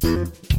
thank 0.00 0.50
you 0.50 0.55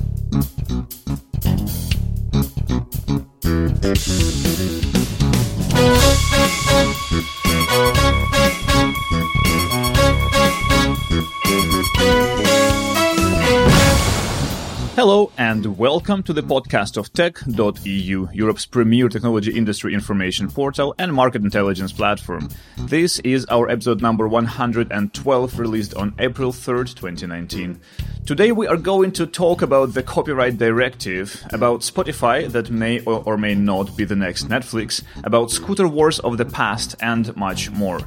welcome 15.78 16.24
to 16.24 16.34
the 16.34 16.42
podcast 16.42 16.98
of 16.98 17.14
tech.eu, 17.14 18.28
Europe's 18.34 18.66
premier 18.66 19.08
technology 19.08 19.56
industry 19.56 19.94
information 19.94 20.50
portal 20.50 20.96
and 20.98 21.14
market 21.14 21.44
intelligence 21.44 21.94
platform. 21.94 22.50
This 22.80 23.20
is 23.20 23.46
our 23.46 23.70
episode 23.70 24.02
number 24.02 24.28
112 24.28 25.60
released 25.60 25.94
on 25.94 26.16
April 26.18 26.52
3rd, 26.52 26.96
2019. 26.96 27.80
Today 28.26 28.52
we 28.52 28.66
are 28.66 28.76
going 28.76 29.12
to 29.12 29.28
talk 29.28 29.62
about 29.62 29.94
the 29.94 30.02
copyright 30.02 30.58
directive, 30.58 31.46
about 31.52 31.82
Spotify 31.82 32.52
that 32.52 32.72
may 32.72 33.00
or 33.02 33.38
may 33.38 33.54
not 33.54 33.96
be 33.96 34.04
the 34.04 34.16
next 34.16 34.50
Netflix, 34.50 35.04
about 35.24 35.52
scooter 35.52 35.88
wars 35.88 36.18
of 36.22 36.40
the 36.40 36.46
past 36.46 36.96
and 37.02 37.36
much 37.38 37.70
more. 37.70 38.00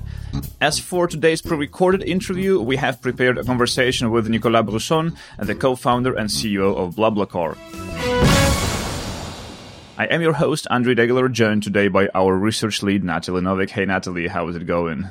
As 0.60 0.78
for 0.78 1.06
today's 1.06 1.42
pre-recorded 1.42 2.02
interview, 2.02 2.60
we 2.60 2.76
have 2.76 3.00
prepared 3.00 3.38
a 3.38 3.44
conversation 3.44 4.10
with 4.10 4.28
Nicolas 4.28 4.66
Brusson, 4.66 5.16
the 5.38 5.54
co-founder 5.54 6.14
and 6.14 6.28
CEO 6.28 6.76
of 6.76 6.96
BlaBlaCar. 6.96 7.56
I 9.98 10.04
am 10.04 10.22
your 10.22 10.32
host, 10.32 10.66
Andrii 10.70 10.96
Degeler, 10.96 11.30
joined 11.30 11.62
today 11.62 11.88
by 11.88 12.08
our 12.14 12.34
research 12.34 12.82
lead, 12.82 13.04
Natalie 13.04 13.42
Novik. 13.42 13.70
Hey, 13.70 13.84
Natalie, 13.84 14.28
how 14.28 14.48
is 14.48 14.56
it 14.56 14.66
going? 14.66 15.08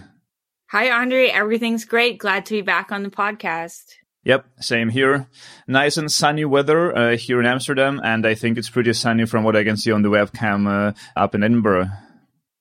Hi, 0.69 0.89
Andre. 0.89 1.27
Everything's 1.27 1.85
great. 1.85 2.17
Glad 2.17 2.45
to 2.47 2.55
be 2.55 2.61
back 2.61 2.91
on 2.91 3.03
the 3.03 3.09
podcast. 3.09 3.83
Yep, 4.23 4.45
same 4.59 4.89
here. 4.89 5.27
Nice 5.67 5.97
and 5.97 6.11
sunny 6.11 6.45
weather 6.45 6.95
uh, 6.95 7.17
here 7.17 7.39
in 7.39 7.45
Amsterdam, 7.45 8.01
and 8.03 8.25
I 8.25 8.35
think 8.35 8.57
it's 8.57 8.69
pretty 8.69 8.93
sunny 8.93 9.25
from 9.25 9.43
what 9.43 9.55
I 9.55 9.63
can 9.63 9.77
see 9.77 9.91
on 9.91 10.01
the 10.01 10.09
webcam 10.09 10.67
uh, 10.67 10.93
up 11.15 11.35
in 11.35 11.43
Edinburgh. 11.43 11.89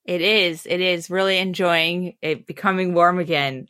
It 0.08 0.22
is. 0.22 0.64
It 0.64 0.80
is. 0.80 1.10
Really 1.10 1.36
enjoying 1.36 2.14
it 2.22 2.46
becoming 2.46 2.94
warm 2.94 3.18
again. 3.18 3.68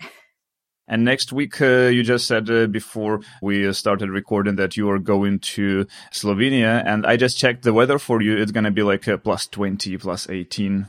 And 0.87 1.05
next 1.05 1.33
week, 1.33 1.61
uh, 1.61 1.89
you 1.89 2.05
just 2.05 2.29
said 2.29 2.49
uh, 2.49 2.69
before 2.69 3.21
we 3.43 3.73
started 3.73 4.09
recording 4.09 4.55
that 4.55 4.77
you 4.77 4.89
are 4.89 5.01
going 5.01 5.41
to 5.41 5.87
Slovenia. 6.13 6.81
And 6.87 7.05
I 7.05 7.17
just 7.17 7.39
checked 7.39 7.65
the 7.65 7.73
weather 7.73 7.99
for 7.99 8.23
you. 8.23 8.37
It's 8.37 8.53
going 8.53 8.65
to 8.65 8.71
be 8.71 8.85
like 8.85 9.09
uh, 9.09 9.17
plus 9.17 9.49
20, 9.49 9.99
plus 9.99 10.31
18. 10.31 10.87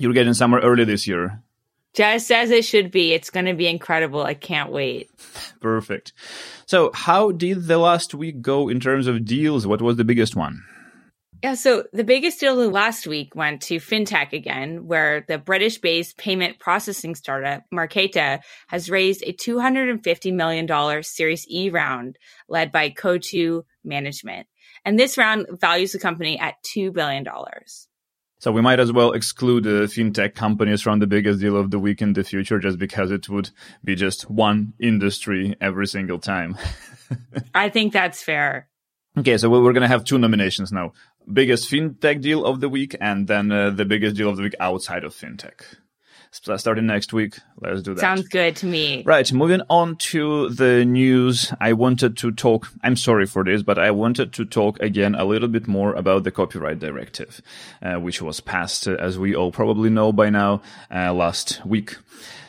You're 0.00 0.12
getting 0.12 0.34
summer 0.34 0.58
early 0.58 0.82
this 0.82 1.06
year. 1.06 1.44
Just 1.94 2.32
as 2.32 2.50
it 2.50 2.64
should 2.64 2.90
be. 2.90 3.12
It's 3.12 3.30
going 3.30 3.46
to 3.46 3.54
be 3.54 3.68
incredible. 3.68 4.24
I 4.24 4.34
can't 4.34 4.72
wait. 4.72 5.10
Perfect. 5.60 6.12
So, 6.66 6.90
how 6.92 7.30
did 7.30 7.68
the 7.68 7.78
last 7.78 8.14
week 8.14 8.42
go 8.42 8.68
in 8.68 8.80
terms 8.80 9.06
of 9.06 9.24
deals? 9.24 9.64
What 9.64 9.80
was 9.80 9.96
the 9.96 10.04
biggest 10.04 10.34
one? 10.34 10.64
Yeah, 11.42 11.54
so 11.54 11.84
the 11.92 12.02
biggest 12.02 12.40
deal 12.40 12.60
of 12.60 12.72
last 12.72 13.06
week 13.06 13.36
went 13.36 13.62
to 13.62 13.76
fintech 13.76 14.32
again, 14.32 14.86
where 14.88 15.24
the 15.28 15.38
British 15.38 15.78
based 15.78 16.18
payment 16.18 16.58
processing 16.58 17.14
startup 17.14 17.62
Marqeta 17.72 18.40
has 18.66 18.90
raised 18.90 19.22
a 19.24 19.32
$250 19.32 20.34
million 20.34 21.02
Series 21.04 21.46
E 21.48 21.70
round 21.70 22.18
led 22.48 22.72
by 22.72 22.90
Coatue 22.90 23.62
Management. 23.84 24.48
And 24.84 24.98
this 24.98 25.16
round 25.16 25.46
values 25.60 25.92
the 25.92 26.00
company 26.00 26.40
at 26.40 26.54
$2 26.76 26.92
billion. 26.92 27.24
So 28.40 28.50
we 28.50 28.60
might 28.60 28.80
as 28.80 28.92
well 28.92 29.12
exclude 29.12 29.64
the 29.64 29.86
fintech 29.86 30.34
companies 30.34 30.82
from 30.82 30.98
the 30.98 31.06
biggest 31.06 31.40
deal 31.40 31.56
of 31.56 31.70
the 31.70 31.78
week 31.78 32.02
in 32.02 32.14
the 32.14 32.24
future 32.24 32.58
just 32.58 32.78
because 32.78 33.12
it 33.12 33.28
would 33.28 33.50
be 33.84 33.94
just 33.94 34.28
one 34.28 34.74
industry 34.80 35.54
every 35.60 35.86
single 35.86 36.18
time. 36.18 36.56
I 37.54 37.68
think 37.68 37.92
that's 37.92 38.22
fair. 38.24 38.68
Okay, 39.16 39.36
so 39.36 39.50
we're 39.50 39.72
going 39.72 39.82
to 39.82 39.88
have 39.88 40.04
two 40.04 40.18
nominations 40.18 40.70
now 40.70 40.92
biggest 41.32 41.70
fintech 41.70 42.20
deal 42.20 42.44
of 42.44 42.60
the 42.60 42.68
week 42.68 42.96
and 43.00 43.26
then 43.26 43.50
uh, 43.50 43.70
the 43.70 43.84
biggest 43.84 44.16
deal 44.16 44.28
of 44.28 44.36
the 44.36 44.42
week 44.42 44.54
outside 44.60 45.04
of 45.04 45.14
fintech. 45.14 45.62
Starting 46.30 46.86
next 46.86 47.14
week, 47.14 47.38
let's 47.60 47.80
do 47.80 47.94
that. 47.94 48.00
Sounds 48.00 48.28
good 48.28 48.54
to 48.56 48.66
me. 48.66 49.02
Right, 49.04 49.32
moving 49.32 49.62
on 49.70 49.96
to 49.96 50.50
the 50.50 50.84
news. 50.84 51.52
I 51.58 51.72
wanted 51.72 52.18
to 52.18 52.32
talk, 52.32 52.68
I'm 52.82 52.96
sorry 52.96 53.24
for 53.24 53.42
this, 53.44 53.62
but 53.62 53.78
I 53.78 53.90
wanted 53.92 54.34
to 54.34 54.44
talk 54.44 54.78
again 54.80 55.14
a 55.14 55.24
little 55.24 55.48
bit 55.48 55.66
more 55.66 55.94
about 55.94 56.24
the 56.24 56.30
copyright 56.30 56.80
directive, 56.80 57.40
uh, 57.80 57.94
which 57.94 58.20
was 58.20 58.40
passed, 58.40 58.86
uh, 58.86 58.96
as 58.96 59.18
we 59.18 59.34
all 59.34 59.50
probably 59.50 59.88
know 59.88 60.12
by 60.12 60.28
now, 60.28 60.60
uh, 60.94 61.14
last 61.14 61.64
week. 61.64 61.96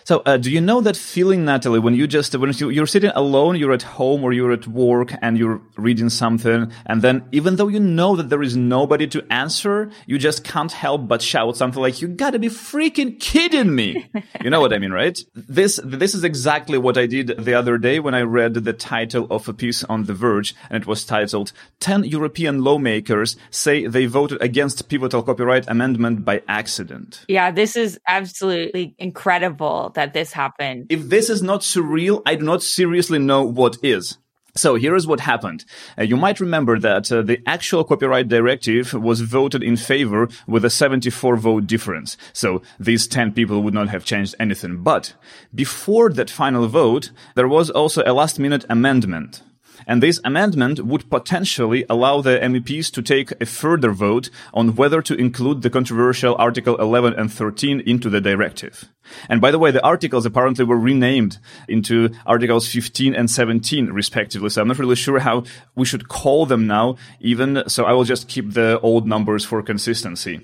So, 0.09 0.23
uh, 0.25 0.37
do 0.37 0.49
you 0.49 0.59
know 0.59 0.81
that 0.81 0.97
feeling, 0.97 1.45
Natalie, 1.45 1.77
when 1.77 1.93
you 1.93 2.07
just, 2.07 2.35
when 2.35 2.51
you're 2.51 2.87
sitting 2.87 3.11
alone, 3.13 3.57
you're 3.57 3.73
at 3.73 3.83
home 3.83 4.23
or 4.23 4.33
you're 4.33 4.51
at 4.51 4.65
work 4.65 5.13
and 5.21 5.37
you're 5.37 5.61
reading 5.77 6.09
something, 6.09 6.71
and 6.87 7.03
then 7.03 7.29
even 7.31 7.57
though 7.57 7.67
you 7.67 7.79
know 7.79 8.15
that 8.15 8.29
there 8.29 8.41
is 8.41 8.57
nobody 8.57 9.05
to 9.05 9.23
answer, 9.31 9.91
you 10.07 10.17
just 10.17 10.43
can't 10.43 10.71
help 10.71 11.07
but 11.07 11.21
shout 11.21 11.55
something 11.57 11.79
like, 11.79 12.01
you 12.01 12.07
gotta 12.07 12.39
be 12.39 12.47
freaking 12.47 13.19
kidding 13.19 13.75
me. 13.75 14.09
you 14.43 14.49
know 14.49 14.59
what 14.59 14.73
I 14.73 14.79
mean, 14.79 14.91
right? 14.91 15.19
This, 15.35 15.79
this 15.83 16.15
is 16.15 16.23
exactly 16.23 16.79
what 16.79 16.97
I 16.97 17.05
did 17.05 17.27
the 17.27 17.53
other 17.53 17.77
day 17.77 17.99
when 17.99 18.15
I 18.15 18.21
read 18.21 18.55
the 18.55 18.73
title 18.73 19.27
of 19.29 19.47
a 19.47 19.53
piece 19.53 19.83
on 19.83 20.05
The 20.05 20.15
Verge, 20.15 20.55
and 20.71 20.81
it 20.81 20.87
was 20.87 21.05
titled, 21.05 21.51
10 21.81 22.05
European 22.05 22.63
lawmakers 22.63 23.37
say 23.51 23.85
they 23.85 24.07
voted 24.07 24.41
against 24.41 24.89
pivotal 24.89 25.21
copyright 25.21 25.69
amendment 25.69 26.25
by 26.25 26.41
accident. 26.47 27.25
Yeah, 27.27 27.51
this 27.51 27.75
is 27.75 27.99
absolutely 28.07 28.95
incredible 28.97 29.91
that 29.99 30.13
this 30.13 30.31
happened. 30.31 30.85
If 30.89 31.09
this 31.09 31.29
is 31.29 31.43
not 31.43 31.59
surreal, 31.59 32.21
I 32.25 32.35
do 32.35 32.45
not 32.45 32.63
seriously 32.63 33.19
know 33.19 33.43
what 33.43 33.77
is. 33.83 34.17
So 34.55 34.75
here 34.75 34.95
is 34.95 35.05
what 35.05 35.19
happened. 35.19 35.65
Uh, 35.97 36.03
you 36.03 36.15
might 36.15 36.39
remember 36.39 36.79
that 36.79 37.11
uh, 37.11 37.21
the 37.21 37.39
actual 37.45 37.83
copyright 37.83 38.29
directive 38.29 38.93
was 38.93 39.19
voted 39.19 39.61
in 39.61 39.75
favor 39.75 40.29
with 40.47 40.63
a 40.63 40.69
74 40.69 41.35
vote 41.35 41.67
difference. 41.67 42.15
So 42.31 42.61
these 42.79 43.07
10 43.07 43.33
people 43.33 43.61
would 43.61 43.73
not 43.73 43.89
have 43.89 44.05
changed 44.05 44.35
anything. 44.39 44.83
But 44.83 45.13
before 45.53 46.09
that 46.13 46.29
final 46.29 46.65
vote, 46.67 47.11
there 47.35 47.47
was 47.47 47.69
also 47.69 48.01
a 48.05 48.13
last 48.13 48.39
minute 48.39 48.65
amendment. 48.69 49.43
And 49.89 50.03
this 50.03 50.21
amendment 50.23 50.85
would 50.85 51.09
potentially 51.09 51.83
allow 51.89 52.21
the 52.21 52.37
MEPs 52.37 52.91
to 52.91 53.01
take 53.01 53.31
a 53.41 53.45
further 53.47 53.91
vote 53.91 54.29
on 54.53 54.75
whether 54.75 55.01
to 55.01 55.15
include 55.15 55.63
the 55.63 55.71
controversial 55.71 56.35
Article 56.37 56.75
11 56.75 57.15
and 57.15 57.33
13 57.33 57.79
into 57.87 58.07
the 58.07 58.21
directive. 58.21 58.85
And 59.29 59.41
by 59.41 59.49
the 59.49 59.57
way, 59.57 59.71
the 59.71 59.83
articles 59.83 60.27
apparently 60.27 60.63
were 60.63 60.77
renamed 60.77 61.39
into 61.67 62.11
Articles 62.27 62.71
15 62.71 63.15
and 63.15 63.31
17 63.31 63.87
respectively. 63.87 64.49
So 64.51 64.61
I'm 64.61 64.67
not 64.67 64.77
really 64.77 64.95
sure 64.95 65.17
how 65.17 65.45
we 65.73 65.85
should 65.85 66.07
call 66.07 66.45
them 66.45 66.67
now, 66.67 66.95
even 67.19 67.63
so 67.67 67.85
I 67.85 67.93
will 67.93 68.03
just 68.03 68.27
keep 68.27 68.53
the 68.53 68.79
old 68.81 69.07
numbers 69.07 69.43
for 69.43 69.63
consistency. 69.63 70.39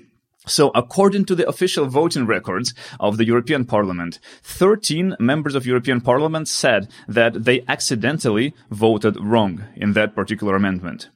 So 0.46 0.70
according 0.74 1.24
to 1.26 1.34
the 1.34 1.48
official 1.48 1.86
voting 1.86 2.24
records 2.26 2.72
of 3.00 3.16
the 3.16 3.26
European 3.26 3.64
Parliament, 3.64 4.20
13 4.42 5.16
members 5.18 5.56
of 5.56 5.66
European 5.66 6.00
Parliament 6.00 6.46
said 6.46 6.88
that 7.08 7.44
they 7.44 7.64
accidentally 7.66 8.54
voted 8.70 9.16
wrong 9.20 9.64
in 9.74 9.94
that 9.94 10.14
particular 10.14 10.54
amendment. 10.54 11.10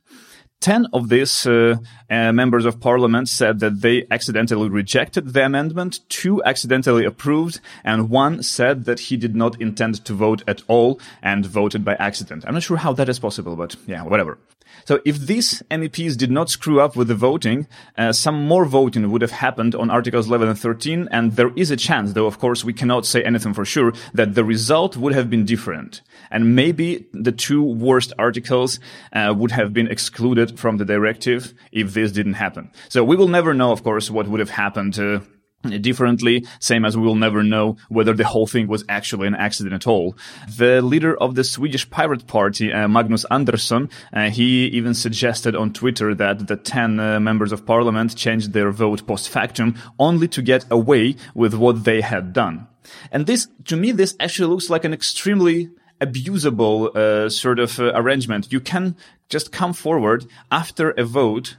10 0.60 0.88
of 0.92 1.08
these 1.08 1.46
uh, 1.46 1.76
uh, 2.10 2.32
members 2.32 2.66
of 2.66 2.80
parliament 2.80 3.28
said 3.28 3.60
that 3.60 3.80
they 3.80 4.06
accidentally 4.10 4.68
rejected 4.68 5.32
the 5.32 5.44
amendment, 5.44 6.00
two 6.10 6.42
accidentally 6.44 7.06
approved, 7.06 7.60
and 7.82 8.10
one 8.10 8.42
said 8.42 8.84
that 8.84 9.00
he 9.00 9.16
did 9.16 9.34
not 9.34 9.58
intend 9.60 10.04
to 10.04 10.12
vote 10.12 10.42
at 10.46 10.62
all 10.68 11.00
and 11.22 11.46
voted 11.46 11.82
by 11.82 11.94
accident. 11.94 12.44
I'm 12.46 12.52
not 12.52 12.62
sure 12.62 12.76
how 12.76 12.92
that 12.92 13.08
is 13.08 13.18
possible, 13.18 13.56
but 13.56 13.74
yeah, 13.86 14.02
whatever. 14.02 14.36
So 14.84 15.00
if 15.04 15.18
these 15.18 15.62
MEPs 15.70 16.16
did 16.16 16.30
not 16.30 16.50
screw 16.50 16.80
up 16.80 16.94
with 16.94 17.08
the 17.08 17.14
voting, 17.14 17.66
uh, 17.96 18.12
some 18.12 18.46
more 18.46 18.64
voting 18.64 19.10
would 19.10 19.22
have 19.22 19.30
happened 19.30 19.74
on 19.74 19.90
Articles 19.90 20.28
11 20.28 20.48
and 20.48 20.58
13, 20.58 21.08
and 21.10 21.36
there 21.36 21.52
is 21.56 21.70
a 21.70 21.76
chance, 21.76 22.12
though 22.12 22.26
of 22.26 22.38
course 22.38 22.64
we 22.64 22.72
cannot 22.72 23.06
say 23.06 23.22
anything 23.22 23.54
for 23.54 23.64
sure, 23.64 23.92
that 24.12 24.34
the 24.34 24.44
result 24.44 24.96
would 24.96 25.14
have 25.14 25.30
been 25.30 25.44
different. 25.44 26.02
And 26.30 26.54
maybe 26.54 27.06
the 27.12 27.32
two 27.32 27.62
worst 27.62 28.12
articles 28.18 28.78
uh, 29.12 29.34
would 29.36 29.50
have 29.50 29.72
been 29.72 29.88
excluded 29.88 30.58
from 30.58 30.76
the 30.76 30.84
directive 30.84 31.54
if 31.72 31.94
this 31.94 32.12
didn't 32.12 32.34
happen. 32.34 32.70
So 32.88 33.04
we 33.04 33.16
will 33.16 33.28
never 33.28 33.54
know, 33.54 33.72
of 33.72 33.82
course, 33.82 34.10
what 34.10 34.28
would 34.28 34.40
have 34.40 34.50
happened 34.50 34.98
uh, 34.98 35.20
differently, 35.62 36.46
same 36.58 36.84
as 36.84 36.96
we 36.96 37.02
will 37.02 37.14
never 37.14 37.42
know 37.42 37.76
whether 37.88 38.14
the 38.14 38.24
whole 38.24 38.46
thing 38.46 38.66
was 38.66 38.84
actually 38.88 39.26
an 39.26 39.34
accident 39.34 39.74
at 39.74 39.86
all. 39.86 40.16
The 40.56 40.80
leader 40.80 41.16
of 41.16 41.34
the 41.34 41.44
Swedish 41.44 41.88
Pirate 41.90 42.26
Party, 42.26 42.72
uh, 42.72 42.88
Magnus 42.88 43.24
Andersson, 43.30 43.90
uh, 44.12 44.30
he 44.30 44.66
even 44.68 44.94
suggested 44.94 45.54
on 45.54 45.72
Twitter 45.72 46.14
that 46.14 46.46
the 46.46 46.56
10 46.56 46.98
uh, 46.98 47.20
members 47.20 47.52
of 47.52 47.66
parliament 47.66 48.16
changed 48.16 48.52
their 48.52 48.70
vote 48.70 49.06
post 49.06 49.28
factum 49.28 49.74
only 49.98 50.28
to 50.28 50.42
get 50.42 50.64
away 50.70 51.16
with 51.34 51.54
what 51.54 51.84
they 51.84 52.00
had 52.00 52.32
done. 52.32 52.66
And 53.12 53.26
this, 53.26 53.46
to 53.66 53.76
me, 53.76 53.92
this 53.92 54.16
actually 54.18 54.48
looks 54.48 54.70
like 54.70 54.84
an 54.84 54.94
extremely 54.94 55.70
abusable 56.00 56.94
uh, 56.96 57.28
sort 57.28 57.58
of 57.58 57.78
uh, 57.78 57.92
arrangement. 57.94 58.52
You 58.52 58.60
can 58.60 58.96
just 59.28 59.52
come 59.52 59.72
forward 59.72 60.26
after 60.50 60.90
a 60.92 61.04
vote 61.04 61.56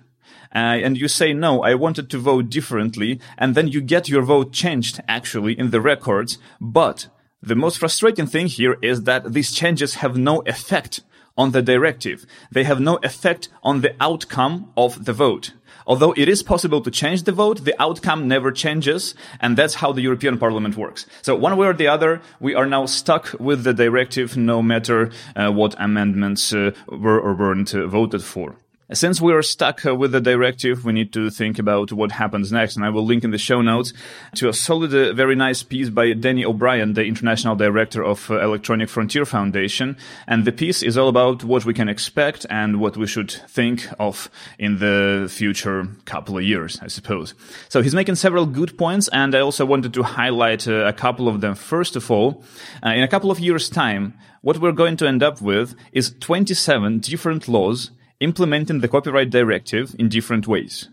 uh, 0.54 0.84
and 0.84 0.98
you 0.98 1.08
say, 1.08 1.34
no, 1.34 1.64
I 1.64 1.76
wanted 1.76 2.10
to 2.10 2.18
vote 2.18 2.50
differently, 2.50 3.22
and 3.38 3.56
then 3.56 3.70
you 3.70 3.80
get 3.80 4.10
your 4.10 4.22
vote 4.22 4.52
changed 4.52 5.02
actually 5.08 5.58
in 5.58 5.72
the 5.72 5.80
records. 5.80 6.38
But 6.60 7.08
the 7.42 7.56
most 7.56 7.78
frustrating 7.78 8.28
thing 8.28 8.48
here 8.48 8.78
is 8.82 9.04
that 9.04 9.32
these 9.34 9.52
changes 9.52 9.96
have 9.96 10.18
no 10.18 10.42
effect 10.42 11.02
on 11.38 11.52
the 11.52 11.62
directive. 11.62 12.26
They 12.52 12.64
have 12.64 12.80
no 12.80 12.98
effect 13.04 13.50
on 13.64 13.82
the 13.82 13.96
outcome 14.00 14.72
of 14.76 15.06
the 15.06 15.14
vote. 15.14 15.54
Although 15.88 16.14
it 16.16 16.30
is 16.30 16.44
possible 16.44 16.82
to 16.82 16.92
change 16.92 17.24
the 17.24 17.32
vote, 17.32 17.64
the 17.64 17.80
outcome 17.82 18.28
never 18.28 18.52
changes, 18.52 19.16
and 19.40 19.58
that's 19.58 19.76
how 19.76 19.92
the 19.92 20.02
European 20.02 20.38
Parliament 20.38 20.78
works. 20.78 21.06
So 21.22 21.36
one 21.36 21.58
way 21.58 21.68
or 21.68 21.74
the 21.74 21.88
other, 21.88 22.22
we 22.40 22.56
are 22.56 22.68
now 22.68 22.86
stuck 22.86 23.36
with 23.40 23.64
the 23.64 23.74
directive 23.74 24.38
no 24.38 24.62
matter 24.62 25.12
uh, 25.36 25.52
what 25.52 25.76
amendments 25.80 26.54
uh, 26.54 26.72
were 26.88 27.20
or 27.20 27.34
weren't 27.34 27.74
uh, 27.74 27.88
voted 27.88 28.24
for. 28.24 28.56
Since 28.94 29.22
we 29.22 29.32
are 29.32 29.42
stuck 29.42 29.86
uh, 29.86 29.96
with 29.96 30.12
the 30.12 30.20
directive, 30.20 30.84
we 30.84 30.92
need 30.92 31.14
to 31.14 31.30
think 31.30 31.58
about 31.60 31.94
what 31.94 32.12
happens 32.12 32.52
next. 32.52 32.76
And 32.76 32.84
I 32.84 32.90
will 32.90 33.06
link 33.06 33.24
in 33.24 33.32
the 33.32 33.38
show 33.38 33.62
notes 33.62 33.94
to 34.36 34.50
a 34.50 34.54
solid, 34.54 34.94
uh, 34.94 35.14
very 35.14 35.34
nice 35.34 35.64
piece 35.64 35.90
by 35.90 36.12
Danny 36.12 36.44
O'Brien, 36.44 36.92
the 36.94 37.06
international 37.06 37.56
director 37.56 38.04
of 38.04 38.30
uh, 38.30 38.42
Electronic 38.42 38.90
Frontier 38.90 39.24
Foundation. 39.24 39.96
And 40.28 40.44
the 40.44 40.52
piece 40.52 40.84
is 40.84 40.98
all 40.98 41.08
about 41.08 41.42
what 41.46 41.64
we 41.64 41.74
can 41.74 41.88
expect 41.88 42.46
and 42.50 42.82
what 42.82 42.98
we 42.98 43.08
should 43.08 43.32
think 43.32 43.88
of 43.98 44.30
in 44.60 44.80
the 44.80 45.30
future 45.32 45.88
couple 46.04 46.38
of 46.38 46.44
years, 46.44 46.78
I 46.82 46.88
suppose. 46.88 47.34
So 47.70 47.82
he's 47.82 47.96
making 47.96 48.16
several 48.16 48.46
good 48.46 48.78
points. 48.78 49.08
And 49.14 49.34
I 49.34 49.40
also 49.40 49.66
wanted 49.66 49.94
to 49.94 50.04
highlight 50.04 50.68
uh, 50.68 50.86
a 50.86 50.92
couple 50.92 51.30
of 51.30 51.40
them. 51.40 51.56
First 51.56 51.96
of 51.96 52.12
all, 52.12 52.44
uh, 52.86 52.90
in 52.90 53.04
a 53.04 53.08
couple 53.08 53.32
of 53.32 53.40
years 53.40 53.70
time, 53.70 54.16
what 54.42 54.58
we're 54.58 54.74
going 54.74 54.98
to 54.98 55.08
end 55.08 55.24
up 55.24 55.42
with 55.42 55.76
is 55.94 56.14
27 56.20 57.00
different 57.00 57.48
laws 57.48 57.92
implementing 58.22 58.80
the 58.80 58.88
copyright 58.88 59.30
directive 59.30 59.96
in 60.00 60.08
different 60.08 60.48
ways. 60.48 60.90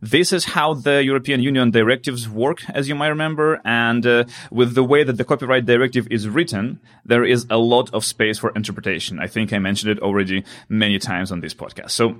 This 0.00 0.32
is 0.32 0.44
how 0.44 0.74
the 0.74 1.02
European 1.04 1.40
Union 1.40 1.70
directives 1.70 2.28
work, 2.28 2.68
as 2.70 2.88
you 2.88 2.94
might 2.94 3.08
remember. 3.08 3.60
And 3.64 4.06
uh, 4.06 4.24
with 4.50 4.74
the 4.74 4.84
way 4.84 5.04
that 5.04 5.16
the 5.16 5.24
copyright 5.24 5.64
directive 5.64 6.06
is 6.10 6.28
written, 6.28 6.80
there 7.04 7.24
is 7.24 7.46
a 7.50 7.58
lot 7.58 7.92
of 7.94 8.04
space 8.04 8.38
for 8.38 8.50
interpretation. 8.50 9.18
I 9.18 9.26
think 9.26 9.52
I 9.52 9.58
mentioned 9.58 9.90
it 9.90 10.02
already 10.02 10.44
many 10.68 10.98
times 10.98 11.32
on 11.32 11.40
this 11.40 11.54
podcast. 11.54 11.90
So 11.90 12.16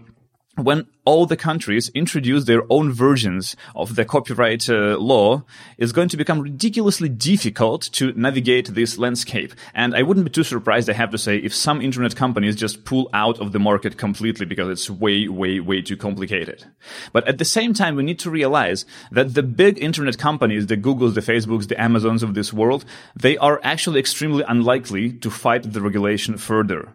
when 0.57 0.87
all 1.05 1.27
the 1.27 1.37
countries 1.37 1.91
introduce 1.91 2.45
their 2.45 2.63
own 2.71 2.93
versions 2.93 3.57
of 3.75 3.95
the 3.95 4.05
copyright 4.05 4.69
uh, 4.69 4.97
law, 4.99 5.45
it's 5.79 5.93
going 5.93 6.09
to 6.09 6.17
become 6.17 6.41
ridiculously 6.41 7.09
difficult 7.09 7.83
to 7.93 8.13
navigate 8.15 8.75
this 8.75 8.99
landscape. 8.99 9.55
And 9.75 9.95
I 9.95 10.03
wouldn't 10.03 10.25
be 10.25 10.31
too 10.31 10.43
surprised, 10.43 10.89
I 10.89 10.95
have 10.95 11.11
to 11.11 11.19
say, 11.19 11.37
if 11.37 11.55
some 11.55 11.81
internet 11.81 12.17
companies 12.17 12.57
just 12.57 12.85
pull 12.85 13.11
out 13.13 13.39
of 13.39 13.53
the 13.53 13.59
market 13.59 13.99
completely 13.99 14.47
because 14.47 14.69
it's 14.69 14.91
way, 14.91 15.29
way, 15.29 15.61
way 15.61 15.83
too 15.83 15.97
complicated. 15.97 16.65
But 17.13 17.29
at 17.29 17.39
the 17.39 17.45
same 17.45 17.75
time, 17.75 17.95
we 17.95 18.03
need 18.03 18.19
to 18.21 18.31
realize 18.31 18.87
that 19.13 19.35
the 19.35 19.43
big 19.43 19.79
internet 19.79 20.19
companies, 20.19 20.67
the 20.67 20.77
Googles, 20.77 21.15
the 21.15 21.21
Facebooks, 21.21 21.69
the 21.69 21.81
Amazons 21.81 22.23
of 22.23 22.35
this 22.35 22.53
world, 22.53 22.85
they 23.15 23.37
are 23.39 23.61
actually 23.63 24.01
extremely 24.01 24.45
unlikely 24.49 25.13
to 25.13 25.31
fight 25.31 25.71
the 25.73 25.83
regulation 25.83 26.39
further. 26.39 26.93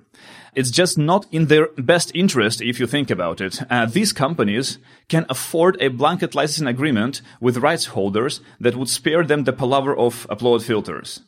It's 0.53 0.71
just 0.71 0.97
not 0.97 1.25
in 1.31 1.45
their 1.47 1.67
best 1.77 2.11
interest 2.13 2.61
if 2.61 2.79
you 2.79 2.85
think 2.85 3.09
about 3.09 3.39
it. 3.39 3.61
Uh, 3.69 3.85
these 3.85 4.11
companies 4.11 4.79
can 5.07 5.25
afford 5.29 5.81
a 5.81 5.87
blanket 5.87 6.35
licensing 6.35 6.67
agreement 6.67 7.21
with 7.39 7.57
rights 7.57 7.85
holders 7.85 8.41
that 8.59 8.75
would 8.75 8.89
spare 8.89 9.23
them 9.23 9.45
the 9.45 9.53
palaver 9.53 9.95
of 9.95 10.27
upload 10.29 10.63
filters. 10.63 11.21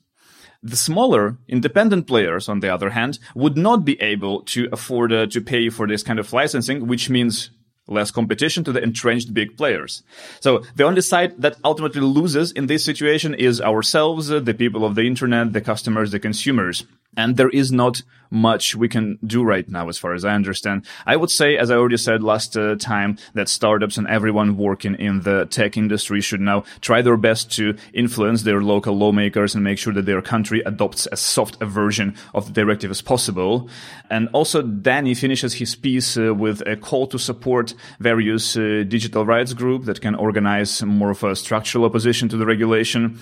The 0.62 0.76
smaller 0.76 1.38
independent 1.48 2.08
players, 2.08 2.50
on 2.50 2.60
the 2.60 2.74
other 2.74 2.92
hand, 2.92 3.20
would 3.36 3.58
not 3.58 3.86
be 3.86 4.02
able 4.02 4.42
to 4.44 4.68
afford 4.72 5.12
uh, 5.14 5.26
to 5.28 5.42
pay 5.42 5.70
for 5.70 5.88
this 5.88 6.04
kind 6.04 6.20
of 6.20 6.32
licensing, 6.32 6.88
which 6.88 7.10
means 7.10 7.50
less 7.88 8.12
competition 8.12 8.64
to 8.64 8.72
the 8.72 8.82
entrenched 8.82 9.34
big 9.34 9.58
players. 9.58 10.04
So 10.40 10.64
the 10.76 10.86
only 10.86 11.02
side 11.02 11.42
that 11.42 11.58
ultimately 11.64 12.02
loses 12.02 12.52
in 12.52 12.68
this 12.68 12.86
situation 12.86 13.34
is 13.34 13.62
ourselves, 13.62 14.32
uh, 14.32 14.40
the 14.40 14.54
people 14.54 14.86
of 14.86 14.96
the 14.96 15.04
internet, 15.04 15.54
the 15.54 15.62
customers, 15.62 16.12
the 16.12 16.20
consumers. 16.20 16.86
And 17.16 17.38
there 17.38 17.50
is 17.50 17.72
not 17.72 18.02
much 18.34 18.76
we 18.76 18.90
can 18.90 19.20
do 19.26 19.44
right 19.44 19.70
now, 19.70 19.88
as 19.88 19.98
far 19.98 20.14
as 20.14 20.26
I 20.26 20.34
understand. 20.34 20.86
I 21.06 21.16
would 21.16 21.30
say, 21.30 21.56
as 21.56 21.70
I 21.70 21.76
already 21.76 21.98
said 21.98 22.24
last 22.24 22.58
uh, 22.58 22.76
time, 22.76 23.18
that 23.36 23.48
startups 23.48 23.98
and 23.98 24.08
everyone 24.08 24.58
working 24.58 24.96
in 24.96 25.22
the 25.22 25.46
tech 25.46 25.78
industry 25.78 26.20
should 26.20 26.42
now 26.42 26.64
try 26.82 27.04
their 27.04 27.16
best 27.16 27.52
to 27.54 27.76
influence 27.94 28.42
their 28.42 28.62
local 28.62 28.98
lawmakers 28.98 29.54
and 29.54 29.64
make 29.64 29.78
sure 29.78 29.94
that 29.94 30.08
their 30.08 30.22
country 30.22 30.62
adopts 30.66 31.06
as 31.08 31.20
soft 31.20 31.62
a 31.62 31.66
version 31.66 32.16
of 32.34 32.48
the 32.48 32.54
directive 32.54 32.90
as 32.90 33.02
possible. 33.02 33.70
And 34.10 34.28
also, 34.34 34.64
Danny 34.64 35.14
finishes 35.14 35.54
his 35.54 35.76
piece 35.76 36.18
uh, 36.18 36.34
with 36.34 36.62
a 36.68 36.76
call 36.76 37.06
to 37.08 37.20
support 37.20 37.76
various 38.00 38.58
uh, 38.58 38.84
digital 38.88 39.26
rights 39.26 39.54
groups 39.54 39.86
that 39.86 40.02
can 40.02 40.16
organize 40.16 40.82
more 40.82 41.12
of 41.12 41.24
a 41.24 41.36
structural 41.36 41.86
opposition 41.86 42.30
to 42.30 42.38
the 42.38 42.48
regulation. 42.48 43.20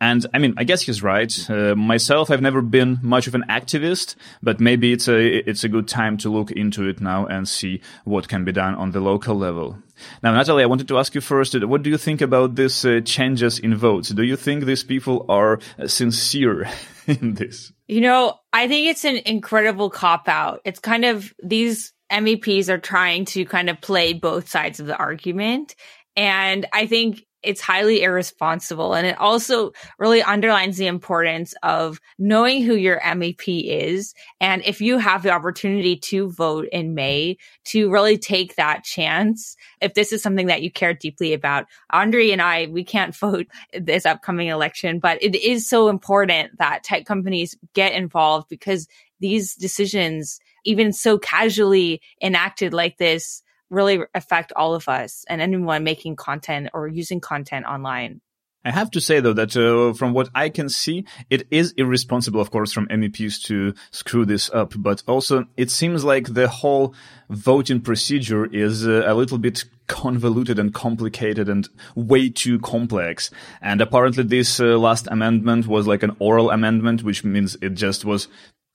And 0.00 0.26
I 0.34 0.38
mean, 0.38 0.54
I 0.58 0.64
guess 0.64 0.82
he's 0.82 1.02
right. 1.02 1.32
Uh, 1.48 1.74
myself, 1.74 2.30
I've 2.30 2.42
never 2.42 2.60
been 2.60 2.98
much 3.02 3.26
of 3.26 3.34
an 3.34 3.44
activist, 3.48 4.14
but 4.42 4.60
maybe 4.60 4.92
it's 4.92 5.08
a 5.08 5.48
it's 5.48 5.64
a 5.64 5.70
good 5.70 5.88
time 5.88 6.18
to 6.18 6.28
look 6.28 6.50
into 6.50 6.86
it 6.86 7.00
now 7.00 7.24
and 7.26 7.48
see 7.48 7.80
what 8.04 8.28
can 8.28 8.44
be 8.44 8.52
done 8.52 8.74
on 8.74 8.90
the 8.90 9.00
local 9.00 9.34
level. 9.34 9.78
Now, 10.22 10.34
Natalie, 10.34 10.62
I 10.62 10.66
wanted 10.66 10.88
to 10.88 10.98
ask 10.98 11.14
you 11.14 11.22
first, 11.22 11.54
uh, 11.54 11.66
what 11.66 11.82
do 11.82 11.88
you 11.88 11.96
think 11.96 12.20
about 12.20 12.56
these 12.56 12.84
uh, 12.84 13.00
changes 13.04 13.58
in 13.58 13.74
votes? 13.74 14.10
Do 14.10 14.22
you 14.22 14.36
think 14.36 14.64
these 14.64 14.84
people 14.84 15.24
are 15.30 15.60
uh, 15.78 15.86
sincere 15.86 16.68
in 17.06 17.34
this? 17.34 17.72
You 17.88 18.02
know, 18.02 18.34
I 18.52 18.68
think 18.68 18.88
it's 18.88 19.06
an 19.06 19.16
incredible 19.24 19.88
cop 19.88 20.28
out. 20.28 20.60
It's 20.66 20.80
kind 20.80 21.06
of 21.06 21.32
these 21.42 21.94
MEPs 22.12 22.68
are 22.68 22.78
trying 22.78 23.24
to 23.26 23.46
kind 23.46 23.70
of 23.70 23.80
play 23.80 24.12
both 24.12 24.48
sides 24.48 24.78
of 24.78 24.86
the 24.86 24.96
argument. 24.96 25.74
And 26.16 26.66
I 26.72 26.86
think 26.86 27.25
it's 27.42 27.60
highly 27.60 28.02
irresponsible. 28.02 28.94
And 28.94 29.06
it 29.06 29.18
also 29.18 29.72
really 29.98 30.22
underlines 30.22 30.76
the 30.76 30.86
importance 30.86 31.54
of 31.62 32.00
knowing 32.18 32.62
who 32.62 32.74
your 32.74 33.00
MEP 33.00 33.64
is. 33.66 34.14
And 34.40 34.62
if 34.64 34.80
you 34.80 34.98
have 34.98 35.22
the 35.22 35.30
opportunity 35.30 35.96
to 35.96 36.30
vote 36.30 36.68
in 36.72 36.94
May, 36.94 37.36
to 37.66 37.90
really 37.90 38.18
take 38.18 38.56
that 38.56 38.84
chance. 38.84 39.56
If 39.80 39.94
this 39.94 40.12
is 40.12 40.22
something 40.22 40.46
that 40.46 40.62
you 40.62 40.70
care 40.70 40.94
deeply 40.94 41.32
about, 41.32 41.66
Andre 41.90 42.30
and 42.30 42.42
I, 42.42 42.66
we 42.66 42.84
can't 42.84 43.14
vote 43.16 43.46
this 43.72 44.06
upcoming 44.06 44.48
election, 44.48 44.98
but 44.98 45.22
it 45.22 45.34
is 45.34 45.68
so 45.68 45.88
important 45.88 46.58
that 46.58 46.84
tech 46.84 47.06
companies 47.06 47.56
get 47.74 47.92
involved 47.92 48.48
because 48.48 48.88
these 49.20 49.54
decisions, 49.54 50.40
even 50.64 50.92
so 50.92 51.18
casually 51.18 52.00
enacted 52.20 52.74
like 52.74 52.98
this, 52.98 53.42
really 53.70 54.00
affect 54.14 54.52
all 54.54 54.74
of 54.74 54.88
us 54.88 55.24
and 55.28 55.40
anyone 55.40 55.84
making 55.84 56.16
content 56.16 56.68
or 56.72 56.88
using 56.88 57.20
content 57.20 57.66
online. 57.66 58.20
I 58.66 58.72
have 58.72 58.90
to 58.92 59.00
say 59.00 59.20
though 59.20 59.32
that 59.32 59.56
uh, 59.56 59.92
from 59.92 60.12
what 60.12 60.28
I 60.34 60.48
can 60.48 60.68
see, 60.68 61.06
it 61.30 61.46
is 61.52 61.72
irresponsible, 61.76 62.40
of 62.40 62.50
course, 62.50 62.72
from 62.72 62.88
MEPs 62.88 63.40
to 63.44 63.74
screw 63.92 64.24
this 64.24 64.50
up. 64.50 64.72
But 64.76 65.04
also, 65.06 65.44
it 65.56 65.70
seems 65.70 66.02
like 66.02 66.34
the 66.34 66.48
whole 66.48 66.92
voting 67.30 67.80
procedure 67.80 68.44
is 68.44 68.84
uh, 68.84 69.04
a 69.06 69.14
little 69.14 69.38
bit 69.38 69.64
convoluted 69.86 70.58
and 70.58 70.74
complicated 70.74 71.48
and 71.48 71.68
way 71.94 72.28
too 72.28 72.58
complex. 72.58 73.30
And 73.62 73.80
apparently, 73.80 74.24
this 74.24 74.58
uh, 74.58 74.76
last 74.76 75.06
amendment 75.12 75.68
was 75.68 75.86
like 75.86 76.02
an 76.02 76.16
oral 76.18 76.50
amendment, 76.50 77.04
which 77.04 77.22
means 77.22 77.56
it 77.62 77.74
just 77.74 78.04
was 78.04 78.26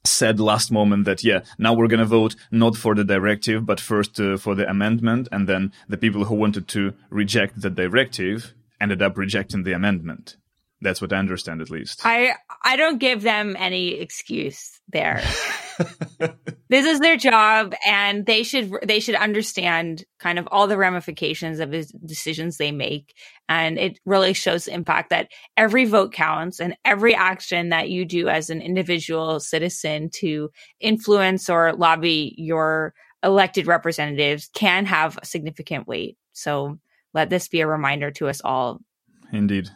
said 0.04 0.40
last 0.40 0.72
moment 0.72 1.06
that 1.06 1.24
yeah 1.24 1.42
now 1.58 1.74
we're 1.74 1.88
going 1.88 2.00
to 2.00 2.06
vote 2.06 2.36
not 2.50 2.76
for 2.76 2.96
the 2.96 3.04
directive 3.04 3.66
but 3.66 3.80
first 3.80 4.20
uh, 4.20 4.38
for 4.38 4.56
the 4.56 4.68
amendment 4.70 5.28
and 5.32 5.48
then 5.48 5.72
the 5.88 5.98
people 5.98 6.26
who 6.26 6.36
wanted 6.36 6.68
to 6.68 6.94
reject 7.10 7.62
the 7.62 7.70
directive 7.70 8.54
ended 8.80 9.02
up 9.02 9.18
rejecting 9.18 9.64
the 9.64 9.74
amendment 9.74 10.38
that's 10.82 11.02
what 11.02 11.14
I 11.14 11.18
understand, 11.18 11.62
at 11.62 11.70
least. 11.70 12.02
I 12.04 12.34
I 12.64 12.76
don't 12.76 12.98
give 12.98 13.22
them 13.22 13.56
any 13.58 14.00
excuse 14.00 14.81
there. 14.92 15.22
this 16.70 16.86
is 16.86 17.00
their 17.00 17.18
job, 17.18 17.74
and 17.86 18.26
they 18.26 18.44
should 18.44 18.72
they 18.84 19.00
should 19.00 19.16
understand 19.16 20.04
kind 20.20 20.38
of 20.40 20.48
all 20.52 20.68
the 20.68 20.78
ramifications 20.78 21.60
of 21.60 21.72
the 21.72 21.90
decisions 22.06 22.58
they 22.58 22.72
make, 22.72 23.14
and 23.50 23.78
it 23.78 24.00
really 24.06 24.34
shows 24.34 24.66
the 24.66 24.74
impact 24.74 25.10
that 25.10 25.30
every 25.58 25.86
vote 25.86 26.14
counts, 26.14 26.60
and 26.60 26.76
every 26.86 27.16
action 27.16 27.70
that 27.70 27.90
you 27.90 28.06
do 28.06 28.28
as 28.28 28.50
an 28.50 28.62
individual 28.62 29.40
citizen 29.40 30.10
to 30.14 30.50
influence 30.80 31.50
or 31.50 31.74
lobby 31.74 32.34
your 32.38 32.94
elected 33.24 33.68
representatives 33.68 34.50
can 34.54 34.86
have 34.86 35.20
significant 35.24 35.88
weight. 35.88 36.18
So 36.34 36.80
let 37.14 37.30
this 37.30 37.48
be 37.48 37.62
a 37.62 37.68
reminder 37.68 38.12
to 38.12 38.28
us 38.28 38.42
all 38.44 38.80
indeed. 39.32 39.70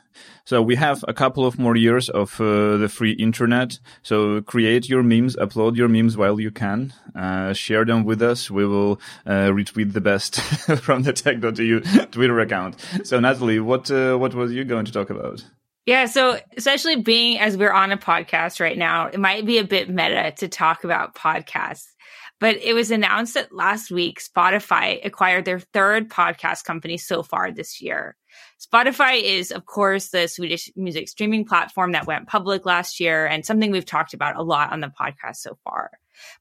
So 0.46 0.62
we 0.62 0.76
have 0.76 1.04
a 1.08 1.14
couple 1.14 1.46
of 1.46 1.58
more 1.58 1.76
years 1.76 2.08
of 2.10 2.40
uh, 2.40 2.78
the 2.78 2.88
free 2.88 3.14
internet. 3.14 3.80
So 4.04 4.42
create 4.42 4.88
your 4.88 5.04
memes, 5.04 5.36
upload 5.36 5.76
your 5.76 5.88
memes 5.88 6.16
while 6.16 6.40
you 6.40 6.52
can, 6.52 6.94
uh, 7.16 7.54
share 7.54 7.84
them 7.84 8.04
with 8.04 8.22
us. 8.22 8.52
We 8.52 8.66
will 8.66 9.00
uh, 9.26 9.50
retweet 9.50 9.94
the 9.94 10.02
best 10.02 10.40
from 10.82 11.04
the 11.04 11.14
tech.eu 11.14 11.82
Twitter 12.12 12.40
account. 12.40 12.76
So 13.04 13.20
Natalie, 13.20 13.60
what 13.60 13.90
uh, 13.90 14.18
what 14.18 14.36
was 14.36 14.52
you 14.52 14.64
going 14.64 14.86
to 14.86 14.92
talk 14.92 15.10
about? 15.10 15.44
Yeah, 15.86 16.08
so 16.08 16.40
especially 16.58 16.96
being 16.96 17.38
as 17.38 17.58
we're 17.58 17.72
on 17.72 17.92
a 17.92 17.98
podcast 17.98 18.60
right 18.60 18.78
now, 18.78 19.06
it 19.06 19.20
might 19.20 19.46
be 19.46 19.60
a 19.60 19.64
bit 19.64 19.88
meta 19.88 20.34
to 20.38 20.48
talk 20.48 20.84
about 20.84 21.14
podcasts. 21.14 21.95
But 22.40 22.58
it 22.58 22.74
was 22.74 22.92
announced 22.92 23.36
that 23.36 23.54
last 23.54 23.92
week 23.92 24.20
Spotify 24.20 25.00
acquired 25.06 25.46
their 25.46 25.60
third 25.60 26.10
podcast 26.10 26.66
company 26.66 26.98
so 26.98 27.24
far 27.24 27.52
this 27.52 27.82
year. 27.82 28.18
Spotify 28.60 29.22
is, 29.22 29.52
of 29.52 29.66
course, 29.66 30.10
the 30.10 30.28
Swedish 30.28 30.70
music 30.76 31.08
streaming 31.08 31.46
platform 31.46 31.94
that 31.94 32.08
went 32.08 32.28
public 32.28 32.66
last 32.66 33.00
year 33.00 33.26
and 33.26 33.46
something 33.46 33.72
we've 33.72 33.86
talked 33.86 34.14
about 34.14 34.36
a 34.36 34.44
lot 34.44 34.74
on 34.74 34.82
the 34.82 34.92
podcast 35.00 35.38
so 35.38 35.58
far. 35.64 35.92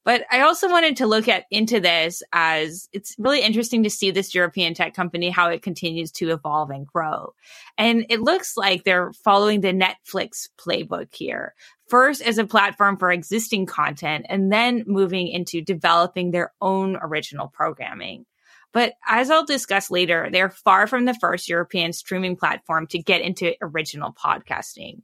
But 0.05 0.25
I 0.31 0.41
also 0.41 0.69
wanted 0.69 0.97
to 0.99 1.07
look 1.07 1.29
at 1.29 1.45
into 1.51 1.81
this 1.81 2.23
as 2.33 2.89
it's 2.93 3.15
really 3.19 3.41
interesting 3.41 3.83
to 3.85 3.91
see 3.91 4.11
this 4.11 4.35
European 4.35 4.75
tech 4.75 4.95
company, 4.95 5.31
how 5.31 5.49
it 5.49 5.63
continues 5.63 6.11
to 6.13 6.31
evolve 6.31 6.71
and 6.71 6.87
grow. 6.87 7.35
And 7.79 8.07
it 8.09 8.21
looks 8.21 8.57
like 8.57 8.85
they're 8.85 9.13
following 9.13 9.61
the 9.61 9.73
Netflix 9.73 10.49
playbook 10.59 11.15
here. 11.15 11.55
First 11.89 12.23
as 12.23 12.39
a 12.39 12.47
platform 12.47 12.97
for 12.97 13.13
existing 13.13 13.67
content 13.67 14.27
and 14.29 14.53
then 14.53 14.85
moving 14.87 15.29
into 15.29 15.61
developing 15.61 16.31
their 16.31 16.53
own 16.61 16.97
original 17.01 17.49
programming. 17.49 18.27
But 18.73 18.95
as 19.07 19.31
I'll 19.31 19.47
discuss 19.47 19.91
later, 19.91 20.29
they're 20.33 20.51
far 20.51 20.89
from 20.89 21.05
the 21.05 21.15
first 21.15 21.49
European 21.49 21.93
streaming 21.93 22.37
platform 22.37 22.89
to 22.89 22.99
get 22.99 23.21
into 23.21 23.55
original 23.63 24.13
podcasting. 24.13 25.03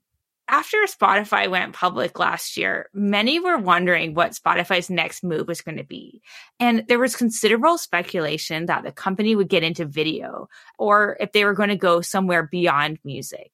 After 0.53 0.79
Spotify 0.79 1.49
went 1.49 1.75
public 1.75 2.19
last 2.19 2.57
year, 2.57 2.91
many 2.93 3.39
were 3.39 3.57
wondering 3.57 4.15
what 4.15 4.33
Spotify's 4.33 4.91
next 4.91 5.23
move 5.23 5.47
was 5.47 5.61
going 5.61 5.79
to 5.79 5.85
be. 5.85 6.23
And 6.59 6.85
there 6.89 6.99
was 6.99 7.15
considerable 7.15 7.79
speculation 7.79 8.67
that 8.67 8.83
the 8.83 8.91
company 8.91 9.37
would 9.37 9.49
get 9.49 9.63
into 9.63 9.85
video 9.85 10.49
or 10.77 11.17
if 11.21 11.31
they 11.31 11.45
were 11.45 11.55
going 11.55 11.69
to 11.69 11.77
go 11.77 12.01
somewhere 12.01 12.49
beyond 12.51 12.99
music. 13.05 13.53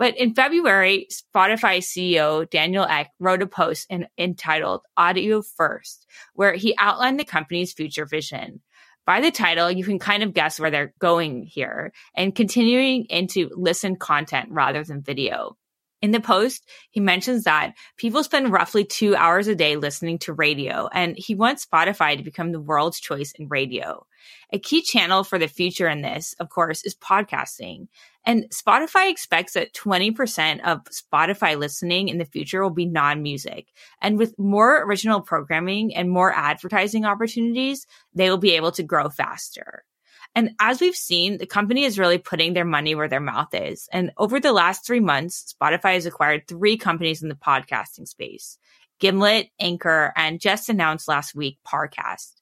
But 0.00 0.16
in 0.18 0.34
February, 0.34 1.06
Spotify 1.12 1.78
CEO 1.78 2.50
Daniel 2.50 2.86
Ek 2.86 3.10
wrote 3.20 3.42
a 3.42 3.46
post 3.46 3.86
in, 3.88 4.08
entitled 4.18 4.80
Audio 4.96 5.42
First, 5.42 6.06
where 6.34 6.54
he 6.54 6.74
outlined 6.76 7.20
the 7.20 7.24
company's 7.24 7.72
future 7.72 8.04
vision 8.04 8.62
by 9.06 9.20
the 9.20 9.30
title, 9.30 9.70
you 9.70 9.84
can 9.84 9.98
kind 9.98 10.22
of 10.22 10.32
guess 10.34 10.60
where 10.60 10.70
they're 10.70 10.94
going 11.00 11.42
here 11.44 11.92
and 12.16 12.34
continuing 12.34 13.06
into 13.06 13.50
listen 13.56 13.96
content 13.96 14.48
rather 14.50 14.84
than 14.84 15.02
video. 15.02 15.56
In 16.02 16.10
the 16.10 16.20
post, 16.20 16.68
he 16.90 16.98
mentions 16.98 17.44
that 17.44 17.74
people 17.96 18.24
spend 18.24 18.52
roughly 18.52 18.84
two 18.84 19.14
hours 19.14 19.46
a 19.46 19.54
day 19.54 19.76
listening 19.76 20.18
to 20.20 20.32
radio, 20.32 20.88
and 20.92 21.14
he 21.16 21.36
wants 21.36 21.64
Spotify 21.64 22.16
to 22.16 22.24
become 22.24 22.50
the 22.50 22.60
world's 22.60 22.98
choice 22.98 23.32
in 23.38 23.46
radio. 23.46 24.04
A 24.52 24.58
key 24.58 24.82
channel 24.82 25.22
for 25.22 25.38
the 25.38 25.46
future 25.46 25.88
in 25.88 26.02
this, 26.02 26.34
of 26.40 26.48
course, 26.48 26.84
is 26.84 26.96
podcasting. 26.96 27.86
And 28.26 28.50
Spotify 28.50 29.10
expects 29.10 29.52
that 29.52 29.74
20% 29.74 30.60
of 30.64 30.80
Spotify 30.86 31.56
listening 31.56 32.08
in 32.08 32.18
the 32.18 32.24
future 32.24 32.62
will 32.62 32.70
be 32.70 32.86
non-music. 32.86 33.68
And 34.00 34.18
with 34.18 34.36
more 34.38 34.82
original 34.82 35.20
programming 35.20 35.94
and 35.94 36.10
more 36.10 36.32
advertising 36.32 37.04
opportunities, 37.04 37.86
they 38.12 38.28
will 38.28 38.38
be 38.38 38.56
able 38.56 38.72
to 38.72 38.82
grow 38.82 39.08
faster. 39.08 39.84
And 40.34 40.52
as 40.60 40.80
we've 40.80 40.96
seen, 40.96 41.38
the 41.38 41.46
company 41.46 41.84
is 41.84 41.98
really 41.98 42.18
putting 42.18 42.54
their 42.54 42.64
money 42.64 42.94
where 42.94 43.08
their 43.08 43.20
mouth 43.20 43.52
is. 43.52 43.88
And 43.92 44.12
over 44.16 44.40
the 44.40 44.52
last 44.52 44.86
three 44.86 45.00
months, 45.00 45.54
Spotify 45.60 45.94
has 45.94 46.06
acquired 46.06 46.48
three 46.48 46.76
companies 46.76 47.22
in 47.22 47.28
the 47.28 47.34
podcasting 47.34 48.08
space. 48.08 48.58
Gimlet, 48.98 49.48
Anchor, 49.60 50.12
and 50.16 50.40
just 50.40 50.68
announced 50.68 51.08
last 51.08 51.34
week, 51.34 51.58
Parcast. 51.66 52.34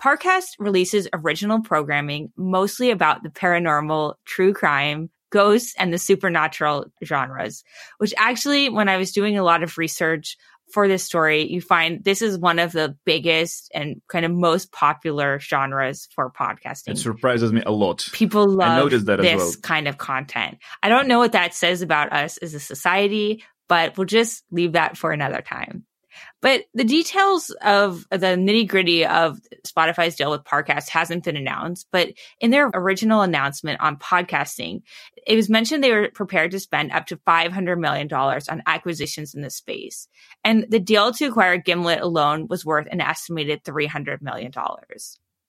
Parcast 0.00 0.50
releases 0.58 1.08
original 1.12 1.62
programming 1.62 2.32
mostly 2.36 2.90
about 2.90 3.22
the 3.22 3.28
paranormal, 3.28 4.14
true 4.24 4.52
crime, 4.52 5.10
ghosts, 5.30 5.74
and 5.78 5.92
the 5.92 5.98
supernatural 5.98 6.86
genres, 7.04 7.64
which 7.98 8.12
actually, 8.16 8.68
when 8.68 8.88
I 8.88 8.98
was 8.98 9.12
doing 9.12 9.38
a 9.38 9.44
lot 9.44 9.62
of 9.62 9.78
research 9.78 10.36
for 10.72 10.88
this 10.88 11.04
story, 11.04 11.50
you 11.50 11.60
find 11.60 12.02
this 12.02 12.22
is 12.22 12.38
one 12.38 12.58
of 12.58 12.72
the 12.72 12.96
biggest 13.04 13.70
and 13.74 14.00
kind 14.08 14.24
of 14.24 14.32
most 14.32 14.72
popular 14.72 15.38
genres 15.38 16.08
for 16.14 16.30
podcasting. 16.30 16.92
It 16.92 16.98
surprises 16.98 17.52
me 17.52 17.62
a 17.64 17.72
lot. 17.72 18.08
People 18.12 18.48
love 18.48 18.90
this 18.90 19.04
well. 19.04 19.52
kind 19.62 19.86
of 19.86 19.98
content. 19.98 20.58
I 20.82 20.88
don't 20.88 21.08
know 21.08 21.18
what 21.18 21.32
that 21.32 21.54
says 21.54 21.82
about 21.82 22.12
us 22.12 22.38
as 22.38 22.54
a 22.54 22.60
society, 22.60 23.44
but 23.68 23.96
we'll 23.96 24.06
just 24.06 24.44
leave 24.50 24.72
that 24.72 24.96
for 24.96 25.12
another 25.12 25.42
time. 25.42 25.84
But 26.40 26.64
the 26.74 26.84
details 26.84 27.50
of 27.62 28.06
the 28.10 28.18
nitty 28.18 28.68
gritty 28.68 29.06
of 29.06 29.40
Spotify's 29.66 30.16
deal 30.16 30.30
with 30.30 30.44
Parcast 30.44 30.88
hasn't 30.88 31.24
been 31.24 31.36
announced. 31.36 31.86
But 31.92 32.12
in 32.40 32.50
their 32.50 32.70
original 32.74 33.22
announcement 33.22 33.80
on 33.80 33.96
podcasting, 33.96 34.82
it 35.26 35.36
was 35.36 35.48
mentioned 35.48 35.82
they 35.82 35.92
were 35.92 36.10
prepared 36.12 36.50
to 36.52 36.60
spend 36.60 36.92
up 36.92 37.06
to 37.06 37.16
$500 37.16 37.78
million 37.78 38.12
on 38.12 38.62
acquisitions 38.66 39.34
in 39.34 39.42
the 39.42 39.50
space. 39.50 40.08
And 40.44 40.66
the 40.68 40.80
deal 40.80 41.12
to 41.12 41.26
acquire 41.26 41.56
Gimlet 41.56 42.00
alone 42.00 42.46
was 42.48 42.64
worth 42.64 42.88
an 42.90 43.00
estimated 43.00 43.64
$300 43.64 44.20
million. 44.22 44.52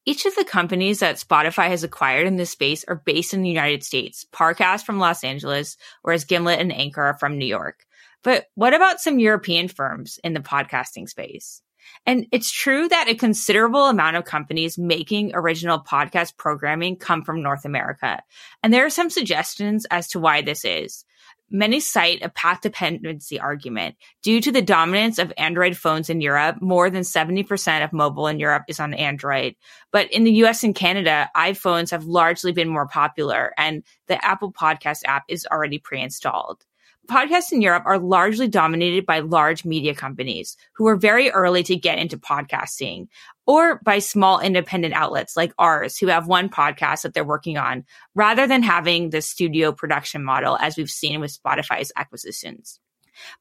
Each 0.05 0.25
of 0.25 0.35
the 0.35 0.43
companies 0.43 0.99
that 0.99 1.15
Spotify 1.15 1.69
has 1.69 1.85
acquired 1.85 2.27
in 2.27 2.35
this 2.35 2.51
space 2.51 2.83
are 2.89 3.01
based 3.05 3.33
in 3.33 3.41
the 3.41 3.49
United 3.49 3.83
States. 3.83 4.25
Parcast 4.33 4.85
from 4.85 4.99
Los 4.99 5.23
Angeles, 5.23 5.77
whereas 6.01 6.25
Gimlet 6.25 6.59
and 6.59 6.73
Anchor 6.73 7.01
are 7.01 7.17
from 7.17 7.37
New 7.37 7.45
York. 7.45 7.85
But 8.23 8.47
what 8.55 8.73
about 8.73 9.01
some 9.01 9.19
European 9.19 9.67
firms 9.67 10.19
in 10.23 10.33
the 10.33 10.39
podcasting 10.39 11.09
space? 11.09 11.61
And 12.05 12.27
it's 12.31 12.51
true 12.51 12.87
that 12.87 13.09
a 13.09 13.15
considerable 13.15 13.87
amount 13.87 14.15
of 14.15 14.25
companies 14.25 14.77
making 14.77 15.31
original 15.33 15.79
podcast 15.79 16.37
programming 16.37 16.95
come 16.95 17.23
from 17.23 17.41
North 17.41 17.65
America. 17.65 18.21
And 18.61 18.73
there 18.73 18.85
are 18.85 18.89
some 18.89 19.09
suggestions 19.09 19.85
as 19.91 20.07
to 20.09 20.19
why 20.19 20.41
this 20.41 20.65
is. 20.65 21.05
Many 21.49 21.79
cite 21.79 22.23
a 22.23 22.29
path 22.29 22.61
dependency 22.61 23.39
argument. 23.39 23.95
Due 24.23 24.41
to 24.41 24.51
the 24.51 24.61
dominance 24.61 25.19
of 25.19 25.31
Android 25.37 25.77
phones 25.77 26.09
in 26.09 26.19
Europe, 26.19 26.61
more 26.61 26.89
than 26.89 27.03
70% 27.03 27.83
of 27.83 27.93
mobile 27.93 28.27
in 28.27 28.39
Europe 28.39 28.63
is 28.67 28.79
on 28.79 28.93
Android. 28.93 29.55
But 29.91 30.11
in 30.11 30.23
the 30.23 30.31
US 30.45 30.63
and 30.63 30.73
Canada, 30.73 31.29
iPhones 31.35 31.91
have 31.91 32.05
largely 32.05 32.53
been 32.53 32.69
more 32.69 32.87
popular 32.87 33.53
and 33.57 33.83
the 34.07 34.23
Apple 34.25 34.51
Podcast 34.51 35.01
app 35.05 35.25
is 35.27 35.45
already 35.51 35.77
pre-installed 35.77 36.65
podcasts 37.07 37.51
in 37.51 37.61
Europe 37.61 37.83
are 37.85 37.99
largely 37.99 38.47
dominated 38.47 39.05
by 39.05 39.19
large 39.19 39.65
media 39.65 39.93
companies 39.93 40.57
who 40.73 40.87
are 40.87 40.95
very 40.95 41.29
early 41.31 41.63
to 41.63 41.75
get 41.75 41.97
into 41.97 42.17
podcasting 42.17 43.07
or 43.45 43.79
by 43.83 43.99
small 43.99 44.39
independent 44.39 44.93
outlets 44.93 45.35
like 45.35 45.53
ours 45.59 45.97
who 45.97 46.07
have 46.07 46.27
one 46.27 46.49
podcast 46.49 47.01
that 47.01 47.13
they're 47.13 47.23
working 47.23 47.57
on 47.57 47.83
rather 48.15 48.47
than 48.47 48.63
having 48.63 49.09
the 49.09 49.21
studio 49.21 49.71
production 49.71 50.23
model 50.23 50.57
as 50.57 50.77
we've 50.77 50.89
seen 50.89 51.19
with 51.19 51.37
Spotify's 51.37 51.91
acquisitions. 51.95 52.79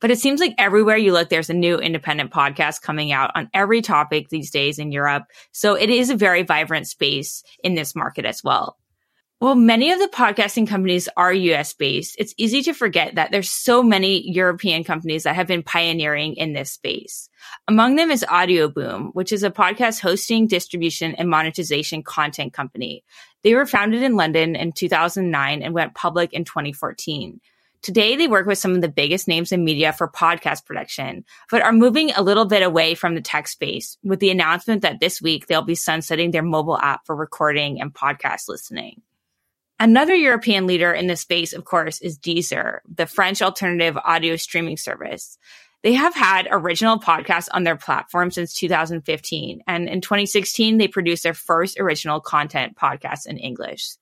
But 0.01 0.11
it 0.11 0.19
seems 0.19 0.41
like 0.41 0.55
everywhere 0.59 0.97
you 0.97 1.13
look, 1.13 1.29
there's 1.29 1.51
a 1.51 1.55
new 1.55 1.77
independent 1.77 2.31
podcast 2.31 2.83
coming 2.83 3.13
out 3.13 3.31
on 3.35 3.49
every 3.55 3.81
topic 3.81 4.29
these 4.29 4.51
days 4.51 4.79
in 4.79 4.93
Europe. 4.93 5.25
So 5.53 5.75
it 5.75 5.91
is 5.91 6.11
a 6.11 6.17
very 6.17 6.43
vibrant 6.43 6.89
space 6.89 7.43
in 7.65 7.75
this 7.75 7.95
market 7.95 8.25
as 8.25 8.43
well. 8.45 8.77
Well, 9.43 9.57
many 9.57 9.91
of 9.91 9.99
the 9.99 10.07
podcasting 10.07 10.69
companies 10.69 11.09
are 11.17 11.33
US 11.33 11.73
based. 11.73 12.15
It's 12.17 12.33
easy 12.37 12.63
to 12.63 12.73
forget 12.73 13.17
that 13.17 13.33
there's 13.33 13.51
so 13.51 13.83
many 13.83 14.31
European 14.31 14.85
companies 14.85 15.25
that 15.25 15.35
have 15.35 15.49
been 15.49 15.65
pioneering 15.65 16.37
in 16.37 16.53
this 16.53 16.71
space. 16.71 17.29
Among 17.67 17.97
them 17.97 18.13
is 18.13 18.25
Audioboom, 18.29 19.11
which 19.15 19.33
is 19.33 19.43
a 19.43 19.51
podcast 19.51 19.99
hosting, 19.99 20.47
distribution, 20.47 21.17
and 21.17 21.29
monetization 21.29 22.05
content 22.05 22.53
company. 22.53 23.03
They 23.43 23.57
were 23.57 23.67
founded 23.67 24.05
in 24.05 24.15
London 24.15 24.55
in 24.55 24.71
2009 24.71 25.61
and 25.61 25.75
went 25.75 25.97
public 25.97 26.33
in 26.33 26.45
2014. 26.45 27.41
Today, 27.83 28.15
they 28.15 28.29
work 28.29 28.47
with 28.47 28.59
some 28.59 28.77
of 28.77 28.81
the 28.81 28.89
biggest 28.89 29.27
names 29.27 29.51
in 29.51 29.65
media 29.65 29.93
for 29.93 30.07
podcast 30.07 30.67
production, 30.67 31.25
but 31.51 31.63
are 31.63 31.73
moving 31.73 32.13
a 32.13 32.23
little 32.23 32.45
bit 32.45 32.63
away 32.63 32.95
from 32.95 33.17
the 33.17 33.21
tech 33.21 33.49
space 33.49 33.99
with 34.05 34.21
the 34.21 34.31
announcement 34.31 34.83
that 34.83 35.01
this 35.01 35.21
week 35.21 35.49
they'll 35.49 35.63
be 35.63 35.75
sunsetting 35.75 36.31
their 36.31 36.45
mobile 36.45 36.79
app 36.79 37.05
for 37.07 37.17
recording 37.17 37.81
and 37.81 37.93
podcast 37.93 38.43
listening. 38.47 39.03
Another 39.83 40.15
European 40.15 40.69
leader 40.69 40.93
in 40.93 41.09
this 41.09 41.23
space, 41.23 41.53
of 41.53 41.65
course, 41.65 42.01
is 42.01 42.17
Deezer, 42.17 42.79
the 42.87 43.05
French 43.05 43.43
alternative 43.43 43.97
audio 43.97 44.37
streaming 44.37 44.77
service. 44.77 45.37
They 45.83 45.95
have 45.95 46.15
had 46.15 46.47
original 46.49 47.01
podcasts 47.01 47.49
on 47.51 47.65
their 47.65 47.75
platform 47.75 48.31
since 48.31 48.55
2015. 48.55 49.61
And 49.67 49.89
in 49.89 50.01
2016, 50.01 50.79
they 50.79 50.87
produced 50.87 51.25
their 51.25 51.35
first 51.35 51.81
original 51.81 52.21
content 52.21 52.77
podcast 52.77 53.27
in 53.27 53.39
English. 53.39 53.97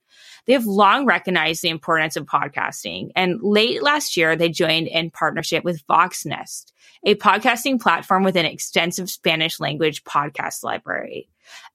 They 0.47 0.53
have 0.55 0.67
long 0.67 1.07
recognized 1.07 1.63
the 1.63 1.69
importance 1.69 2.17
of 2.17 2.27
podcasting. 2.27 3.11
And 3.17 3.41
late 3.43 3.83
last 3.83 4.17
year, 4.17 4.37
they 4.37 4.49
joined 4.49 4.89
in 4.89 5.11
partnership 5.11 5.65
with 5.65 5.87
Voxnest, 5.87 6.73
a 7.05 7.15
podcasting 7.15 7.81
platform 7.81 8.25
with 8.25 8.37
an 8.37 8.47
extensive 8.47 9.11
Spanish 9.11 9.61
language 9.61 10.05
podcast 10.05 10.63
library. 10.63 11.29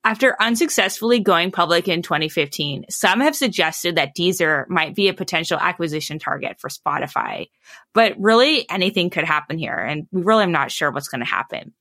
After 0.03 0.39
unsuccessfully 0.39 1.19
going 1.19 1.51
public 1.51 1.87
in 1.87 2.01
2015, 2.01 2.85
some 2.89 3.19
have 3.19 3.35
suggested 3.35 3.95
that 3.95 4.15
Deezer 4.15 4.67
might 4.69 4.95
be 4.95 5.07
a 5.07 5.13
potential 5.13 5.57
acquisition 5.59 6.19
target 6.19 6.59
for 6.59 6.69
Spotify. 6.69 7.49
But 7.93 8.13
really, 8.19 8.69
anything 8.69 9.09
could 9.09 9.23
happen 9.23 9.57
here, 9.57 9.75
and 9.75 10.07
we 10.11 10.21
really 10.21 10.43
am 10.43 10.51
not 10.51 10.71
sure 10.71 10.91
what's 10.91 11.07
going 11.07 11.21
to 11.21 11.25
happen. 11.25 11.73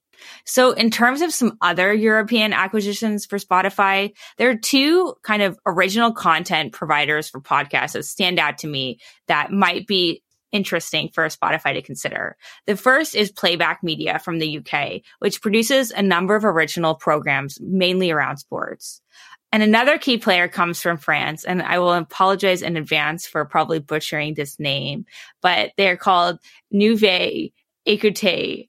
So 0.45 0.73
in 0.73 0.91
terms 0.91 1.21
of 1.21 1.33
some 1.33 1.57
other 1.61 1.93
European 1.93 2.53
acquisitions 2.53 3.27
for 3.27 3.39
Spotify, 3.39 4.13
there 4.39 4.51
are 4.51 4.57
two 4.57 5.15
kind 5.23 5.43
of 5.43 5.59
original 5.67 6.13
content 6.13 6.73
providers 6.73 7.29
for 7.29 7.41
podcasts 7.41 7.93
that 7.93 8.05
stand 8.05 8.39
out 8.39 8.59
to 8.59 8.67
me 8.67 8.99
that 9.29 9.53
might 9.53 9.87
be 9.87 10.23
interesting 10.55 11.11
for 11.13 11.27
Spotify 11.27 11.75
to 11.75 11.83
consider. 11.83 12.37
The 12.67 12.77
first 12.77 13.15
is 13.15 13.33
Playback 13.33 13.83
Media 13.83 14.21
from 14.21 14.39
the 14.39 14.59
UK, 14.59 15.03
which 15.19 15.43
produces 15.43 15.91
a 15.91 16.01
number 16.01 16.37
of 16.37 16.45
original 16.45 16.95
programs, 16.95 17.59
mainly 17.61 18.13
around 18.13 18.37
sports. 18.39 19.03
And 19.51 19.63
another 19.63 19.99
key 19.99 20.19
player 20.19 20.49
comes 20.49 20.81
from 20.81 20.97
France, 20.97 21.45
and 21.45 21.63
I 21.63 21.79
will 21.79 21.93
apologize 21.93 22.63
in 22.63 22.77
advance 22.77 23.27
for 23.27 23.45
probably 23.45 23.79
butchering 23.79 24.35
this 24.35 24.59
name, 24.59 25.07
but 25.43 25.73
they're 25.77 25.97
called 25.97 26.39
Nouvelle 26.73 27.51
Écoute. 27.87 28.69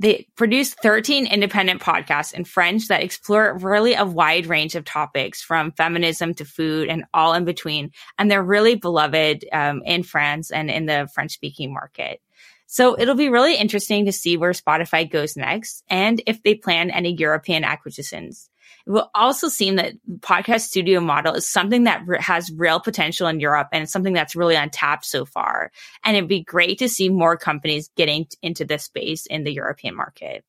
They 0.00 0.26
produce 0.34 0.72
13 0.72 1.26
independent 1.26 1.82
podcasts 1.82 2.32
in 2.32 2.44
French 2.44 2.88
that 2.88 3.02
explore 3.02 3.58
really 3.58 3.92
a 3.92 4.04
wide 4.06 4.46
range 4.46 4.74
of 4.74 4.86
topics 4.86 5.42
from 5.42 5.72
feminism 5.72 6.32
to 6.34 6.44
food 6.46 6.88
and 6.88 7.04
all 7.12 7.34
in 7.34 7.44
between. 7.44 7.90
And 8.18 8.30
they're 8.30 8.42
really 8.42 8.76
beloved 8.76 9.44
um, 9.52 9.82
in 9.84 10.02
France 10.02 10.50
and 10.50 10.70
in 10.70 10.86
the 10.86 11.08
French 11.14 11.32
speaking 11.32 11.74
market. 11.74 12.22
So 12.66 12.98
it'll 12.98 13.14
be 13.14 13.28
really 13.28 13.56
interesting 13.56 14.06
to 14.06 14.12
see 14.12 14.36
where 14.36 14.52
Spotify 14.52 15.10
goes 15.10 15.36
next 15.36 15.84
and 15.90 16.22
if 16.26 16.42
they 16.42 16.54
plan 16.54 16.90
any 16.90 17.14
European 17.14 17.64
acquisitions. 17.64 18.49
It 18.86 18.90
will 18.90 19.10
also 19.14 19.48
seem 19.48 19.76
that 19.76 19.94
podcast 20.20 20.62
studio 20.62 21.00
model 21.00 21.34
is 21.34 21.48
something 21.48 21.84
that 21.84 22.02
re- 22.06 22.18
has 22.20 22.50
real 22.52 22.80
potential 22.80 23.26
in 23.28 23.40
Europe 23.40 23.68
and 23.72 23.82
it's 23.82 23.92
something 23.92 24.14
that's 24.14 24.36
really 24.36 24.56
untapped 24.56 25.04
so 25.04 25.24
far. 25.24 25.70
And 26.04 26.16
it'd 26.16 26.28
be 26.28 26.42
great 26.42 26.78
to 26.78 26.88
see 26.88 27.08
more 27.08 27.36
companies 27.36 27.90
getting 27.96 28.26
into 28.42 28.64
this 28.64 28.84
space 28.84 29.26
in 29.26 29.44
the 29.44 29.52
European 29.52 29.94
market. 29.94 30.44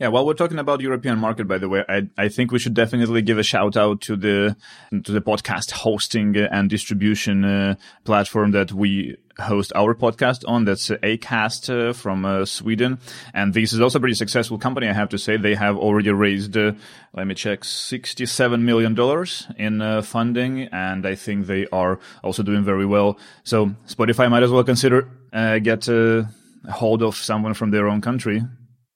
Yeah, 0.00 0.08
while 0.08 0.26
we're 0.26 0.34
talking 0.34 0.58
about 0.58 0.80
European 0.80 1.18
market, 1.18 1.46
by 1.46 1.58
the 1.58 1.68
way, 1.68 1.84
I, 1.88 2.08
I 2.18 2.28
think 2.28 2.50
we 2.50 2.58
should 2.58 2.74
definitely 2.74 3.22
give 3.22 3.38
a 3.38 3.44
shout 3.44 3.76
out 3.76 4.00
to 4.02 4.16
the 4.16 4.56
to 4.90 5.12
the 5.12 5.20
podcast 5.20 5.70
hosting 5.70 6.36
and 6.36 6.68
distribution 6.68 7.44
uh, 7.44 7.76
platform 8.02 8.50
that 8.50 8.72
we 8.72 9.16
host 9.38 9.72
our 9.76 9.94
podcast 9.94 10.42
on. 10.48 10.64
That's 10.64 10.90
uh, 10.90 10.96
Acast 10.96 11.70
uh, 11.70 11.92
from 11.92 12.24
uh, 12.24 12.44
Sweden, 12.44 12.98
and 13.32 13.54
this 13.54 13.72
is 13.72 13.80
also 13.80 13.98
a 13.98 14.00
pretty 14.00 14.16
successful 14.16 14.58
company. 14.58 14.88
I 14.88 14.94
have 14.94 15.10
to 15.10 15.18
say 15.18 15.36
they 15.36 15.54
have 15.54 15.76
already 15.76 16.10
raised, 16.10 16.56
uh, 16.56 16.72
let 17.12 17.28
me 17.28 17.36
check, 17.36 17.62
sixty-seven 17.62 18.64
million 18.64 18.94
dollars 18.94 19.46
in 19.56 19.80
uh, 19.80 20.02
funding, 20.02 20.62
and 20.72 21.06
I 21.06 21.14
think 21.14 21.46
they 21.46 21.68
are 21.68 22.00
also 22.24 22.42
doing 22.42 22.64
very 22.64 22.84
well. 22.84 23.16
So 23.44 23.66
Spotify 23.86 24.28
might 24.28 24.42
as 24.42 24.50
well 24.50 24.64
consider 24.64 25.08
uh, 25.32 25.60
get 25.60 25.86
a 25.86 26.28
hold 26.68 27.00
of 27.00 27.14
someone 27.14 27.54
from 27.54 27.70
their 27.70 27.86
own 27.86 28.00
country 28.00 28.42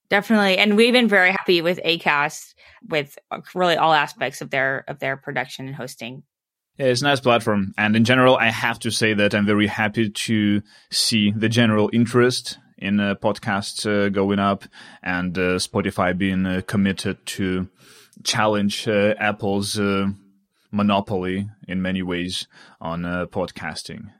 Definitely. 0.09 0.57
And 0.57 0.75
we've 0.75 0.93
been 0.93 1.07
very 1.07 1.31
happy 1.31 1.61
with 1.61 1.79
Acast 1.85 2.55
with 2.87 3.17
really 3.53 3.75
all 3.75 3.93
aspects 3.93 4.41
of 4.41 4.49
their 4.49 4.83
of 4.87 4.99
their 4.99 5.17
production 5.17 5.67
and 5.67 5.75
hosting. 5.75 6.23
Yeah, 6.77 6.87
it's 6.87 7.01
a 7.01 7.05
nice 7.05 7.19
platform. 7.19 7.73
And 7.77 7.95
in 7.95 8.05
general, 8.05 8.37
I 8.37 8.47
have 8.47 8.79
to 8.79 8.91
say 8.91 9.13
that 9.13 9.35
I'm 9.35 9.45
very 9.45 9.67
happy 9.67 10.09
to 10.09 10.61
see 10.89 11.31
the 11.31 11.49
general 11.49 11.89
interest 11.91 12.57
in 12.77 12.99
uh, 12.99 13.15
podcasts 13.15 13.85
uh, 13.85 14.09
going 14.09 14.39
up 14.39 14.63
and 15.03 15.37
uh, 15.37 15.57
Spotify 15.57 16.17
being 16.17 16.45
uh, 16.45 16.61
committed 16.65 17.25
to 17.25 17.67
challenge 18.23 18.87
uh, 18.87 19.13
Apple's 19.19 19.77
uh, 19.77 20.07
monopoly 20.71 21.49
in 21.67 21.81
many 21.81 22.01
ways 22.01 22.47
on 22.79 23.03
podcasting. 23.27 24.11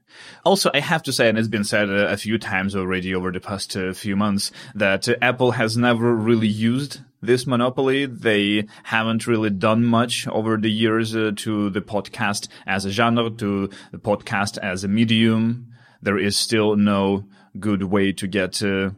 Also, 0.43 0.71
I 0.73 0.79
have 0.79 1.03
to 1.03 1.13
say, 1.13 1.29
and 1.29 1.37
it's 1.37 1.47
been 1.47 1.63
said 1.63 1.89
a, 1.89 2.17
few 2.17 2.37
times 2.37 2.75
already 2.75 3.13
over 3.13 3.31
the 3.31 3.39
past 3.39 3.75
uh, 3.77 3.93
few 3.93 4.15
months, 4.15 4.51
that 4.75 5.07
uh, 5.07 5.15
Apple 5.21 5.51
has 5.51 5.77
never 5.77 6.13
really 6.13 6.47
used 6.47 7.01
this 7.21 7.45
monopoly. 7.45 8.05
They 8.05 8.67
haven't 8.83 9.27
really 9.27 9.49
done 9.49 9.85
much 9.85 10.27
over 10.27 10.57
the 10.57 10.71
years 10.71 11.15
uh, 11.15 11.31
to 11.37 11.69
the 11.69 11.81
podcast 11.81 12.47
as 12.65 12.85
a 12.85 12.91
genre, 12.91 13.29
to 13.29 13.69
the 13.91 13.97
podcast 13.97 14.57
as 14.57 14.83
a 14.83 14.87
medium. 14.87 15.67
There 16.01 16.17
is 16.17 16.37
still 16.37 16.75
no 16.75 17.25
good 17.59 17.83
way 17.83 18.11
to 18.13 18.27
get 18.27 18.61
uh, 18.63 18.91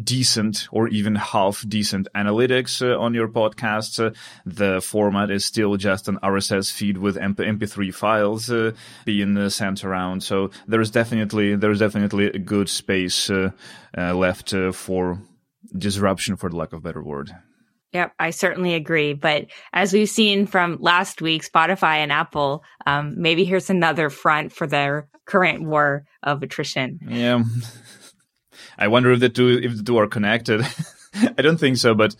decent 0.00 0.68
or 0.70 0.88
even 0.88 1.16
half 1.16 1.64
decent 1.68 2.08
analytics 2.14 2.80
uh, 2.80 2.98
on 2.98 3.14
your 3.14 3.28
podcasts. 3.28 4.04
Uh, 4.04 4.14
the 4.46 4.80
format 4.80 5.30
is 5.30 5.44
still 5.44 5.76
just 5.76 6.08
an 6.08 6.18
RSS 6.22 6.72
feed 6.72 6.98
with 6.98 7.16
MP3 7.16 7.92
files 7.92 8.50
uh, 8.50 8.72
being 9.04 9.36
uh, 9.36 9.48
sent 9.48 9.84
around. 9.84 10.22
So 10.22 10.50
there 10.66 10.80
is 10.80 10.90
definitely 10.90 11.56
there 11.56 11.70
is 11.70 11.78
definitely 11.78 12.26
a 12.26 12.38
good 12.38 12.68
space 12.68 13.30
uh, 13.30 13.50
uh, 13.96 14.14
left 14.14 14.54
for 14.72 15.18
disruption, 15.76 16.36
for 16.36 16.50
the 16.50 16.56
lack 16.56 16.72
of 16.72 16.78
a 16.78 16.82
better 16.82 17.02
word. 17.02 17.30
Yep, 17.92 18.12
I 18.20 18.30
certainly 18.30 18.74
agree. 18.74 19.14
But 19.14 19.46
as 19.72 19.92
we've 19.92 20.08
seen 20.08 20.46
from 20.46 20.76
last 20.80 21.20
week, 21.20 21.42
Spotify 21.44 21.96
and 21.96 22.12
Apple, 22.12 22.62
um, 22.86 23.14
maybe 23.20 23.44
here's 23.44 23.68
another 23.68 24.10
front 24.10 24.52
for 24.52 24.68
their 24.68 25.08
current 25.26 25.64
war 25.64 26.04
of 26.22 26.42
attrition. 26.44 27.00
Yeah. 27.08 27.42
I 28.78 28.88
wonder 28.88 29.12
if 29.12 29.20
the 29.20 29.28
two 29.28 29.60
if 29.62 29.76
the 29.76 29.82
two 29.82 29.98
are 29.98 30.06
connected. 30.06 30.66
I 31.14 31.42
don't 31.42 31.58
think 31.58 31.76
so, 31.76 31.94
but 31.94 32.14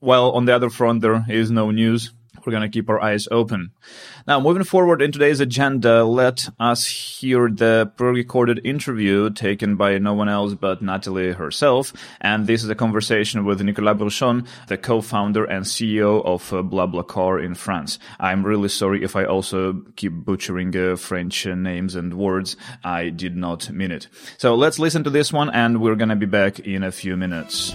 while 0.00 0.32
on 0.32 0.44
the 0.44 0.54
other 0.54 0.70
front 0.70 1.02
there 1.02 1.24
is 1.28 1.50
no 1.50 1.70
news, 1.70 2.12
we're 2.48 2.52
going 2.52 2.62
to 2.62 2.74
keep 2.74 2.88
our 2.88 3.02
eyes 3.02 3.28
open. 3.30 3.72
Now, 4.26 4.40
moving 4.40 4.64
forward 4.64 5.02
in 5.02 5.12
today's 5.12 5.40
agenda, 5.40 6.02
let 6.02 6.48
us 6.58 6.86
hear 6.86 7.50
the 7.50 7.92
pre-recorded 7.94 8.64
interview 8.64 9.28
taken 9.28 9.76
by 9.76 9.98
no 9.98 10.14
one 10.14 10.30
else 10.30 10.54
but 10.54 10.80
Natalie 10.80 11.32
herself. 11.32 11.92
And 12.22 12.46
this 12.46 12.64
is 12.64 12.70
a 12.70 12.74
conversation 12.74 13.44
with 13.44 13.60
Nicolas 13.60 13.98
Brusson, 13.98 14.46
the 14.68 14.78
co-founder 14.78 15.44
and 15.44 15.66
CEO 15.66 16.24
of 16.24 16.50
uh, 16.54 16.62
BlaBlaCar 16.62 17.44
in 17.44 17.54
France. 17.54 17.98
I'm 18.18 18.42
really 18.46 18.70
sorry 18.70 19.04
if 19.04 19.14
I 19.14 19.26
also 19.26 19.82
keep 19.96 20.14
butchering 20.14 20.74
uh, 20.74 20.96
French 20.96 21.44
names 21.44 21.94
and 21.94 22.14
words. 22.14 22.56
I 22.82 23.10
did 23.10 23.36
not 23.36 23.68
mean 23.70 23.92
it. 23.92 24.08
So 24.38 24.54
let's 24.54 24.78
listen 24.78 25.04
to 25.04 25.10
this 25.10 25.34
one 25.34 25.50
and 25.50 25.82
we're 25.82 25.96
going 25.96 26.08
to 26.08 26.16
be 26.16 26.24
back 26.24 26.60
in 26.60 26.82
a 26.82 26.92
few 26.92 27.14
minutes. 27.18 27.74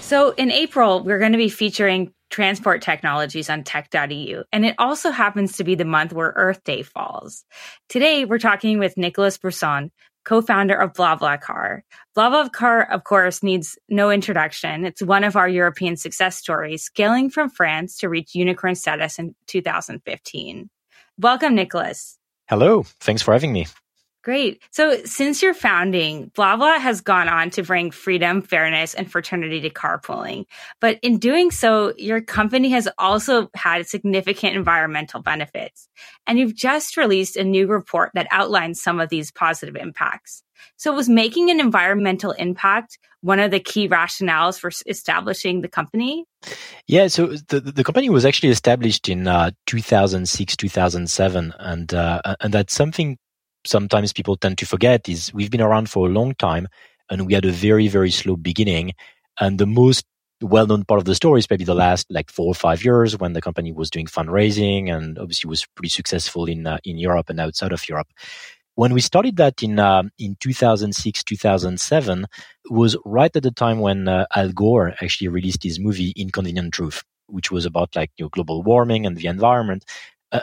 So 0.00 0.32
in 0.32 0.50
April, 0.50 1.02
we're 1.02 1.18
going 1.18 1.32
to 1.32 1.38
be 1.38 1.48
featuring 1.48 2.12
transport 2.32 2.82
technologies 2.82 3.48
on 3.48 3.62
tech.eu. 3.62 4.42
And 4.50 4.66
it 4.66 4.74
also 4.78 5.10
happens 5.10 5.56
to 5.58 5.64
be 5.64 5.76
the 5.76 5.84
month 5.84 6.12
where 6.12 6.32
Earth 6.34 6.64
Day 6.64 6.82
falls. 6.82 7.44
Today, 7.88 8.24
we're 8.24 8.38
talking 8.38 8.80
with 8.80 8.96
Nicolas 8.96 9.38
Brusson, 9.38 9.90
co-founder 10.24 10.74
of 10.74 10.94
BlaBlaCar. 10.94 11.82
BlaBlaCar, 12.16 12.90
of 12.90 13.04
course, 13.04 13.42
needs 13.42 13.78
no 13.88 14.10
introduction. 14.10 14.84
It's 14.84 15.02
one 15.02 15.24
of 15.24 15.36
our 15.36 15.48
European 15.48 15.96
success 15.96 16.36
stories, 16.36 16.82
scaling 16.82 17.30
from 17.30 17.50
France 17.50 17.98
to 17.98 18.08
reach 18.08 18.34
unicorn 18.34 18.74
status 18.74 19.18
in 19.18 19.34
2015. 19.46 20.70
Welcome, 21.18 21.54
Nicolas. 21.54 22.18
Hello. 22.48 22.84
Thanks 23.00 23.22
for 23.22 23.32
having 23.32 23.52
me. 23.52 23.66
Great. 24.22 24.62
So 24.70 24.98
since 25.04 25.42
your 25.42 25.52
founding, 25.52 26.30
BlaBla 26.36 26.78
has 26.78 27.00
gone 27.00 27.28
on 27.28 27.50
to 27.50 27.64
bring 27.64 27.90
freedom, 27.90 28.40
fairness, 28.40 28.94
and 28.94 29.10
fraternity 29.10 29.60
to 29.62 29.70
carpooling. 29.70 30.46
But 30.80 31.00
in 31.02 31.18
doing 31.18 31.50
so, 31.50 31.92
your 31.96 32.20
company 32.20 32.68
has 32.70 32.88
also 32.98 33.50
had 33.54 33.86
significant 33.88 34.54
environmental 34.54 35.22
benefits. 35.22 35.88
And 36.26 36.38
you've 36.38 36.54
just 36.54 36.96
released 36.96 37.36
a 37.36 37.42
new 37.42 37.66
report 37.66 38.12
that 38.14 38.28
outlines 38.30 38.80
some 38.80 39.00
of 39.00 39.08
these 39.08 39.32
positive 39.32 39.74
impacts. 39.74 40.44
So 40.76 40.92
was 40.92 41.08
making 41.08 41.50
an 41.50 41.58
environmental 41.58 42.30
impact 42.30 42.98
one 43.22 43.40
of 43.40 43.50
the 43.50 43.58
key 43.58 43.88
rationales 43.88 44.58
for 44.58 44.70
establishing 44.86 45.62
the 45.62 45.68
company? 45.68 46.26
Yeah, 46.86 47.08
so 47.08 47.28
the, 47.48 47.60
the 47.60 47.84
company 47.84 48.10
was 48.10 48.24
actually 48.24 48.50
established 48.50 49.08
in 49.08 49.26
uh, 49.26 49.50
2006, 49.66 50.56
2007, 50.56 51.54
and 51.58 51.94
uh, 51.94 52.20
and 52.40 52.54
that's 52.54 52.74
something 52.74 53.18
sometimes 53.64 54.12
people 54.12 54.36
tend 54.36 54.58
to 54.58 54.66
forget 54.66 55.08
is 55.08 55.32
we've 55.34 55.50
been 55.50 55.60
around 55.60 55.88
for 55.90 56.06
a 56.06 56.10
long 56.10 56.34
time 56.34 56.68
and 57.10 57.26
we 57.26 57.34
had 57.34 57.44
a 57.44 57.52
very, 57.52 57.88
very 57.88 58.10
slow 58.10 58.36
beginning. 58.36 58.92
And 59.40 59.58
the 59.58 59.66
most 59.66 60.04
well-known 60.40 60.84
part 60.84 60.98
of 60.98 61.04
the 61.04 61.14
story 61.14 61.38
is 61.38 61.48
maybe 61.48 61.64
the 61.64 61.74
last 61.74 62.06
like 62.10 62.30
four 62.30 62.46
or 62.46 62.54
five 62.54 62.84
years 62.84 63.16
when 63.18 63.32
the 63.32 63.40
company 63.40 63.72
was 63.72 63.90
doing 63.90 64.06
fundraising 64.06 64.92
and 64.92 65.18
obviously 65.18 65.48
was 65.48 65.66
pretty 65.76 65.88
successful 65.88 66.46
in 66.46 66.66
uh, 66.66 66.78
in 66.84 66.98
Europe 66.98 67.30
and 67.30 67.40
outside 67.40 67.72
of 67.72 67.88
Europe. 67.88 68.08
When 68.74 68.92
we 68.92 69.00
started 69.00 69.36
that 69.36 69.62
in 69.62 69.78
uh, 69.78 70.04
in 70.18 70.36
2006 70.40 71.22
2007 71.22 72.26
was 72.70 72.96
right 73.04 73.34
at 73.36 73.42
the 73.42 73.50
time 73.50 73.78
when 73.78 74.08
uh, 74.08 74.26
Al 74.34 74.50
Gore 74.50 74.94
actually 75.00 75.28
released 75.28 75.62
his 75.62 75.78
movie 75.78 76.12
Inconvenient 76.16 76.72
Truth, 76.74 77.04
which 77.26 77.50
was 77.50 77.64
about 77.66 77.94
like 77.94 78.10
you 78.16 78.24
know, 78.24 78.28
global 78.30 78.62
warming 78.62 79.06
and 79.06 79.16
the 79.16 79.26
environment. 79.26 79.84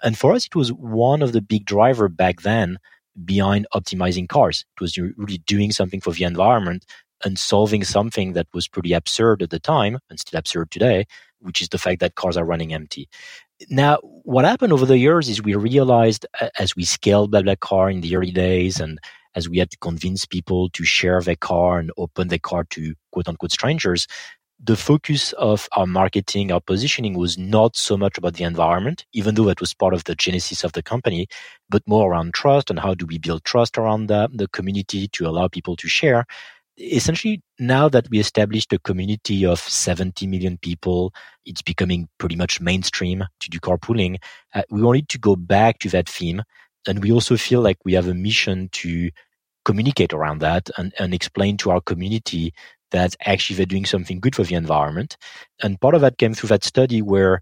and 0.04 0.18
for 0.18 0.34
us, 0.34 0.46
it 0.46 0.56
was 0.56 0.72
one 0.72 1.22
of 1.24 1.34
the 1.34 1.42
big 1.42 1.66
driver 1.66 2.08
back 2.08 2.42
then 2.44 2.78
behind 3.26 3.68
optimizing 3.74 4.28
cars. 4.28 4.66
It 4.78 4.82
was 4.82 4.98
really 4.98 5.40
doing 5.46 5.72
something 5.72 6.02
for 6.02 6.14
the 6.14 6.24
environment 6.24 6.86
and 7.24 7.38
solving 7.38 7.84
something 7.84 8.34
that 8.34 8.48
was 8.54 8.68
pretty 8.68 8.94
absurd 8.94 9.42
at 9.42 9.50
the 9.50 9.60
time 9.60 10.00
and 10.10 10.20
still 10.20 10.40
absurd 10.40 10.72
today, 10.72 11.06
which 11.40 11.62
is 11.62 11.70
the 11.70 11.78
fact 11.78 12.00
that 12.00 12.16
cars 12.16 12.38
are 12.38 12.46
running 12.46 12.74
empty. 12.74 13.10
Now, 13.70 13.98
what 14.24 14.46
happened 14.46 14.72
over 14.72 14.86
the 14.86 14.98
years 14.98 15.28
is 15.28 15.44
we 15.44 15.56
realized 15.56 16.26
as 16.58 16.76
we 16.76 16.86
scaled 16.86 17.34
BlaBlaCar 17.34 17.92
in 17.92 18.02
the 18.02 18.16
early 18.16 18.32
days 18.32 18.80
and 18.80 19.00
as 19.36 19.50
we 19.50 19.58
had 19.58 19.70
to 19.72 19.78
convince 19.78 20.26
people 20.26 20.70
to 20.70 20.84
share 20.84 21.22
their 21.22 21.36
car 21.36 21.80
and 21.80 21.92
open 21.98 22.30
their 22.30 22.40
car 22.40 22.64
to 22.72 22.94
quote 23.12 23.28
unquote 23.28 23.52
strangers, 23.52 24.08
the 24.62 24.76
focus 24.76 25.32
of 25.34 25.70
our 25.72 25.88
marketing, 25.88 26.52
our 26.52 26.60
positioning 26.60 27.18
was 27.18 27.38
not 27.38 27.78
so 27.78 27.98
much 27.98 28.18
about 28.18 28.34
the 28.34 28.44
environment, 28.44 29.06
even 29.14 29.36
though 29.36 29.46
that 29.46 29.62
was 29.62 29.74
part 29.74 29.94
of 29.94 30.04
the 30.04 30.16
genesis 30.16 30.64
of 30.64 30.74
the 30.74 30.84
company, 30.84 31.28
but 31.70 31.88
more 31.88 32.12
around 32.12 32.34
trust 32.34 32.70
and 32.70 32.80
how 32.80 32.94
do 32.94 33.06
we 33.06 33.18
build 33.18 33.44
trust 33.46 33.78
around 33.78 34.08
the, 34.08 34.30
the 34.34 34.50
community 34.50 35.08
to 35.08 35.26
allow 35.26 35.48
people 35.48 35.78
to 35.78 35.88
share. 35.88 36.26
Essentially, 36.78 37.42
now 37.58 37.88
that 37.90 38.10
we 38.10 38.20
established 38.20 38.72
a 38.74 38.80
community 38.80 39.46
of 39.46 39.60
70 39.60 40.28
million 40.28 40.58
people, 40.58 41.14
it's 41.46 41.62
becoming 41.62 42.10
pretty 42.18 42.36
much 42.36 42.60
mainstream 42.60 43.24
to 43.40 43.50
do 43.50 43.60
carpooling. 43.60 44.18
Uh, 44.54 44.64
we 44.70 44.82
wanted 44.82 45.08
to 45.10 45.18
go 45.18 45.36
back 45.36 45.80
to 45.80 45.90
that 45.90 46.10
theme. 46.10 46.42
And 46.88 47.04
we 47.04 47.12
also 47.12 47.38
feel 47.38 47.62
like 47.62 47.78
we 47.86 47.94
have 47.94 48.08
a 48.08 48.14
mission 48.14 48.70
to 48.74 49.10
communicate 49.66 50.14
around 50.14 50.40
that 50.40 50.70
and, 50.78 50.94
and 50.98 51.14
explain 51.14 51.58
to 51.58 51.70
our 51.70 51.82
community 51.82 52.54
that 52.92 53.16
actually 53.26 53.58
they're 53.58 53.66
doing 53.66 53.86
something 53.86 54.20
good 54.20 54.36
for 54.36 54.44
the 54.44 54.56
environment. 54.56 55.18
And 55.62 55.80
part 55.80 55.96
of 55.96 56.02
that 56.02 56.18
came 56.18 56.34
through 56.34 56.50
that 56.50 56.64
study 56.64 57.02
where 57.02 57.42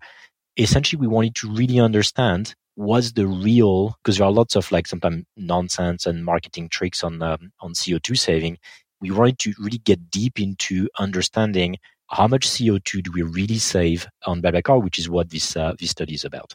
essentially 0.57 0.99
we 0.99 1.07
wanted 1.07 1.35
to 1.35 1.51
really 1.51 1.79
understand 1.79 2.55
what's 2.75 3.13
the 3.13 3.27
real, 3.27 3.95
because 4.03 4.17
there 4.17 4.27
are 4.27 4.31
lots 4.31 4.55
of 4.55 4.71
like 4.71 4.87
sometimes 4.87 5.25
nonsense 5.35 6.05
and 6.05 6.23
marketing 6.23 6.69
tricks 6.69 7.03
on, 7.03 7.21
um, 7.21 7.51
on 7.59 7.73
CO2 7.73 8.17
saving. 8.17 8.57
We 9.01 9.11
wanted 9.11 9.39
to 9.39 9.53
really 9.59 9.79
get 9.79 10.09
deep 10.11 10.39
into 10.39 10.89
understanding 10.99 11.77
how 12.09 12.27
much 12.27 12.47
CO2 12.47 13.03
do 13.03 13.11
we 13.13 13.21
really 13.21 13.57
save 13.57 14.07
on 14.25 14.41
BlaBlaCar, 14.41 14.81
which 14.83 14.99
is 14.99 15.09
what 15.09 15.29
this, 15.29 15.57
uh, 15.57 15.73
this 15.79 15.91
study 15.91 16.13
is 16.13 16.23
about. 16.23 16.53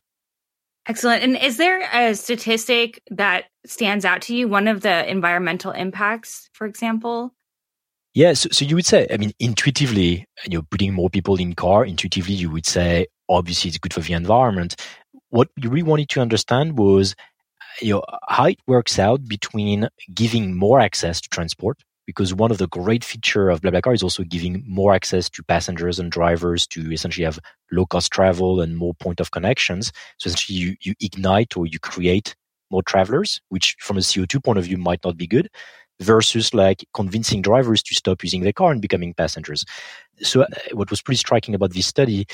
Excellent. 0.87 1.23
And 1.23 1.37
is 1.37 1.59
there 1.59 1.81
a 1.93 2.15
statistic 2.15 3.03
that 3.11 3.45
stands 3.65 4.05
out 4.05 4.23
to 4.23 4.35
you? 4.35 4.49
One 4.49 4.67
of 4.67 4.81
the 4.81 5.09
environmental 5.09 5.71
impacts, 5.71 6.49
for 6.53 6.67
example? 6.67 7.35
Yeah, 8.15 8.35
so, 8.35 8.49
so 8.53 8.65
you 8.65 8.75
would 8.77 8.85
say, 8.85 9.07
I 9.11 9.17
mean, 9.17 9.33
intuitively, 9.39 10.27
you 10.47 10.59
know, 10.59 10.63
putting 10.71 10.93
more 10.93 11.09
people 11.09 11.37
in 11.41 11.55
car, 11.55 11.85
intuitively, 11.85 12.35
you 12.35 12.51
would 12.51 12.67
say, 12.67 13.07
obviously, 13.29 13.69
it's 13.69 13.79
good 13.79 13.95
for 13.95 14.01
the 14.01 14.13
environment. 14.13 14.77
What 15.31 15.49
we 15.57 15.69
really 15.69 15.83
wanted 15.83 16.11
to 16.11 16.21
understand 16.21 16.77
was, 16.79 17.15
uh, 17.61 17.65
you 17.81 17.95
know, 17.95 18.01
uh, 18.01 18.19
how 18.29 18.47
it 18.47 18.59
works 18.67 18.99
out 18.99 19.27
between 19.27 19.89
giving 20.13 20.55
more 20.55 20.79
access 20.79 21.23
to 21.23 21.29
transport, 21.31 21.79
because 22.07 22.35
one 22.35 22.51
of 22.51 22.59
the 22.59 22.69
great 22.69 23.03
feature 23.03 23.49
of 23.49 23.63
BlaBlaCar 23.63 23.95
is 23.95 24.03
also 24.03 24.25
giving 24.25 24.63
more 24.69 24.93
access 24.93 25.31
to 25.31 25.43
passengers 25.45 25.99
and 25.99 26.13
drivers 26.13 26.67
to 26.67 26.93
essentially 26.93 27.25
have 27.25 27.39
low 27.71 27.87
cost 27.87 28.13
travel 28.13 28.61
and 28.61 28.77
more 28.77 28.93
point 28.95 29.21
of 29.21 29.31
connections. 29.31 29.91
So 30.19 30.29
essentially, 30.29 30.59
you, 30.59 30.77
you 30.83 30.95
ignite 31.01 31.57
or 31.57 31.67
you 31.67 31.79
create 31.79 32.35
more 32.71 32.83
travelers, 32.83 33.41
which 33.49 33.77
from 33.81 33.97
a 33.97 34.03
CO2 34.03 34.39
point 34.39 34.59
of 34.59 34.65
view 34.65 34.77
might 34.77 35.01
not 35.03 35.17
be 35.17 35.27
good 35.27 35.49
versus 36.01 36.53
like 36.55 36.85
convincing 36.95 37.43
drivers 37.43 37.83
to 37.83 37.95
stop 37.95 38.23
using 38.23 38.43
their 38.43 38.53
car 38.53 38.73
and 38.73 38.83
becoming 38.83 39.15
passengers. 39.15 39.65
So 40.21 40.43
uh, 40.43 40.47
what 40.73 40.91
was 40.91 41.03
pretty 41.03 41.19
striking 41.19 41.55
about 41.55 41.73
this 41.73 41.87
study 41.87 42.27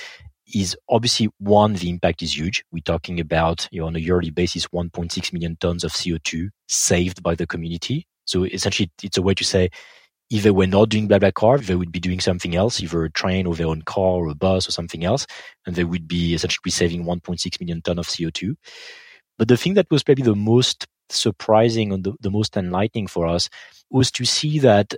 is 0.55 0.77
obviously 0.89 1.29
one, 1.39 1.75
the 1.75 1.91
impact 1.91 2.23
is 2.23 2.37
huge. 2.37 2.65
We're 2.73 2.81
talking 2.83 3.21
about, 3.21 3.69
you 3.71 3.81
know, 3.81 3.87
on 3.87 3.97
a 3.97 4.01
yearly 4.01 4.31
basis, 4.31 4.67
1.6 4.69 5.33
million 5.33 5.57
tons 5.61 5.85
of 5.85 5.93
CO2 5.93 6.49
saved 6.69 7.23
by 7.23 7.35
the 7.35 7.47
community. 7.47 8.07
So 8.25 8.45
essentially 8.45 8.91
it's 9.03 9.19
a 9.19 9.23
way 9.23 9.35
to 9.35 9.45
say, 9.45 9.71
if 10.31 10.43
they 10.43 10.51
were 10.51 10.67
not 10.67 10.91
doing 10.91 11.09
BlaBlaCar, 11.09 11.65
they 11.65 11.75
would 11.75 11.93
be 11.93 12.01
doing 12.01 12.21
something 12.21 12.55
else, 12.55 12.83
either 12.83 13.05
a 13.05 13.11
train 13.11 13.47
or 13.47 13.55
their 13.55 13.67
own 13.67 13.83
car 13.83 14.17
or 14.17 14.29
a 14.29 14.35
bus 14.35 14.69
or 14.69 14.73
something 14.73 15.05
else. 15.05 15.27
And 15.65 15.75
they 15.75 15.85
would 15.85 16.07
be 16.07 16.35
essentially 16.35 16.71
saving 16.71 17.05
1.6 17.05 17.61
million 17.61 17.81
ton 17.81 17.99
of 17.99 18.07
CO2. 18.07 18.55
But 19.39 19.49
the 19.49 19.57
thing 19.57 19.75
that 19.75 19.91
was 19.91 20.03
probably 20.03 20.25
the 20.25 20.35
most 20.35 20.87
surprising 21.13 21.93
and 21.93 22.05
the, 22.05 22.15
the 22.21 22.31
most 22.31 22.57
enlightening 22.57 23.07
for 23.07 23.27
us 23.27 23.49
was 23.91 24.11
to 24.13 24.25
see 24.25 24.59
that 24.61 24.95
uh, 24.95 24.97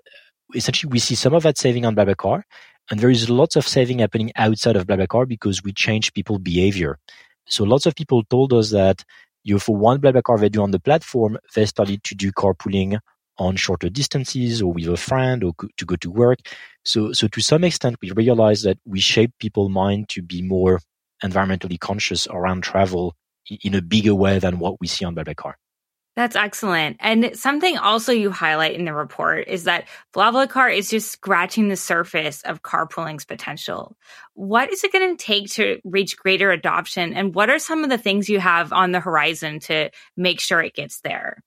essentially 0.55 0.90
we 0.90 0.99
see 0.99 1.14
some 1.14 1.35
of 1.35 1.42
that 1.42 1.59
saving 1.59 1.85
on 1.85 1.94
BlaBlaCar, 1.94 2.42
and 2.90 3.01
there 3.01 3.11
is 3.11 3.31
lots 3.31 3.57
of 3.57 3.66
saving 3.66 4.01
happening 4.01 4.33
outside 4.37 4.77
of 4.77 4.87
BlaBlaCar 4.87 5.29
because 5.29 5.62
we 5.62 5.73
change 5.73 6.12
people 6.12 6.38
behavior. 6.38 6.99
So 7.46 7.64
lots 7.64 7.87
of 7.87 7.94
people 7.94 8.25
told 8.25 8.53
us 8.53 8.70
that 8.70 9.05
you 9.44 9.55
know, 9.55 9.59
for 9.59 9.77
one 9.77 10.01
BlaBlaCar 10.01 10.40
they 10.40 10.49
do 10.49 10.62
on 10.62 10.70
the 10.70 10.81
platform, 10.81 11.38
they 11.55 11.66
started 11.66 12.03
to 12.05 12.14
do 12.14 12.33
carpooling 12.33 12.99
on 13.38 13.57
shorter 13.57 13.88
distances 13.88 14.61
or 14.61 14.73
with 14.73 14.87
a 14.87 14.96
friend 14.96 15.42
or 15.42 15.53
to 15.77 15.87
go 15.87 15.96
to 15.96 16.11
work. 16.11 16.38
So, 16.85 17.12
so 17.12 17.27
to 17.29 17.40
some 17.40 17.64
extent, 17.64 17.96
we 18.03 18.11
realized 18.11 18.64
that 18.66 18.79
we 18.85 19.01
shape 19.01 19.33
people's 19.38 19.70
mind 19.70 20.09
to 20.11 20.23
be 20.23 20.42
more 20.42 20.81
environmentally 21.25 21.81
conscious 21.81 22.27
around 22.29 22.62
travel 22.62 23.14
in 23.62 23.75
a 23.75 23.83
bigger 23.83 24.14
way 24.14 24.38
than 24.38 24.59
what 24.59 24.81
we 24.81 24.87
see 24.87 25.05
on 25.05 25.14
BlaBlaCar. 25.14 25.55
That's 26.16 26.37
excellent. 26.37 26.96
And 27.01 27.31
something 27.35 27.79
also 27.79 28.12
you 28.12 28.31
highlight 28.31 28.75
in 28.75 28.85
the 28.85 28.92
report 28.92 29.46
is 29.46 29.64
that 29.64 29.87
BlaBlaCar 30.12 30.77
is 30.77 30.90
just 30.90 31.11
scratching 31.11 31.68
the 31.68 31.77
surface 31.77 32.42
of 32.42 32.62
carpooling's 32.62 33.25
potential. 33.25 33.96
What 34.35 34.73
is 34.73 34.83
it 34.83 34.92
going 34.92 35.16
to 35.16 35.25
take 35.25 35.51
to 35.53 35.81
reach 35.85 36.16
greater 36.16 36.51
adoption? 36.51 37.14
And 37.14 37.35
what 37.35 37.49
are 37.49 37.61
some 37.61 37.85
of 37.85 37.90
the 37.90 37.99
things 37.99 38.29
you 38.29 38.40
have 38.40 38.73
on 38.73 38.90
the 38.90 39.01
horizon 39.01 39.61
to 39.61 39.90
make 40.16 40.40
sure 40.40 40.61
it 40.61 40.75
gets 40.75 41.01
there? 41.01 41.42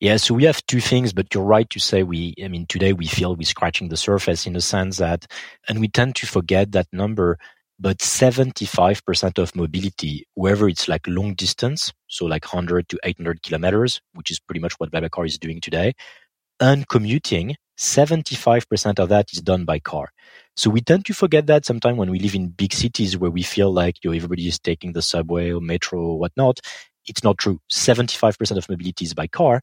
Yeah, 0.00 0.16
so 0.16 0.34
we 0.34 0.44
have 0.44 0.66
two 0.66 0.80
things, 0.80 1.12
but 1.12 1.32
you're 1.32 1.44
right 1.44 1.70
to 1.70 1.78
say 1.78 2.02
we, 2.02 2.34
I 2.44 2.48
mean, 2.48 2.66
today 2.66 2.92
we 2.92 3.06
feel 3.06 3.36
we're 3.36 3.44
scratching 3.44 3.88
the 3.88 3.96
surface 3.96 4.48
in 4.48 4.52
the 4.54 4.60
sense 4.60 4.96
that, 4.96 5.26
and 5.68 5.78
we 5.78 5.86
tend 5.86 6.16
to 6.16 6.26
forget 6.26 6.72
that 6.72 6.88
number 6.92 7.38
but 7.82 7.98
75% 7.98 9.38
of 9.38 9.56
mobility, 9.56 10.24
whether 10.34 10.68
it's 10.68 10.86
like 10.86 11.04
long 11.08 11.34
distance, 11.34 11.92
so 12.06 12.26
like 12.26 12.44
100 12.44 12.88
to 12.88 12.98
800 13.02 13.42
kilometers, 13.42 14.00
which 14.14 14.30
is 14.30 14.38
pretty 14.38 14.60
much 14.60 14.74
what 14.74 14.92
BlaBlaCar 14.92 15.26
is 15.26 15.36
doing 15.36 15.60
today, 15.60 15.92
and 16.60 16.88
commuting, 16.88 17.56
75% 17.76 19.00
of 19.00 19.08
that 19.08 19.32
is 19.32 19.40
done 19.40 19.64
by 19.64 19.80
car. 19.80 20.10
So 20.56 20.70
we 20.70 20.80
tend 20.80 21.06
to 21.06 21.12
forget 21.12 21.48
that 21.48 21.66
sometimes 21.66 21.98
when 21.98 22.12
we 22.12 22.20
live 22.20 22.36
in 22.36 22.50
big 22.50 22.72
cities 22.72 23.18
where 23.18 23.32
we 23.32 23.42
feel 23.42 23.72
like 23.72 23.96
you 24.04 24.10
know, 24.10 24.16
everybody 24.16 24.46
is 24.46 24.60
taking 24.60 24.92
the 24.92 25.02
subway 25.02 25.50
or 25.50 25.60
metro 25.60 25.98
or 25.98 26.18
whatnot. 26.20 26.60
It's 27.06 27.24
not 27.24 27.38
true. 27.38 27.58
75% 27.72 28.58
of 28.58 28.68
mobility 28.68 29.06
is 29.06 29.12
by 29.12 29.26
car, 29.26 29.60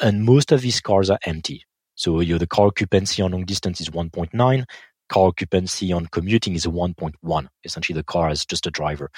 and 0.00 0.24
most 0.24 0.50
of 0.50 0.60
these 0.60 0.80
cars 0.80 1.08
are 1.08 1.20
empty. 1.24 1.62
So 1.94 2.18
you 2.18 2.34
know, 2.34 2.38
the 2.38 2.48
car 2.48 2.66
occupancy 2.66 3.22
on 3.22 3.30
long 3.30 3.44
distance 3.44 3.80
is 3.80 3.90
1.9 3.90 4.64
car 5.10 5.28
occupancy 5.28 5.92
on 5.92 6.06
commuting 6.06 6.54
is 6.54 6.64
1.1. 6.64 7.48
Essentially, 7.64 7.96
the 7.96 8.04
car 8.04 8.30
is 8.30 8.46
just 8.46 8.66
a 8.66 8.70
driver. 8.70 9.10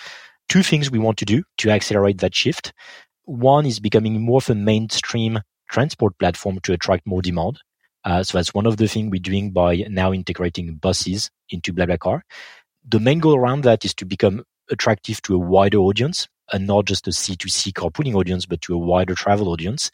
Two 0.48 0.62
things 0.62 0.90
we 0.90 0.98
want 0.98 1.18
to 1.18 1.24
do 1.24 1.44
to 1.59 1.70
accelerate 1.70 2.18
that 2.18 2.35
shift. 2.35 2.72
One 3.24 3.64
is 3.64 3.78
becoming 3.78 4.20
more 4.20 4.38
of 4.38 4.50
a 4.50 4.55
mainstream 4.55 5.38
transport 5.70 6.18
platform 6.18 6.59
to 6.64 6.72
attract 6.72 7.07
more 7.07 7.22
demand. 7.22 7.61
Uh, 8.05 8.22
so 8.24 8.37
that's 8.37 8.52
one 8.52 8.66
of 8.66 8.78
the 8.78 8.88
things 8.88 9.11
we're 9.11 9.20
doing 9.20 9.52
by 9.52 9.85
now 9.88 10.12
integrating 10.12 10.74
buses 10.74 11.31
into 11.50 11.72
BlaBlaCar. 11.72 12.22
The 12.88 12.98
main 12.98 13.20
goal 13.20 13.37
around 13.37 13.62
that 13.62 13.85
is 13.85 13.94
to 13.94 14.05
become 14.05 14.42
attractive 14.70 15.22
to 15.22 15.37
a 15.37 15.38
wider 15.38 15.78
audience 15.78 16.28
and 16.52 16.66
not 16.66 16.85
just 16.87 17.07
a 17.07 17.11
C2C 17.11 17.72
carpooling 17.72 18.14
audience, 18.14 18.44
but 18.44 18.61
to 18.62 18.74
a 18.74 18.78
wider 18.78 19.14
travel 19.14 19.48
audience. 19.48 19.90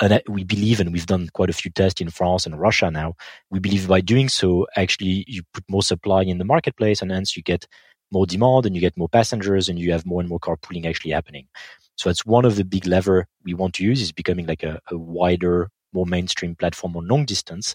And 0.00 0.22
we 0.28 0.44
believe, 0.44 0.78
and 0.78 0.92
we've 0.92 1.06
done 1.06 1.28
quite 1.32 1.48
a 1.48 1.54
few 1.54 1.70
tests 1.70 2.00
in 2.00 2.10
France 2.10 2.44
and 2.44 2.60
Russia 2.60 2.90
now, 2.90 3.14
we 3.50 3.60
believe 3.60 3.88
by 3.88 4.00
doing 4.00 4.28
so, 4.28 4.66
actually 4.76 5.24
you 5.26 5.42
put 5.54 5.64
more 5.68 5.82
supply 5.82 6.22
in 6.22 6.38
the 6.38 6.44
marketplace 6.44 7.00
and 7.00 7.10
hence 7.10 7.36
you 7.36 7.42
get 7.42 7.66
more 8.12 8.26
demand 8.26 8.66
and 8.66 8.74
you 8.74 8.80
get 8.80 8.96
more 8.96 9.08
passengers 9.08 9.68
and 9.68 9.78
you 9.78 9.92
have 9.92 10.04
more 10.06 10.20
and 10.20 10.28
more 10.28 10.38
carpooling 10.38 10.86
actually 10.86 11.12
happening. 11.12 11.46
So 11.96 12.08
that's 12.08 12.26
one 12.26 12.44
of 12.44 12.56
the 12.56 12.64
big 12.64 12.86
lever 12.86 13.26
we 13.44 13.54
want 13.54 13.74
to 13.74 13.84
use 13.84 14.02
is 14.02 14.12
becoming 14.12 14.46
like 14.46 14.62
a, 14.62 14.80
a 14.90 14.98
wider, 14.98 15.70
more 15.92 16.06
mainstream 16.06 16.54
platform 16.54 16.96
on 16.96 17.08
long 17.08 17.24
distance. 17.24 17.74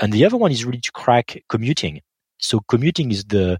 And 0.00 0.12
the 0.12 0.24
other 0.24 0.36
one 0.36 0.52
is 0.52 0.64
really 0.64 0.80
to 0.80 0.92
crack 0.92 1.42
commuting. 1.48 2.02
So 2.38 2.60
commuting 2.68 3.10
is 3.10 3.24
the 3.24 3.58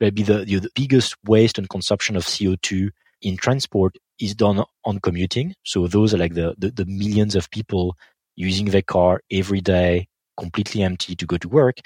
maybe 0.00 0.22
the, 0.22 0.44
the 0.44 0.68
biggest 0.74 1.16
waste 1.24 1.58
and 1.58 1.68
consumption 1.68 2.16
of 2.16 2.24
CO2 2.24 2.90
in 3.22 3.36
transport 3.36 3.96
is 4.20 4.34
done 4.34 4.64
on 4.84 5.00
commuting. 5.00 5.54
So 5.64 5.86
those 5.86 6.14
are 6.14 6.18
like 6.18 6.34
the, 6.34 6.54
the, 6.58 6.70
the 6.70 6.86
millions 6.86 7.34
of 7.34 7.50
people 7.50 7.96
using 8.36 8.66
their 8.66 8.82
car 8.82 9.20
every 9.30 9.60
day, 9.60 10.08
completely 10.38 10.82
empty 10.82 11.16
to 11.16 11.26
go 11.26 11.36
to 11.38 11.48
work. 11.48 11.78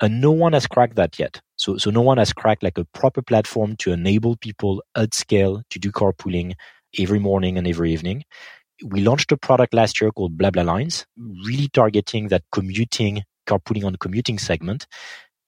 And 0.00 0.20
no 0.20 0.30
one 0.30 0.52
has 0.52 0.66
cracked 0.66 0.94
that 0.94 1.18
yet. 1.18 1.40
So, 1.56 1.76
so 1.76 1.90
no 1.90 2.02
one 2.02 2.18
has 2.18 2.32
cracked 2.32 2.62
like 2.62 2.78
a 2.78 2.84
proper 2.84 3.20
platform 3.20 3.74
to 3.78 3.92
enable 3.92 4.36
people 4.36 4.82
at 4.96 5.12
scale 5.12 5.62
to 5.70 5.78
do 5.78 5.90
carpooling 5.90 6.54
every 6.98 7.18
morning 7.18 7.58
and 7.58 7.66
every 7.66 7.92
evening. 7.92 8.22
We 8.84 9.00
launched 9.00 9.32
a 9.32 9.36
product 9.36 9.74
last 9.74 10.00
year 10.00 10.12
called 10.12 10.38
BlaBlaLines, 10.38 11.04
really 11.44 11.68
targeting 11.72 12.28
that 12.28 12.44
commuting, 12.52 13.24
carpooling 13.48 13.84
on 13.84 13.96
commuting 13.96 14.38
segment. 14.38 14.86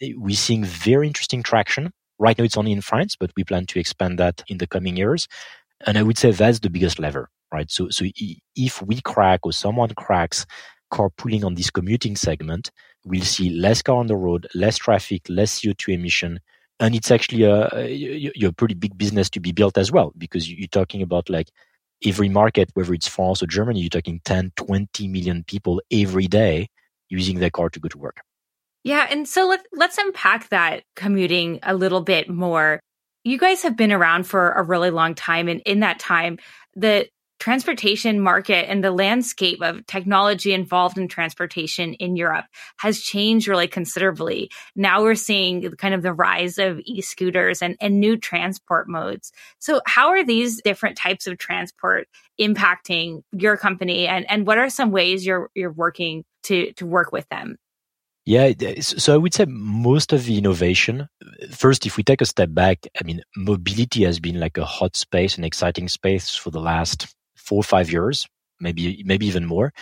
We're 0.03 0.35
seeing 0.35 0.65
very 0.65 1.07
interesting 1.07 1.45
traction. 1.45 1.93
Right 2.19 2.37
now 2.37 2.45
it's 2.45 2.57
only 2.57 2.73
in 2.73 2.81
France, 2.81 3.17
but 3.19 3.31
we 3.37 3.45
plan 3.45 3.67
to 3.67 3.79
expand 3.79 4.19
that 4.19 4.43
in 4.49 4.59
the 4.59 4.67
coming 4.67 4.97
years. 4.97 5.29
And 5.87 5.97
I 5.97 6.03
would 6.03 6.19
say 6.19 6.31
that's 6.31 6.61
the 6.61 6.71
biggest 6.71 6.99
lever, 6.99 7.31
right? 7.53 7.71
So, 7.71 7.89
so 7.91 8.05
if 8.55 8.83
we 8.83 9.01
crack 9.01 9.41
or 9.45 9.53
someone 9.53 9.91
cracks 9.97 10.47
carpooling 10.93 11.45
on 11.45 11.55
this 11.55 11.71
commuting 11.71 12.17
segment, 12.17 12.71
we'll 13.05 13.23
see 13.23 13.51
less 13.51 13.81
car 13.83 13.97
on 13.97 14.09
the 14.09 14.17
road, 14.17 14.47
less 14.55 14.77
traffic, 14.77 15.23
less 15.29 15.61
CO2 15.61 15.95
emission. 15.95 16.41
And 16.79 16.95
it's 16.95 17.11
actually 17.11 17.45
a, 17.45 17.69
a, 17.75 18.33
a 18.43 18.53
pretty 18.53 18.75
big 18.75 18.97
business 18.97 19.31
to 19.31 19.41
be 19.41 19.53
built 19.53 19.79
as 19.79 19.93
well, 19.93 20.13
because 20.17 20.51
you're 20.51 20.69
talking 20.69 21.03
about 21.03 21.29
like 21.31 21.51
every 22.05 22.29
market, 22.29 22.71
whether 22.75 22.95
it's 22.95 23.09
France 23.09 23.43
or 23.43 23.47
Germany, 23.47 23.81
you're 23.81 23.91
talking 23.91 24.21
10, 24.25 24.53
20 24.57 25.09
million 25.09 25.45
people 25.45 25.81
every 25.91 26.27
day 26.27 26.69
using 27.09 27.39
their 27.39 27.51
car 27.51 27.69
to 27.71 27.81
go 27.81 27.89
to 27.89 27.99
work. 27.99 28.21
Yeah. 28.83 29.07
And 29.11 29.29
so 29.29 29.47
let, 29.49 29.61
let's 29.73 29.99
unpack 29.99 30.49
that 30.49 30.85
commuting 30.97 31.59
a 31.63 31.75
little 31.75 32.01
bit 32.01 32.31
more 32.31 32.81
you 33.25 33.39
guys 33.39 33.63
have 33.63 33.77
been 33.77 33.93
around 33.93 34.25
for 34.25 34.53
a 34.53 34.63
really 34.63 34.91
long 34.91 35.15
time. 35.15 35.49
And 35.49 35.61
in 35.61 35.81
that 35.81 35.99
time, 35.99 36.39
the 36.75 37.09
transportation 37.41 38.21
market 38.21 38.69
and 38.69 38.85
the 38.85 38.91
landscape 38.91 39.63
of 39.63 39.85
technology 39.87 40.53
involved 40.53 40.99
in 40.99 41.09
transportation 41.09 41.95
in 41.95 42.15
Europe 42.15 42.45
has 42.77 43.01
changed 43.01 43.49
really 43.49 43.67
considerably. 43.67 44.51
Now 44.77 45.03
we're 45.03 45.15
seeing 45.15 45.69
kind 45.73 45.95
of 45.95 46.03
the 46.03 46.13
rise 46.13 46.59
of 46.59 46.81
e-scooters 46.85 47.63
and, 47.63 47.77
and 47.81 47.99
new 47.99 48.19
transport 48.19 48.89
modes. 48.89 49.33
So 49.59 49.81
how 49.87 50.11
are 50.11 50.23
these 50.23 50.61
different 50.63 50.99
types 50.99 51.27
of 51.27 51.39
transport 51.39 52.09
impacting 52.39 53.23
your 53.33 53.57
company 53.57 54.07
and, 54.07 54.31
and 54.31 54.47
what 54.47 54.59
are 54.59 54.69
some 54.69 54.91
ways 54.91 55.25
you're 55.25 55.51
you're 55.55 55.73
working 55.73 56.25
to 56.45 56.73
to 56.75 56.87
work 56.87 57.11
with 57.11 57.27
them? 57.31 57.57
Yeah, 58.27 58.53
uh, 58.63 58.81
so 58.81 59.15
I 59.15 59.17
would 59.17 59.35
say 59.35 59.47
most 59.49 60.13
of 60.13 60.25
the 60.27 60.39
innovation. 60.39 61.09
First, 61.51 61.87
if 61.87 61.97
we 61.97 62.03
take 62.05 62.21
a 62.21 62.27
step 62.27 62.51
back, 62.53 62.87
I 63.01 63.05
mean, 63.05 63.23
mobility 63.37 64.05
has 64.05 64.21
been 64.21 64.39
like 64.39 64.59
a 64.59 64.65
hot 64.65 64.95
space, 64.97 65.39
an 65.39 65.45
exciting 65.45 65.89
space 65.89 66.37
for 66.37 66.51
the 66.51 66.61
last 66.61 67.15
four 67.37 67.59
or 67.61 67.65
five 67.65 67.91
years, 67.91 68.27
maybe 68.61 69.03
maybe 69.07 69.27
even 69.27 69.47
more. 69.47 69.73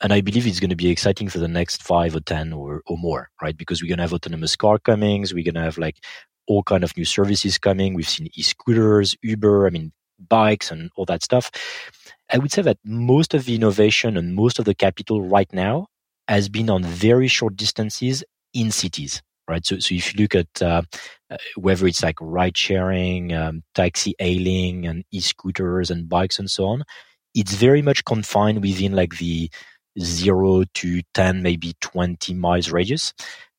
And 0.00 0.12
I 0.12 0.20
believe 0.20 0.46
it's 0.46 0.60
going 0.60 0.70
to 0.70 0.76
be 0.76 0.90
exciting 0.90 1.28
for 1.28 1.38
the 1.40 1.48
next 1.48 1.82
five 1.82 2.14
or 2.14 2.20
ten 2.20 2.52
or, 2.52 2.82
or 2.86 2.96
more, 2.96 3.30
right? 3.42 3.56
Because 3.56 3.82
we're 3.82 3.88
going 3.88 3.98
to 3.98 4.04
have 4.04 4.12
autonomous 4.14 4.54
car 4.54 4.78
comings, 4.78 5.34
we're 5.34 5.44
going 5.44 5.54
to 5.56 5.60
have 5.60 5.76
like 5.76 5.96
all 6.46 6.62
kind 6.62 6.84
of 6.84 6.96
new 6.96 7.04
services 7.04 7.58
coming. 7.58 7.94
We've 7.94 8.08
seen 8.08 8.28
e-scooters, 8.34 9.16
Uber, 9.22 9.66
I 9.66 9.70
mean, 9.70 9.92
bikes 10.28 10.70
and 10.70 10.90
all 10.96 11.04
that 11.06 11.22
stuff. 11.24 11.50
I 12.32 12.38
would 12.38 12.52
say 12.52 12.62
that 12.62 12.78
most 12.84 13.34
of 13.34 13.44
the 13.44 13.54
innovation 13.56 14.16
and 14.16 14.34
most 14.36 14.58
of 14.58 14.64
the 14.64 14.74
capital 14.74 15.22
right 15.22 15.52
now 15.52 15.88
has 16.28 16.48
been 16.48 16.70
on 16.70 16.84
very 16.84 17.26
short 17.28 17.56
distances 17.56 18.22
in 18.54 18.70
cities, 18.70 19.22
right? 19.48 19.64
So, 19.66 19.78
so 19.78 19.94
if 19.94 20.14
you 20.14 20.22
look 20.22 20.34
at 20.34 20.62
uh, 20.62 20.82
uh, 21.30 21.36
whether 21.56 21.86
it's 21.86 22.02
like 22.02 22.16
ride 22.20 22.56
sharing, 22.56 23.32
um, 23.32 23.62
taxi 23.74 24.14
hailing, 24.18 24.86
and 24.86 25.04
e-scooters 25.10 25.90
and 25.90 26.08
bikes 26.08 26.38
and 26.38 26.50
so 26.50 26.66
on, 26.66 26.84
it's 27.34 27.54
very 27.54 27.82
much 27.82 28.04
confined 28.04 28.62
within 28.62 28.92
like 28.92 29.16
the 29.16 29.50
zero 30.00 30.64
to 30.74 31.02
10, 31.14 31.42
maybe 31.42 31.74
20 31.80 32.34
miles 32.34 32.70
radius. 32.70 33.14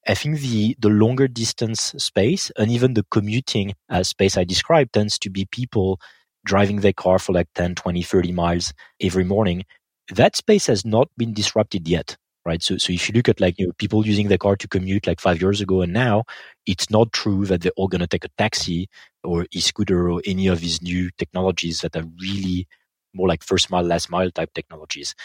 I 0.08 0.14
think 0.14 0.40
the, 0.40 0.76
the 0.80 0.90
longer 0.90 1.28
distance 1.28 1.94
space 1.98 2.52
and 2.58 2.72
even 2.72 2.94
the 2.94 3.06
commuting 3.12 3.74
uh, 3.90 4.04
space 4.04 4.38
I 4.38 4.44
described 4.44 4.94
tends 4.94 5.20
to 5.20 5.30
be 5.30 5.46
people 5.52 6.00
driving 6.46 6.80
their 6.80 6.94
car 6.94 7.20
for 7.20 7.34
like 7.34 7.48
10, 7.56 7.76
20, 7.76 8.02
30 8.02 8.32
miles 8.32 8.74
every 9.02 9.24
morning. 9.24 9.66
That 10.10 10.36
space 10.36 10.68
has 10.68 10.86
not 10.86 11.10
been 11.18 11.34
disrupted 11.34 11.88
yet 11.88 12.18
right? 12.50 12.64
So, 12.64 12.78
so 12.78 12.94
if 12.94 13.08
you 13.10 13.14
look 13.16 13.30
at 13.30 13.40
like 13.42 13.60
you 13.60 13.68
know, 13.68 13.74
people 13.78 14.06
using 14.06 14.30
their 14.30 14.38
car 14.40 14.58
to 14.58 14.68
commute 14.68 15.08
like 15.08 15.22
five 15.22 15.42
years 15.42 15.62
ago 15.62 15.82
and 15.82 15.94
now, 15.94 16.26
it's 16.66 16.90
not 16.90 17.14
true 17.14 17.46
that 17.48 17.62
they're 17.62 17.78
all 17.78 17.88
going 17.88 18.02
to 18.02 18.08
take 18.08 18.26
a 18.26 18.30
taxi 18.38 18.90
or 19.24 19.46
e-scooter 19.54 20.12
or 20.12 20.22
any 20.26 20.48
of 20.48 20.62
these 20.62 20.82
new 20.82 21.10
technologies 21.18 21.82
that 21.82 21.96
are 21.96 22.06
really 22.22 22.68
more 23.14 23.28
like 23.28 23.44
first 23.44 23.72
mile, 23.72 23.84
last 23.84 24.10
mile 24.12 24.32
type 24.32 24.54
technologies. 24.54 25.16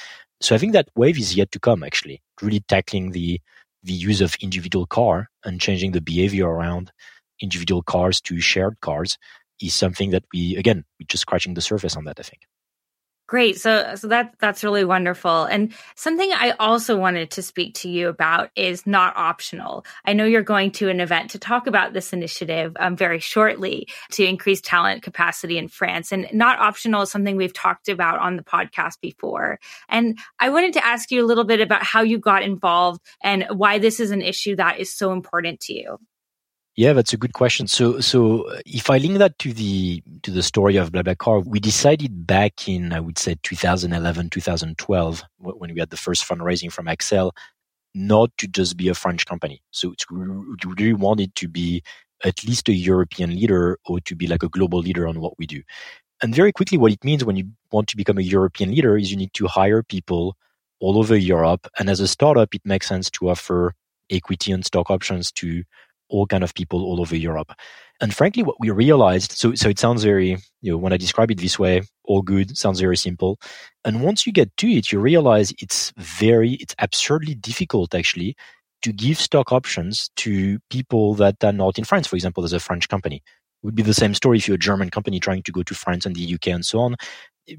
So 0.41 0.55
I 0.55 0.59
think 0.59 0.73
that 0.75 0.89
wave 0.97 1.19
is 1.19 1.37
yet 1.37 1.53
to 1.53 1.61
come. 1.61 1.83
Actually, 1.83 2.23
really 2.43 2.61
tackling 2.61 3.13
the 3.13 3.41
the 3.83 3.93
use 3.93 4.21
of 4.23 4.37
individual 4.41 4.87
car 4.87 5.29
and 5.45 5.61
changing 5.61 5.93
the 5.93 6.01
behavior 6.01 6.49
around 6.49 6.93
individual 7.41 7.83
cars 7.83 8.21
to 8.23 8.41
shared 8.41 8.81
cars 8.81 9.19
is 9.61 9.75
something 9.75 10.11
that 10.11 10.25
we 10.33 10.57
again 10.57 10.85
we're 11.01 11.07
just 11.09 11.23
scratching 11.23 11.55
the 11.55 11.61
surface 11.63 11.97
on 11.97 12.05
that. 12.05 12.21
I 12.21 12.23
think. 12.23 12.43
Great. 13.27 13.59
So, 13.59 13.95
so 13.95 14.09
that, 14.09 14.35
that's 14.39 14.63
really 14.63 14.85
wonderful. 14.85 15.45
And 15.45 15.73
something 15.95 16.31
I 16.31 16.51
also 16.61 16.99
wanted 16.99 17.31
to 17.33 17.43
speak 17.43 17.75
to 17.77 17.89
you 17.89 18.09
about 18.09 18.51
is 18.55 18.87
not 18.87 19.17
optional. 19.17 19.87
I 20.05 20.13
know 20.13 20.27
you're 20.27 20.43
going 20.43 20.73
to 20.73 20.91
an 20.91 21.01
event 21.01 21.31
to 21.31 21.39
talk 21.39 21.67
about 21.67 21.95
this 21.95 22.13
initiative 22.13 22.77
um, 22.79 22.97
very 22.97 23.21
shortly 23.21 23.89
to 24.13 24.25
increase 24.27 24.61
talent 24.61 25.03
capacity 25.03 25.57
in 25.57 25.69
France. 25.69 26.13
And 26.13 26.29
not 26.35 26.59
optional 26.59 27.03
is 27.03 27.11
something 27.11 27.37
we've 27.37 27.55
talked 27.55 27.89
about 27.89 28.19
on 28.19 28.37
the 28.37 28.43
podcast 28.43 29.01
before. 29.01 29.59
And 29.89 30.19
I 30.39 30.51
wanted 30.51 30.75
to 30.75 30.85
ask 30.85 31.11
you 31.11 31.25
a 31.25 31.27
little 31.27 31.45
bit 31.45 31.63
about 31.63 31.83
how 31.83 32.03
you 32.03 32.19
got 32.19 32.43
involved 32.43 33.01
and 33.23 33.47
why 33.51 33.79
this 33.79 34.01
is 34.01 34.11
an 34.11 34.21
issue 34.21 34.57
that 34.57 34.81
is 34.81 34.95
so 34.95 35.13
important 35.13 35.61
to 35.61 35.73
you. 35.73 35.99
Yeah, 36.77 36.93
that's 36.93 37.13
a 37.13 37.17
good 37.17 37.35
question. 37.35 37.69
So, 37.69 38.01
so 38.01 38.49
uh, 38.49 38.59
if 38.67 38.91
I 38.91 38.99
link 38.99 39.19
that 39.19 39.39
to 39.41 39.53
the 39.53 40.03
to 40.23 40.33
the 40.33 40.43
story 40.43 40.77
of 40.77 40.91
BlaBlaCar, 40.91 41.47
we 41.47 41.61
decided 41.61 42.27
back 42.27 42.69
in 42.69 42.93
I 42.93 42.99
would 42.99 43.17
say 43.17 43.37
2011, 43.45 44.31
2012, 44.31 45.23
when 45.39 45.73
we 45.73 45.79
had 45.79 45.91
the 45.91 45.97
first 45.97 46.27
fundraising 46.27 46.73
from 46.73 46.87
Accel, 46.87 47.31
not 47.95 48.37
to 48.39 48.49
just 48.49 48.77
be 48.77 48.89
a 48.89 48.95
French 48.95 49.25
company. 49.25 49.63
So 49.71 49.95
we 50.11 50.25
really 50.67 50.95
wanted 50.95 51.37
to 51.37 51.49
be 51.49 51.83
at 52.25 52.43
least 52.45 52.69
a 52.69 52.75
European 52.75 53.31
leader 53.31 53.79
or 53.87 54.01
to 54.01 54.17
be 54.17 54.27
like 54.27 54.43
a 54.43 54.49
global 54.49 54.81
leader 54.81 55.07
on 55.07 55.21
what 55.21 55.39
we 55.39 55.47
do. 55.47 55.63
And 56.23 56.35
very 56.35 56.53
quickly, 56.53 56.79
what 56.79 56.93
it 56.93 57.05
means 57.05 57.25
when 57.25 57.37
you 57.37 57.51
want 57.71 57.89
to 57.89 57.97
become 57.97 58.19
a 58.19 58.23
European 58.23 58.71
leader 58.73 58.97
is 58.97 59.13
you 59.13 59.17
need 59.17 59.35
to 59.35 59.47
hire 59.47 59.85
people 59.85 60.37
all 60.81 60.99
over 60.99 61.17
Europe. 61.17 61.69
And 61.79 61.89
as 61.89 62.01
a 62.01 62.09
startup, 62.09 62.53
it 62.53 62.63
makes 62.65 62.89
sense 62.89 63.11
to 63.11 63.29
offer 63.31 63.75
equity 64.11 64.51
and 64.51 64.65
stock 64.65 64.91
options 64.91 65.31
to 65.33 65.63
all 66.09 66.27
kind 66.27 66.45
of 66.45 66.55
people 66.55 66.85
all 66.85 67.01
over 67.01 67.17
Europe. 67.17 67.53
And 68.01 68.15
frankly, 68.15 68.43
what 68.43 68.57
we 68.61 68.71
realized, 68.71 69.33
so, 69.33 69.55
so 69.55 69.69
it 69.69 69.79
sounds 69.79 70.03
very, 70.03 70.37
you 70.63 70.73
know, 70.73 70.77
when 70.77 70.93
I 70.93 70.97
describe 70.97 71.31
it 71.31 71.39
this 71.39 71.59
way, 71.59 71.83
all 72.05 72.23
good, 72.23 72.57
sounds 72.57 72.81
very 72.81 72.97
simple. 72.97 73.39
And 73.85 74.03
once 74.03 74.27
you 74.27 74.33
get 74.33 74.57
to 74.59 74.69
it, 74.69 74.91
you 74.91 74.99
realize 74.99 75.53
it's 75.59 75.93
very, 75.97 76.55
it's 76.55 76.75
absurdly 76.79 77.35
difficult 77.35 77.95
actually 77.95 78.37
to 78.83 78.93
give 78.93 79.19
stock 79.19 79.53
options 79.53 80.11
to 80.17 80.59
people 80.71 81.15
that 81.15 81.43
are 81.43 81.53
not 81.53 81.79
in 81.79 81.85
France. 81.85 82.07
For 82.07 82.17
example, 82.17 82.43
there's 82.43 82.53
a 82.53 82.61
French 82.61 82.89
company. 82.89 83.17
It 83.17 83.67
would 83.67 83.75
be 83.75 83.83
the 83.83 83.95
same 83.95 84.13
story 84.13 84.39
if 84.39 84.47
you're 84.47 84.57
a 84.57 84.59
German 84.59 84.91
company 84.91 85.21
trying 85.21 85.43
to 85.45 85.53
go 85.53 85.63
to 85.63 85.75
France 85.75 86.05
and 86.05 86.15
the 86.15 86.35
UK 86.35 86.49
and 86.49 86.67
so 86.67 86.81
on, 86.81 86.97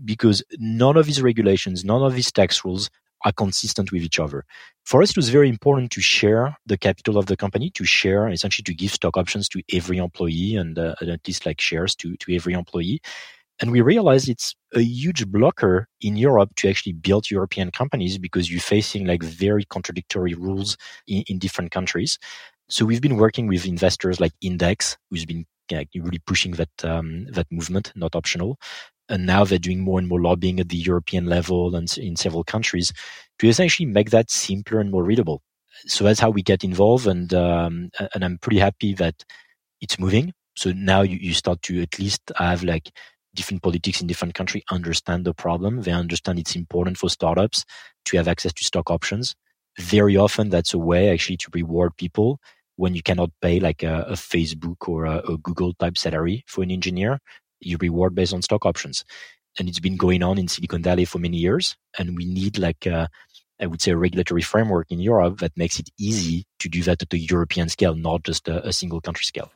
because 0.04 0.44
none 0.60 0.98
of 0.98 1.08
these 1.08 1.22
regulations, 1.22 1.84
none 1.84 2.04
of 2.04 2.14
these 2.14 2.32
tax 2.32 2.64
rules 2.64 2.90
are 3.26 3.34
consistent 3.34 3.92
with 3.92 4.04
each 4.04 4.20
other. 4.20 4.46
For 4.86 5.02
us, 5.02 5.10
it 5.10 5.18
was 5.18 5.30
very 5.30 5.50
important 5.50 5.92
to 5.92 6.02
share 6.02 6.56
the 6.66 6.78
capital 6.78 7.18
of 7.18 7.26
the 7.26 7.36
company, 7.36 7.72
to 7.72 7.84
share 7.84 8.30
essentially 8.30 8.64
to 8.64 8.74
give 8.74 8.92
stock 8.92 9.18
options 9.18 9.50
to 9.50 9.62
every 9.74 9.98
employee 9.98 10.56
and, 10.56 10.78
uh, 10.78 10.96
at 11.02 11.28
least 11.28 11.46
like 11.46 11.60
shares 11.60 11.96
to, 11.96 12.16
to 12.18 12.36
every 12.36 12.54
employee. 12.54 13.02
And 13.60 13.72
we 13.72 13.82
realized 13.82 14.30
it's 14.30 14.54
a 14.74 14.82
huge 14.82 15.26
blocker 15.28 15.88
in 16.02 16.18
Europe 16.18 16.52
to 16.58 16.70
actually 16.70 16.94
build 16.94 17.32
European 17.32 17.72
companies 17.72 18.18
because 18.18 18.52
you're 18.52 18.60
facing 18.60 19.08
like 19.08 19.24
very 19.24 19.64
contradictory 19.64 20.34
rules 20.34 20.78
in, 21.08 21.24
in 21.28 21.40
different 21.40 21.72
countries. 21.72 22.20
So 22.70 22.86
we've 22.86 23.02
been 23.02 23.16
working 23.16 23.48
with 23.48 23.66
investors 23.66 24.20
like 24.20 24.34
Index, 24.42 24.98
who's 25.10 25.26
been 25.26 25.46
like, 25.72 25.90
really 25.96 26.20
pushing 26.28 26.52
that 26.54 26.70
um, 26.84 27.26
that 27.32 27.48
movement, 27.52 27.92
not 27.96 28.16
optional 28.16 28.60
and 29.10 29.26
now 29.26 29.44
they're 29.44 29.60
doing 29.60 29.80
more 29.80 30.00
and 30.00 30.08
more 30.08 30.22
lobbying 30.22 30.60
at 30.60 30.70
the 30.70 30.78
European 30.78 31.26
level 31.26 31.76
and 31.76 31.96
in 31.98 32.16
several 32.16 32.44
countries 32.44 32.92
to 33.40 33.48
essentially 33.48 33.86
make 33.86 34.10
that 34.12 34.32
simpler 34.32 34.80
and 34.80 34.92
more 34.92 35.04
readable. 35.04 35.42
So 35.86 36.04
that's 36.04 36.20
how 36.20 36.30
we 36.30 36.42
get 36.42 36.64
involved, 36.64 37.06
and 37.06 37.34
um, 37.34 37.90
and 38.14 38.24
I'm 38.24 38.38
pretty 38.38 38.60
happy 38.60 38.94
that 38.96 39.24
it's 39.82 40.00
moving. 40.00 40.34
So 40.56 40.72
now 40.72 41.02
you, 41.02 41.18
you 41.18 41.34
start 41.34 41.62
to 41.64 41.82
at 41.82 42.00
least 42.00 42.32
have 42.38 42.64
like 42.64 42.92
different 43.34 43.62
politics 43.62 44.00
in 44.00 44.08
different 44.08 44.34
countries 44.34 44.64
understand 44.72 45.26
the 45.26 45.34
problem. 45.34 45.82
They 45.82 45.92
understand 45.92 46.40
it's 46.40 46.56
important 46.56 46.98
for 46.98 47.10
startups 47.10 47.66
to 48.06 48.18
have 48.18 48.30
access 48.30 48.54
to 48.54 48.64
stock 48.64 48.90
options. 48.90 49.36
Very 49.78 50.16
often, 50.16 50.50
that's 50.50 50.74
a 50.74 50.80
way 50.80 51.10
actually 51.10 51.38
to 51.38 51.50
reward 51.54 51.98
people 51.98 52.40
when 52.78 52.96
you 52.96 53.04
cannot 53.04 53.32
pay 53.42 53.60
like 53.60 53.84
a, 53.84 54.04
a 54.08 54.14
Facebook 54.14 54.88
or 54.88 55.06
a, 55.06 55.18
a 55.30 55.38
Google 55.38 55.74
type 55.74 55.98
salary 55.98 56.44
for 56.48 56.64
an 56.64 56.72
engineer 56.72 57.20
you 57.60 57.78
reward 57.80 58.16
based 58.16 58.34
on 58.34 58.42
stock 58.42 58.66
options. 58.66 59.04
And 59.58 59.70
it's 59.70 59.80
been 59.80 59.98
going 59.98 60.22
on 60.22 60.38
in 60.38 60.48
Silicon 60.48 60.84
Valley 60.84 61.06
for 61.06 61.20
many 61.20 61.38
years. 61.38 61.76
And 61.98 62.18
we 62.18 62.26
need 62.26 62.58
like, 62.58 62.86
a, 62.86 63.10
I 63.60 63.68
would 63.68 63.82
say 63.82 63.92
a 63.92 63.98
regulatory 63.98 64.42
framework 64.42 64.92
in 64.92 65.00
Europe 65.00 65.40
that 65.40 65.56
makes 65.56 65.80
it 65.80 65.90
easy 65.98 66.46
to 66.60 66.70
do 66.70 66.84
that 66.84 67.02
at 67.02 67.10
the 67.10 67.20
European 67.20 67.70
scale, 67.70 67.96
not 67.96 68.24
just 68.24 68.48
a, 68.48 68.68
a 68.68 68.74
single 68.74 69.00
country 69.00 69.24
scale. 69.24 69.52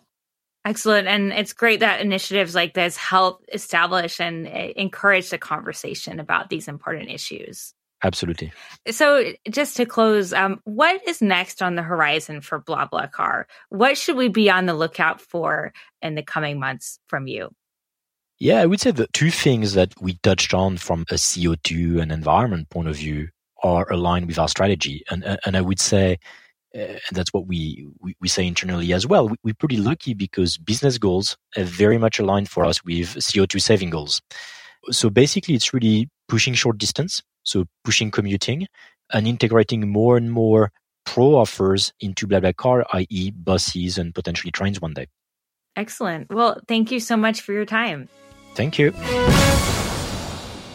Excellent. 0.66 1.08
And 1.08 1.32
it's 1.32 1.54
great 1.54 1.80
that 1.80 2.02
initiatives 2.02 2.54
like 2.54 2.74
this 2.74 2.98
help 2.98 3.44
establish 3.54 4.20
and 4.20 4.48
eh, 4.48 4.74
encourage 4.76 5.30
the 5.30 5.38
conversation 5.38 6.20
about 6.20 6.50
these 6.50 6.68
important 6.68 7.10
issues. 7.10 7.74
Absolutely. 8.04 8.54
So, 8.92 9.34
just 9.50 9.76
to 9.78 9.86
close, 9.86 10.32
um, 10.32 10.62
what 10.64 11.06
is 11.06 11.22
next 11.22 11.62
on 11.62 11.76
the 11.76 11.82
horizon 11.82 12.40
for 12.40 12.62
BlaBlaCar? 12.62 13.44
What 13.70 13.98
should 13.98 14.16
we 14.16 14.30
be 14.30 14.50
on 14.50 14.68
the 14.68 14.74
lookout 14.74 15.20
for 15.20 15.74
in 16.02 16.16
the 16.16 16.24
coming 16.24 16.60
months 16.60 17.00
from 17.08 17.28
you? 17.28 17.50
Yeah, 18.40 18.62
I 18.62 18.66
would 18.66 18.80
say 18.80 18.92
the 18.92 19.08
two 19.12 19.32
things 19.32 19.74
that 19.74 19.94
we 20.00 20.14
touched 20.24 20.54
on 20.54 20.78
from 20.78 21.02
a 21.12 21.16
CO2 21.16 22.02
and 22.02 22.12
environment 22.12 22.70
point 22.70 22.88
of 22.88 22.96
view 22.96 23.28
are 23.64 23.92
aligned 23.92 24.28
with 24.28 24.40
our 24.40 24.48
strategy. 24.48 25.04
And, 25.10 25.38
and 25.46 25.58
I 25.58 25.62
would 25.62 25.80
say, 25.80 26.18
uh, 26.74 26.80
and 26.80 27.12
that's 27.12 27.34
what 27.34 27.48
we, 27.48 27.86
we, 28.00 28.16
we, 28.22 28.28
say 28.30 28.48
internally 28.48 28.94
as 28.94 29.06
well. 29.06 29.30
We, 29.44 29.52
are 29.52 29.56
pretty 29.56 29.76
lucky 29.76 30.14
because 30.14 30.58
business 30.58 30.98
goals 30.98 31.36
are 31.58 31.64
very 31.64 31.98
much 31.98 32.20
aligned 32.20 32.48
for 32.48 32.64
us 32.64 32.84
with 32.86 33.16
CO2 33.16 33.60
saving 33.60 33.90
goals. 33.90 34.22
So 34.92 35.10
basically, 35.10 35.56
it's 35.56 35.74
really 35.74 36.10
pushing 36.30 36.54
short 36.54 36.78
distance, 36.78 37.22
so 37.44 37.66
pushing 37.84 38.12
commuting 38.12 38.68
and 39.12 39.28
integrating 39.28 39.90
more 39.90 40.16
and 40.16 40.32
more 40.32 40.72
pro 41.06 41.36
offers 41.36 41.92
into 42.00 42.28
BlaBlaCar, 42.28 42.86
i.e., 42.94 43.32
buses 43.32 43.98
and 43.98 44.14
potentially 44.14 44.52
trains 44.52 44.80
one 44.80 44.94
day. 44.94 45.08
Excellent. 45.76 46.32
Well, 46.32 46.62
thank 46.68 46.92
you 46.92 47.00
so 47.00 47.18
much 47.18 47.42
for 47.42 47.52
your 47.52 47.66
time. 47.66 48.08
Thank 48.60 48.78
you. 48.78 48.92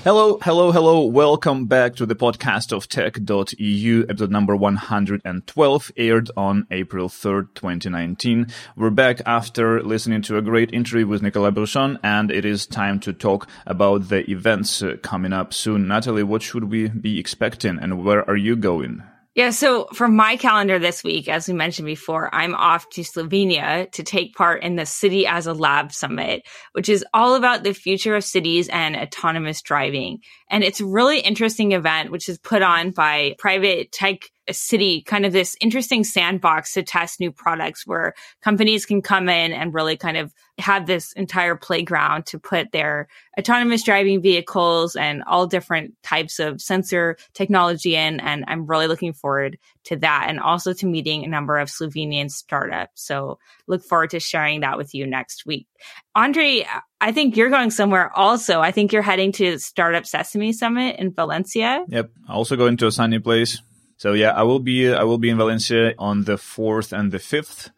Hello, 0.04 0.38
hello, 0.40 0.72
hello. 0.72 1.04
Welcome 1.04 1.66
back 1.66 1.96
to 1.96 2.06
the 2.06 2.14
podcast 2.14 2.72
of 2.72 2.88
tech.eu, 2.88 4.06
episode 4.08 4.30
number 4.30 4.56
112, 4.56 5.92
aired 5.98 6.30
on 6.34 6.66
April 6.70 7.10
3rd, 7.10 7.48
2019. 7.54 8.46
We're 8.74 8.88
back 8.88 9.20
after 9.26 9.82
listening 9.82 10.22
to 10.22 10.38
a 10.38 10.40
great 10.40 10.72
interview 10.72 11.06
with 11.06 11.20
Nicolas 11.20 11.52
Brusson, 11.52 11.98
and 12.02 12.30
it 12.30 12.46
is 12.46 12.66
time 12.66 13.00
to 13.00 13.12
talk 13.12 13.46
about 13.66 14.08
the 14.08 14.30
events 14.30 14.82
uh, 14.82 14.96
coming 15.02 15.34
up 15.34 15.52
soon. 15.52 15.86
Natalie, 15.86 16.22
what 16.22 16.40
should 16.40 16.70
we 16.70 16.88
be 16.88 17.18
expecting 17.18 17.78
and 17.78 18.02
where 18.02 18.26
are 18.26 18.36
you 18.38 18.56
going? 18.56 19.02
Yeah, 19.34 19.50
so 19.50 19.86
for 19.92 20.06
my 20.06 20.36
calendar 20.36 20.78
this 20.78 21.02
week, 21.02 21.28
as 21.28 21.48
we 21.48 21.54
mentioned 21.54 21.86
before, 21.86 22.32
I'm 22.32 22.54
off 22.54 22.88
to 22.90 23.00
Slovenia 23.00 23.90
to 23.90 24.04
take 24.04 24.36
part 24.36 24.62
in 24.62 24.76
the 24.76 24.86
City 24.86 25.26
as 25.26 25.48
a 25.48 25.52
Lab 25.52 25.92
Summit, 25.92 26.46
which 26.70 26.88
is 26.88 27.04
all 27.12 27.34
about 27.34 27.64
the 27.64 27.72
future 27.72 28.14
of 28.14 28.22
cities 28.22 28.68
and 28.68 28.94
autonomous 28.94 29.60
driving. 29.60 30.20
And 30.48 30.62
it's 30.62 30.80
a 30.80 30.86
really 30.86 31.18
interesting 31.18 31.72
event, 31.72 32.12
which 32.12 32.28
is 32.28 32.38
put 32.38 32.62
on 32.62 32.92
by 32.92 33.34
private 33.36 33.90
tech 33.90 34.20
city, 34.52 35.02
kind 35.02 35.26
of 35.26 35.32
this 35.32 35.56
interesting 35.60 36.04
sandbox 36.04 36.74
to 36.74 36.84
test 36.84 37.18
new 37.18 37.32
products 37.32 37.84
where 37.84 38.14
companies 38.40 38.86
can 38.86 39.02
come 39.02 39.28
in 39.28 39.52
and 39.52 39.74
really 39.74 39.96
kind 39.96 40.16
of 40.16 40.32
have 40.58 40.86
this 40.86 41.12
entire 41.14 41.56
playground 41.56 42.26
to 42.26 42.38
put 42.38 42.70
their 42.70 43.08
autonomous 43.38 43.82
driving 43.82 44.22
vehicles 44.22 44.94
and 44.94 45.22
all 45.24 45.46
different 45.46 45.94
types 46.02 46.38
of 46.38 46.60
sensor 46.60 47.16
technology 47.32 47.96
in. 47.96 48.20
And 48.20 48.44
I'm 48.46 48.66
really 48.66 48.86
looking 48.86 49.12
forward 49.12 49.58
to 49.84 49.96
that 49.96 50.26
and 50.28 50.38
also 50.38 50.72
to 50.72 50.86
meeting 50.86 51.24
a 51.24 51.28
number 51.28 51.58
of 51.58 51.68
Slovenian 51.68 52.30
startups. 52.30 53.04
So 53.04 53.38
look 53.66 53.82
forward 53.82 54.10
to 54.10 54.20
sharing 54.20 54.60
that 54.60 54.78
with 54.78 54.94
you 54.94 55.06
next 55.06 55.44
week. 55.44 55.66
Andre, 56.14 56.66
I 57.00 57.10
think 57.12 57.36
you're 57.36 57.50
going 57.50 57.70
somewhere 57.70 58.16
also. 58.16 58.60
I 58.60 58.70
think 58.70 58.92
you're 58.92 59.02
heading 59.02 59.32
to 59.32 59.58
Startup 59.58 60.06
Sesame 60.06 60.52
Summit 60.52 60.96
in 60.98 61.12
Valencia. 61.12 61.84
Yep. 61.88 62.10
Also 62.28 62.56
going 62.56 62.76
to 62.78 62.86
a 62.86 62.92
sunny 62.92 63.18
place. 63.18 63.60
So 63.96 64.12
yeah, 64.12 64.30
I 64.30 64.42
will 64.42 64.60
be 64.60 64.92
I 64.92 65.04
will 65.04 65.18
be 65.18 65.30
in 65.30 65.36
Valencia 65.36 65.94
on 65.98 66.24
the 66.24 66.38
fourth 66.38 66.92
and 66.92 67.10
the 67.10 67.18
fifth. 67.18 67.70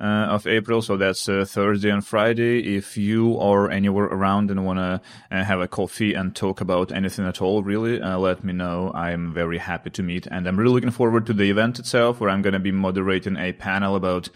Uh, 0.00 0.28
of 0.30 0.46
April, 0.46 0.80
so 0.80 0.96
that's 0.96 1.28
uh, 1.28 1.44
Thursday 1.44 1.90
and 1.90 2.06
Friday. 2.06 2.76
If 2.76 2.96
you 2.96 3.36
are 3.40 3.68
anywhere 3.68 4.04
around 4.04 4.48
and 4.48 4.64
want 4.64 4.78
to 4.78 5.00
uh, 5.32 5.42
have 5.42 5.60
a 5.60 5.66
coffee 5.66 6.14
and 6.14 6.36
talk 6.36 6.60
about 6.60 6.92
anything 6.92 7.26
at 7.26 7.42
all, 7.42 7.64
really, 7.64 8.00
uh, 8.00 8.16
let 8.16 8.44
me 8.44 8.52
know. 8.52 8.92
I'm 8.94 9.34
very 9.34 9.58
happy 9.58 9.90
to 9.90 10.02
meet, 10.04 10.28
and 10.28 10.46
I'm 10.46 10.56
really 10.56 10.74
looking 10.74 10.92
forward 10.92 11.26
to 11.26 11.32
the 11.32 11.50
event 11.50 11.80
itself, 11.80 12.20
where 12.20 12.30
I'm 12.30 12.42
going 12.42 12.52
to 12.52 12.60
be 12.60 12.70
moderating 12.70 13.36
a 13.36 13.52
panel 13.52 13.96
about 13.96 14.28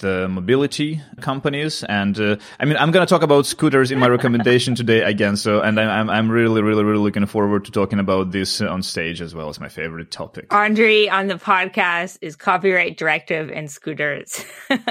the 0.00 0.28
mobility 0.28 1.00
companies. 1.20 1.84
And 1.84 2.18
uh, 2.18 2.36
I 2.58 2.64
mean, 2.64 2.76
I'm 2.76 2.90
going 2.90 3.06
to 3.06 3.10
talk 3.10 3.22
about 3.22 3.46
scooters 3.46 3.90
in 3.90 3.98
my 3.98 4.08
recommendation 4.08 4.74
today 4.74 5.02
again. 5.02 5.36
So, 5.36 5.60
and 5.60 5.78
I'm, 5.78 6.10
I'm 6.10 6.30
really, 6.30 6.62
really, 6.62 6.84
really 6.84 6.98
looking 6.98 7.26
forward 7.26 7.64
to 7.66 7.70
talking 7.70 7.98
about 7.98 8.30
this 8.30 8.60
on 8.60 8.82
stage 8.82 9.20
as 9.20 9.34
well 9.34 9.48
as 9.48 9.60
my 9.60 9.68
favorite 9.68 10.10
topic. 10.10 10.52
Andre 10.52 11.08
on 11.08 11.26
the 11.26 11.34
podcast 11.34 12.18
is 12.20 12.36
copyright 12.36 12.96
directive 12.96 13.50
and 13.50 13.70
scooters. 13.70 14.44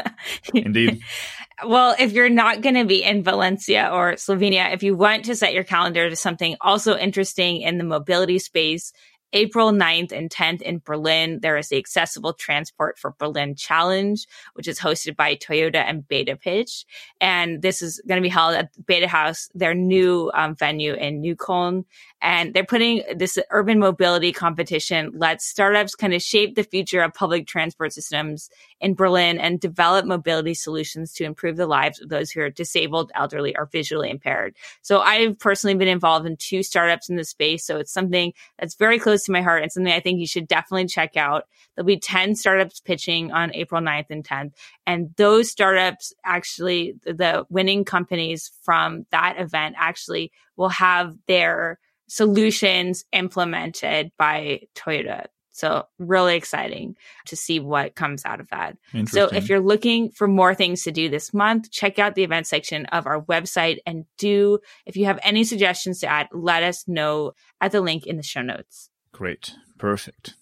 Indeed. 0.53 1.01
Well, 1.65 1.95
if 1.97 2.11
you're 2.11 2.29
not 2.29 2.61
going 2.61 2.75
to 2.75 2.85
be 2.85 3.03
in 3.03 3.23
Valencia 3.23 3.89
or 3.93 4.13
Slovenia, 4.13 4.73
if 4.73 4.83
you 4.83 4.95
want 4.95 5.25
to 5.25 5.35
set 5.35 5.53
your 5.53 5.63
calendar 5.63 6.09
to 6.09 6.15
something 6.15 6.57
also 6.59 6.97
interesting 6.97 7.61
in 7.61 7.77
the 7.77 7.83
mobility 7.83 8.39
space, 8.39 8.91
April 9.33 9.71
9th 9.71 10.11
and 10.11 10.29
10th 10.29 10.61
in 10.61 10.81
Berlin, 10.83 11.39
there 11.41 11.57
is 11.57 11.69
the 11.69 11.77
Accessible 11.77 12.33
Transport 12.33 12.97
for 12.97 13.15
Berlin 13.17 13.55
Challenge, 13.55 14.25
which 14.53 14.67
is 14.67 14.79
hosted 14.79 15.15
by 15.15 15.35
Toyota 15.35 15.83
and 15.83 16.07
Beta 16.07 16.35
Pitch. 16.35 16.85
And 17.19 17.61
this 17.61 17.81
is 17.81 18.01
going 18.07 18.21
to 18.21 18.25
be 18.25 18.29
held 18.29 18.55
at 18.55 18.69
Betahaus, 18.83 19.49
their 19.53 19.73
new 19.73 20.31
um, 20.33 20.55
venue 20.55 20.93
in 20.93 21.21
Neukölln. 21.21 21.85
And 22.23 22.53
they're 22.53 22.63
putting 22.63 23.03
this 23.13 23.37
urban 23.51 23.79
mobility 23.79 24.31
competition 24.31 25.11
lets 25.13 25.45
startups 25.45 25.93
kind 25.93 26.13
of 26.13 26.21
shape 26.21 26.55
the 26.55 26.63
future 26.63 27.01
of 27.01 27.13
public 27.13 27.47
transport 27.47 27.91
systems 27.91 28.49
in 28.79 28.93
Berlin 28.95 29.37
and 29.39 29.59
develop 29.59 30.05
mobility 30.05 30.53
solutions 30.53 31.11
to 31.15 31.25
improve 31.25 31.57
the 31.57 31.67
lives 31.67 32.01
of 32.01 32.07
those 32.07 32.31
who 32.31 32.39
are 32.39 32.49
disabled, 32.49 33.11
elderly, 33.13 33.53
or 33.57 33.65
visually 33.65 34.09
impaired. 34.09 34.55
So 34.81 35.01
I've 35.01 35.37
personally 35.37 35.75
been 35.75 35.89
involved 35.89 36.25
in 36.25 36.37
two 36.37 36.63
startups 36.63 37.09
in 37.09 37.17
this 37.17 37.29
space. 37.29 37.65
So 37.65 37.77
it's 37.77 37.91
something 37.91 38.31
that's 38.57 38.75
very 38.75 38.99
close 38.99 39.25
to 39.25 39.33
my 39.33 39.41
heart 39.41 39.61
and 39.61 39.69
something 39.69 39.91
I 39.91 39.99
think 39.99 40.21
you 40.21 40.27
should 40.27 40.47
definitely 40.47 40.87
check 40.87 41.17
out. 41.17 41.43
There'll 41.75 41.85
be 41.85 41.99
10 41.99 42.35
startups 42.35 42.79
pitching 42.79 43.33
on 43.33 43.53
April 43.53 43.81
9th 43.81 44.11
and 44.11 44.23
10th. 44.23 44.53
And 44.87 45.13
those 45.17 45.51
startups 45.51 46.13
actually, 46.23 46.95
the 47.03 47.45
winning 47.49 47.83
companies 47.83 48.49
from 48.61 49.07
that 49.11 49.41
event 49.41 49.75
actually 49.77 50.31
will 50.55 50.69
have 50.69 51.17
their 51.27 51.79
solutions 52.13 53.05
implemented 53.11 54.11
by 54.19 54.61
Toyota. 54.75 55.25
So 55.49 55.87
really 55.97 56.35
exciting 56.35 56.95
to 57.25 57.35
see 57.35 57.59
what 57.59 57.95
comes 57.95 58.23
out 58.23 58.39
of 58.39 58.49
that. 58.49 58.77
So 59.07 59.29
if 59.31 59.49
you're 59.49 59.59
looking 59.59 60.11
for 60.11 60.27
more 60.27 60.53
things 60.53 60.83
to 60.83 60.91
do 60.91 61.09
this 61.09 61.33
month, 61.33 61.71
check 61.71 61.97
out 61.97 62.13
the 62.13 62.23
event 62.23 62.45
section 62.45 62.85
of 62.87 63.07
our 63.07 63.21
website 63.21 63.77
and 63.87 64.05
do, 64.19 64.59
if 64.85 64.95
you 64.95 65.05
have 65.05 65.19
any 65.23 65.43
suggestions 65.43 65.99
to 66.01 66.07
add, 66.07 66.27
let 66.31 66.61
us 66.61 66.87
know 66.87 67.33
at 67.59 67.71
the 67.71 67.81
link 67.81 68.05
in 68.05 68.17
the 68.17 68.23
show 68.23 68.43
notes. 68.43 68.91
Great. 69.11 69.55
Perfect. 69.79 70.35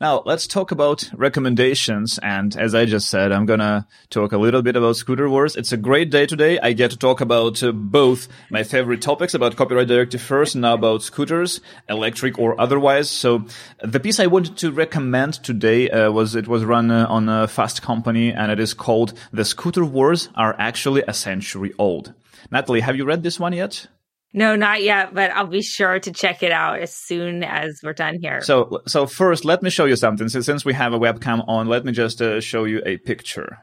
Now 0.00 0.22
let's 0.24 0.46
talk 0.46 0.70
about 0.70 1.10
recommendations. 1.14 2.18
And 2.22 2.56
as 2.56 2.74
I 2.74 2.86
just 2.86 3.10
said, 3.10 3.32
I'm 3.32 3.44
gonna 3.44 3.86
talk 4.08 4.32
a 4.32 4.38
little 4.38 4.62
bit 4.62 4.74
about 4.74 4.96
Scooter 4.96 5.28
Wars. 5.28 5.56
It's 5.56 5.72
a 5.72 5.76
great 5.76 6.10
day 6.10 6.24
today. 6.24 6.58
I 6.58 6.72
get 6.72 6.90
to 6.92 6.96
talk 6.96 7.20
about 7.20 7.62
uh, 7.62 7.72
both 7.72 8.26
my 8.50 8.62
favorite 8.62 9.02
topics 9.02 9.34
about 9.34 9.56
copyright 9.56 9.88
directive 9.88 10.22
first 10.22 10.56
now 10.56 10.72
about 10.72 11.02
scooters, 11.02 11.60
electric 11.86 12.38
or 12.38 12.58
otherwise. 12.58 13.10
So 13.10 13.44
the 13.82 14.00
piece 14.00 14.18
I 14.18 14.26
wanted 14.26 14.56
to 14.56 14.72
recommend 14.72 15.34
today 15.44 15.90
uh, 15.90 16.10
was, 16.10 16.34
it 16.34 16.48
was 16.48 16.64
run 16.64 16.90
uh, 16.90 17.04
on 17.06 17.28
a 17.28 17.46
Fast 17.46 17.82
Company 17.82 18.32
and 18.32 18.50
it 18.50 18.58
is 18.58 18.72
called 18.72 19.12
The 19.34 19.44
Scooter 19.44 19.84
Wars 19.84 20.30
Are 20.34 20.56
Actually 20.58 21.02
a 21.06 21.12
Century 21.12 21.74
Old. 21.78 22.14
Natalie, 22.50 22.80
have 22.80 22.96
you 22.96 23.04
read 23.04 23.22
this 23.22 23.38
one 23.38 23.52
yet? 23.52 23.86
No, 24.32 24.54
not 24.54 24.82
yet, 24.82 25.12
but 25.12 25.32
I'll 25.32 25.46
be 25.46 25.62
sure 25.62 25.98
to 25.98 26.12
check 26.12 26.42
it 26.42 26.52
out 26.52 26.78
as 26.78 26.94
soon 26.94 27.42
as 27.42 27.80
we're 27.82 27.92
done 27.92 28.18
here. 28.20 28.40
So, 28.42 28.82
so 28.86 29.06
first, 29.06 29.44
let 29.44 29.62
me 29.62 29.70
show 29.70 29.86
you 29.86 29.96
something. 29.96 30.28
So 30.28 30.40
since 30.40 30.64
we 30.64 30.72
have 30.74 30.92
a 30.92 30.98
webcam 30.98 31.44
on, 31.48 31.66
let 31.66 31.84
me 31.84 31.92
just 31.92 32.22
uh, 32.22 32.40
show 32.40 32.64
you 32.64 32.80
a 32.86 32.98
picture. 32.98 33.58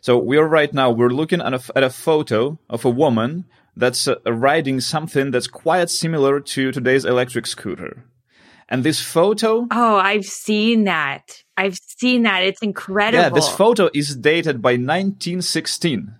So 0.00 0.18
we 0.18 0.36
are 0.38 0.48
right 0.48 0.72
now, 0.72 0.90
we're 0.90 1.10
looking 1.10 1.40
at 1.40 1.54
a, 1.54 1.62
at 1.76 1.84
a 1.84 1.90
photo 1.90 2.58
of 2.68 2.84
a 2.84 2.90
woman 2.90 3.44
that's 3.76 4.08
uh, 4.08 4.16
riding 4.26 4.80
something 4.80 5.30
that's 5.30 5.46
quite 5.46 5.90
similar 5.90 6.40
to 6.40 6.72
today's 6.72 7.04
electric 7.04 7.46
scooter. 7.46 8.04
And 8.68 8.84
this 8.84 9.00
photo. 9.00 9.66
Oh, 9.70 9.96
I've 9.96 10.24
seen 10.24 10.84
that. 10.84 11.42
I've 11.56 11.76
seen 11.76 12.22
that. 12.22 12.44
It's 12.44 12.62
incredible. 12.62 13.22
Yeah, 13.22 13.28
this 13.28 13.48
photo 13.48 13.90
is 13.92 14.16
dated 14.16 14.62
by 14.62 14.72
1916. 14.72 16.14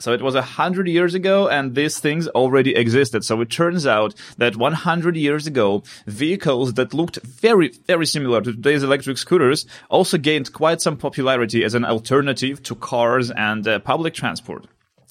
So 0.00 0.12
it 0.12 0.22
was 0.22 0.34
a 0.34 0.42
hundred 0.42 0.88
years 0.88 1.14
ago 1.14 1.48
and 1.48 1.74
these 1.74 1.98
things 1.98 2.26
already 2.28 2.74
existed. 2.74 3.24
So 3.24 3.40
it 3.40 3.50
turns 3.50 3.86
out 3.86 4.14
that 4.38 4.56
100 4.56 5.16
years 5.16 5.46
ago, 5.46 5.84
vehicles 6.06 6.74
that 6.74 6.92
looked 6.92 7.18
very, 7.22 7.68
very 7.86 8.06
similar 8.06 8.40
to 8.40 8.52
today's 8.52 8.82
electric 8.82 9.18
scooters 9.18 9.66
also 9.88 10.18
gained 10.18 10.52
quite 10.52 10.80
some 10.80 10.96
popularity 10.96 11.64
as 11.64 11.74
an 11.74 11.84
alternative 11.84 12.62
to 12.64 12.74
cars 12.74 13.30
and 13.30 13.66
uh, 13.68 13.78
public 13.78 14.14
transport. 14.14 14.66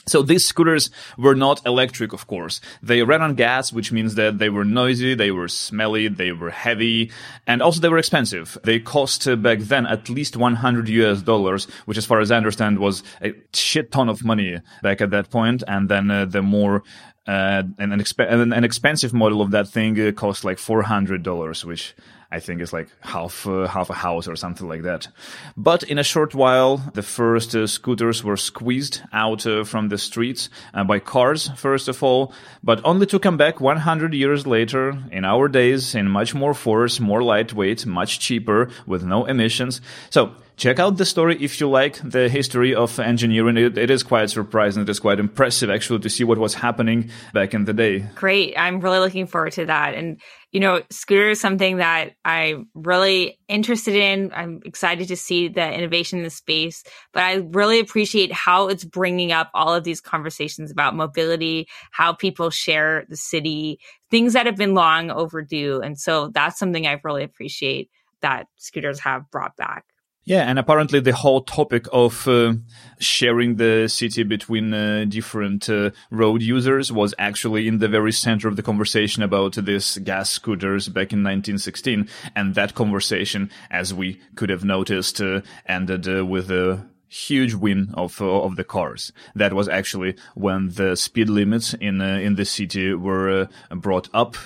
So 0.05 0.21
these 0.21 0.45
scooters 0.45 0.89
were 1.17 1.35
not 1.35 1.65
electric, 1.65 2.13
of 2.13 2.27
course. 2.27 2.59
They 2.81 3.03
ran 3.03 3.21
on 3.21 3.35
gas, 3.35 3.71
which 3.71 3.91
means 3.91 4.15
that 4.15 4.37
they 4.37 4.49
were 4.49 4.65
noisy, 4.65 5.15
they 5.15 5.31
were 5.31 5.47
smelly, 5.47 6.07
they 6.07 6.31
were 6.31 6.49
heavy, 6.49 7.11
and 7.47 7.61
also 7.61 7.79
they 7.79 7.89
were 7.89 7.97
expensive. 7.97 8.57
They 8.63 8.79
cost 8.79 9.27
uh, 9.27 9.35
back 9.35 9.59
then 9.59 9.85
at 9.85 10.09
least 10.09 10.35
100 10.35 10.89
US 10.89 11.21
dollars, 11.21 11.65
which 11.85 11.97
as 11.97 12.05
far 12.05 12.19
as 12.19 12.31
I 12.31 12.37
understand 12.37 12.79
was 12.79 13.03
a 13.21 13.33
shit 13.53 13.91
ton 13.91 14.09
of 14.09 14.23
money 14.25 14.59
back 14.81 15.01
at 15.01 15.11
that 15.11 15.29
point. 15.29 15.63
And 15.67 15.87
then 15.87 16.11
uh, 16.11 16.25
the 16.25 16.41
more 16.41 16.83
uh, 17.25 17.63
an, 17.77 17.91
exp- 17.91 18.29
an, 18.29 18.63
expensive 18.65 19.13
model 19.13 19.41
of 19.41 19.51
that 19.51 19.69
thing 19.69 19.99
uh, 19.99 20.11
cost 20.11 20.43
like 20.43 20.57
$400, 20.57 21.63
which 21.63 21.95
I 22.33 22.39
think 22.39 22.61
it's 22.61 22.73
like 22.73 22.87
half 23.01 23.45
uh, 23.45 23.67
half 23.67 23.91
a 23.91 23.93
house 23.93 24.27
or 24.27 24.35
something 24.35 24.67
like 24.67 24.81
that. 24.81 25.07
But 25.55 25.83
in 25.83 25.99
a 25.99 26.03
short 26.03 26.33
while, 26.33 26.77
the 26.77 27.03
first 27.03 27.55
uh, 27.55 27.67
scooters 27.67 28.23
were 28.23 28.37
squeezed 28.37 29.01
out 29.13 29.45
uh, 29.45 29.63
from 29.63 29.89
the 29.89 29.99
streets 29.99 30.49
uh, 30.73 30.83
by 30.83 30.97
cars, 30.97 31.51
first 31.55 31.87
of 31.87 32.01
all, 32.01 32.33
but 32.63 32.81
only 32.83 33.05
to 33.05 33.19
come 33.19 33.37
back 33.37 33.61
100 33.61 34.15
years 34.15 34.47
later, 34.47 34.97
in 35.11 35.25
our 35.25 35.47
days, 35.47 35.93
in 35.93 36.09
much 36.09 36.33
more 36.33 36.55
force, 36.55 36.99
more 36.99 37.21
lightweight, 37.21 37.85
much 37.85 38.19
cheaper, 38.19 38.69
with 38.87 39.03
no 39.03 39.25
emissions. 39.25 39.79
So 40.09 40.31
check 40.57 40.79
out 40.79 40.97
the 40.97 41.05
story 41.05 41.37
if 41.39 41.59
you 41.59 41.69
like 41.69 41.99
the 42.03 42.29
history 42.29 42.73
of 42.73 42.99
engineering. 42.99 43.57
It, 43.57 43.77
it 43.77 43.91
is 43.91 44.01
quite 44.01 44.31
surprising. 44.31 44.81
It 44.81 44.89
is 44.89 44.99
quite 44.99 45.19
impressive 45.19 45.69
actually 45.69 45.99
to 45.99 46.09
see 46.09 46.23
what 46.23 46.39
was 46.39 46.55
happening 46.55 47.11
back 47.31 47.53
in 47.53 47.65
the 47.65 47.73
day. 47.73 48.07
Great. 48.15 48.55
I'm 48.57 48.79
really 48.79 48.99
looking 48.99 49.27
forward 49.27 49.53
to 49.53 49.67
that. 49.67 49.93
And, 49.93 50.19
you 50.53 50.59
know, 50.59 50.83
scooter 50.91 51.31
is 51.31 51.41
something 51.41 51.77
that 51.77 52.11
I'm 52.23 52.69
really 52.75 53.39
interested 53.47 53.95
in. 53.95 54.31
I'm 54.35 54.61
excited 54.63 55.07
to 55.07 55.17
see 55.17 55.47
the 55.47 55.73
innovation 55.73 56.19
in 56.19 56.23
the 56.23 56.29
space, 56.29 56.83
but 57.11 57.23
I 57.23 57.37
really 57.51 57.79
appreciate 57.79 58.31
how 58.31 58.67
it's 58.67 58.83
bringing 58.83 59.31
up 59.31 59.49
all 59.55 59.73
of 59.73 59.83
these 59.83 59.99
conversations 59.99 60.69
about 60.69 60.95
mobility, 60.95 61.67
how 61.89 62.13
people 62.13 62.51
share 62.51 63.05
the 63.09 63.17
city, 63.17 63.79
things 64.11 64.33
that 64.33 64.45
have 64.45 64.55
been 64.55 64.75
long 64.75 65.09
overdue. 65.09 65.81
And 65.81 65.99
so 65.99 66.27
that's 66.27 66.59
something 66.59 66.85
I 66.85 67.01
really 67.03 67.23
appreciate 67.23 67.89
that 68.21 68.45
scooters 68.57 68.99
have 68.99 69.31
brought 69.31 69.57
back. 69.57 69.85
Yeah, 70.25 70.43
and 70.43 70.57
apparently 70.57 71.01
the 71.01 71.13
whole 71.13 71.41
topic 71.41 71.85
of 71.91 72.25
uh, 72.29 72.53
sharing 72.97 73.57
the 73.57 73.89
city 73.89 74.23
between 74.23 74.73
uh, 74.73 75.03
different 75.09 75.69
uh, 75.69 75.91
road 76.11 76.41
users 76.41 76.93
was 76.93 77.13
actually 77.19 77.67
in 77.67 77.79
the 77.79 77.89
very 77.89 78.13
center 78.13 78.47
of 78.47 78.55
the 78.55 78.63
conversation 78.63 79.21
about 79.21 79.55
these 79.55 79.97
gas 79.97 80.29
scooters 80.29 80.87
back 80.87 81.11
in 81.11 81.23
1916. 81.23 82.07
And 82.37 82.55
that 82.55 82.73
conversation, 82.73 83.51
as 83.69 83.93
we 83.93 84.21
could 84.35 84.49
have 84.49 84.63
noticed, 84.63 85.19
uh, 85.19 85.41
ended 85.65 86.07
uh, 86.07 86.25
with 86.25 86.49
a 86.49 86.87
huge 87.09 87.53
win 87.53 87.91
of 87.93 88.21
uh, 88.21 88.43
of 88.43 88.55
the 88.55 88.63
cars. 88.63 89.11
That 89.35 89.51
was 89.51 89.67
actually 89.67 90.15
when 90.35 90.69
the 90.69 90.95
speed 90.95 91.27
limits 91.27 91.73
in 91.73 91.99
in 91.99 92.35
the 92.35 92.45
city 92.45 92.93
were 92.93 93.49
brought 93.69 94.07
up 94.13 94.37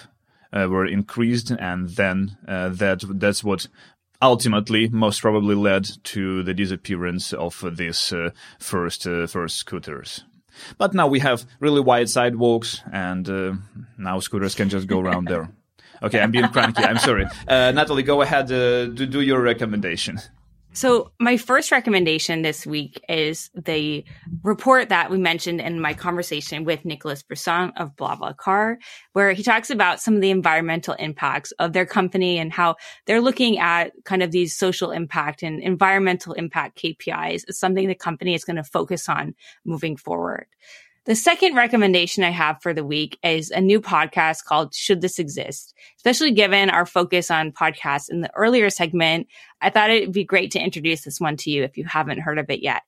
uh, 0.54 0.68
were 0.70 0.86
increased, 0.86 1.52
and 1.52 1.90
then 1.90 2.38
uh, 2.48 2.70
that 2.70 3.04
that's 3.20 3.44
what 3.44 3.68
ultimately 4.22 4.90
most 4.90 5.22
probably 5.22 5.56
led 5.56 5.88
to 6.06 6.44
the 6.44 6.54
disappearance 6.54 7.34
of 7.34 7.64
these 7.78 8.12
uh, 8.14 8.32
first 8.60 9.08
uh, 9.08 9.28
first 9.28 9.58
scooters. 9.58 10.24
But 10.78 10.94
now 10.94 11.08
we 11.08 11.20
have 11.20 11.46
really 11.60 11.82
wide 11.82 12.10
sidewalks, 12.10 12.82
and 12.92 13.30
uh, 13.30 13.54
now 13.98 14.20
scooters 14.20 14.56
can 14.56 14.70
just 14.70 14.88
go 14.88 15.00
around 15.00 15.28
there. 15.28 15.50
Okay, 16.00 16.20
I'm 16.20 16.30
being 16.30 16.48
cranky. 16.50 16.84
I'm 16.84 17.00
sorry. 17.00 17.26
Uh, 17.48 17.72
Natalie, 17.72 18.04
go 18.04 18.22
ahead. 18.22 18.52
Uh, 18.52 18.86
do, 18.86 19.08
do 19.08 19.20
your 19.20 19.42
recommendation. 19.42 20.20
So, 20.74 21.12
my 21.20 21.38
first 21.38 21.72
recommendation 21.72 22.44
this 22.44 22.68
week 22.68 23.02
is 23.10 23.50
the 23.56 24.06
report 24.44 24.90
that 24.90 25.10
we 25.10 25.18
mentioned 25.18 25.60
in 25.60 25.82
my 25.82 25.96
conversation 25.96 26.66
with 26.66 26.86
Nicolas 26.86 27.24
Brusson 27.24 27.72
of 27.78 27.96
BlaBlaCar, 27.96 28.78
where 29.14 29.34
he 29.34 29.42
talks 29.42 29.72
about 29.72 30.02
some 30.02 30.16
of 30.16 30.22
the 30.22 30.30
environmental 30.30 30.94
impacts 30.94 31.52
of 31.54 31.74
their 31.74 31.88
company 31.88 32.38
and 32.38 32.54
how 32.54 32.76
they're 33.06 33.22
looking 33.22 33.58
at 33.58 33.92
kind 34.04 34.22
of 34.22 34.32
these 34.32 34.56
social 34.56 34.92
impact 34.92 35.42
and 35.42 35.62
environmental 35.62 36.34
impact 36.34 36.78
KPIs 36.78 37.46
as 37.50 37.58
something 37.58 37.88
the 37.88 37.96
company 37.96 38.36
is 38.36 38.44
going 38.44 38.58
to 38.58 38.64
focus 38.64 39.10
on 39.10 39.34
moving 39.66 39.98
forward. 39.98 40.46
The 41.08 41.16
second 41.16 41.56
recommendation 41.56 42.26
I 42.26 42.32
have 42.32 42.62
for 42.62 42.74
the 42.74 42.84
week 42.84 43.18
is 43.24 43.50
a 43.50 43.62
new 43.62 43.80
podcast 43.80 44.44
called 44.44 44.76
Should 44.76 45.00
This 45.00 45.20
Exist? 45.20 45.74
Especially 45.96 46.32
given 46.32 46.70
our 46.70 46.86
focus 46.86 47.32
on 47.32 47.54
podcasts 47.54 48.10
in 48.10 48.20
the 48.20 48.36
earlier 48.36 48.70
segment, 48.70 49.28
I 49.62 49.70
thought 49.70 49.90
it'd 49.90 50.12
be 50.12 50.26
great 50.26 50.52
to 50.52 50.60
introduce 50.60 51.06
this 51.06 51.22
one 51.22 51.38
to 51.38 51.50
you 51.50 51.64
if 51.64 51.78
you 51.78 51.86
haven't 51.86 52.20
heard 52.20 52.38
of 52.40 52.50
it 52.50 52.62
yet. 52.62 52.82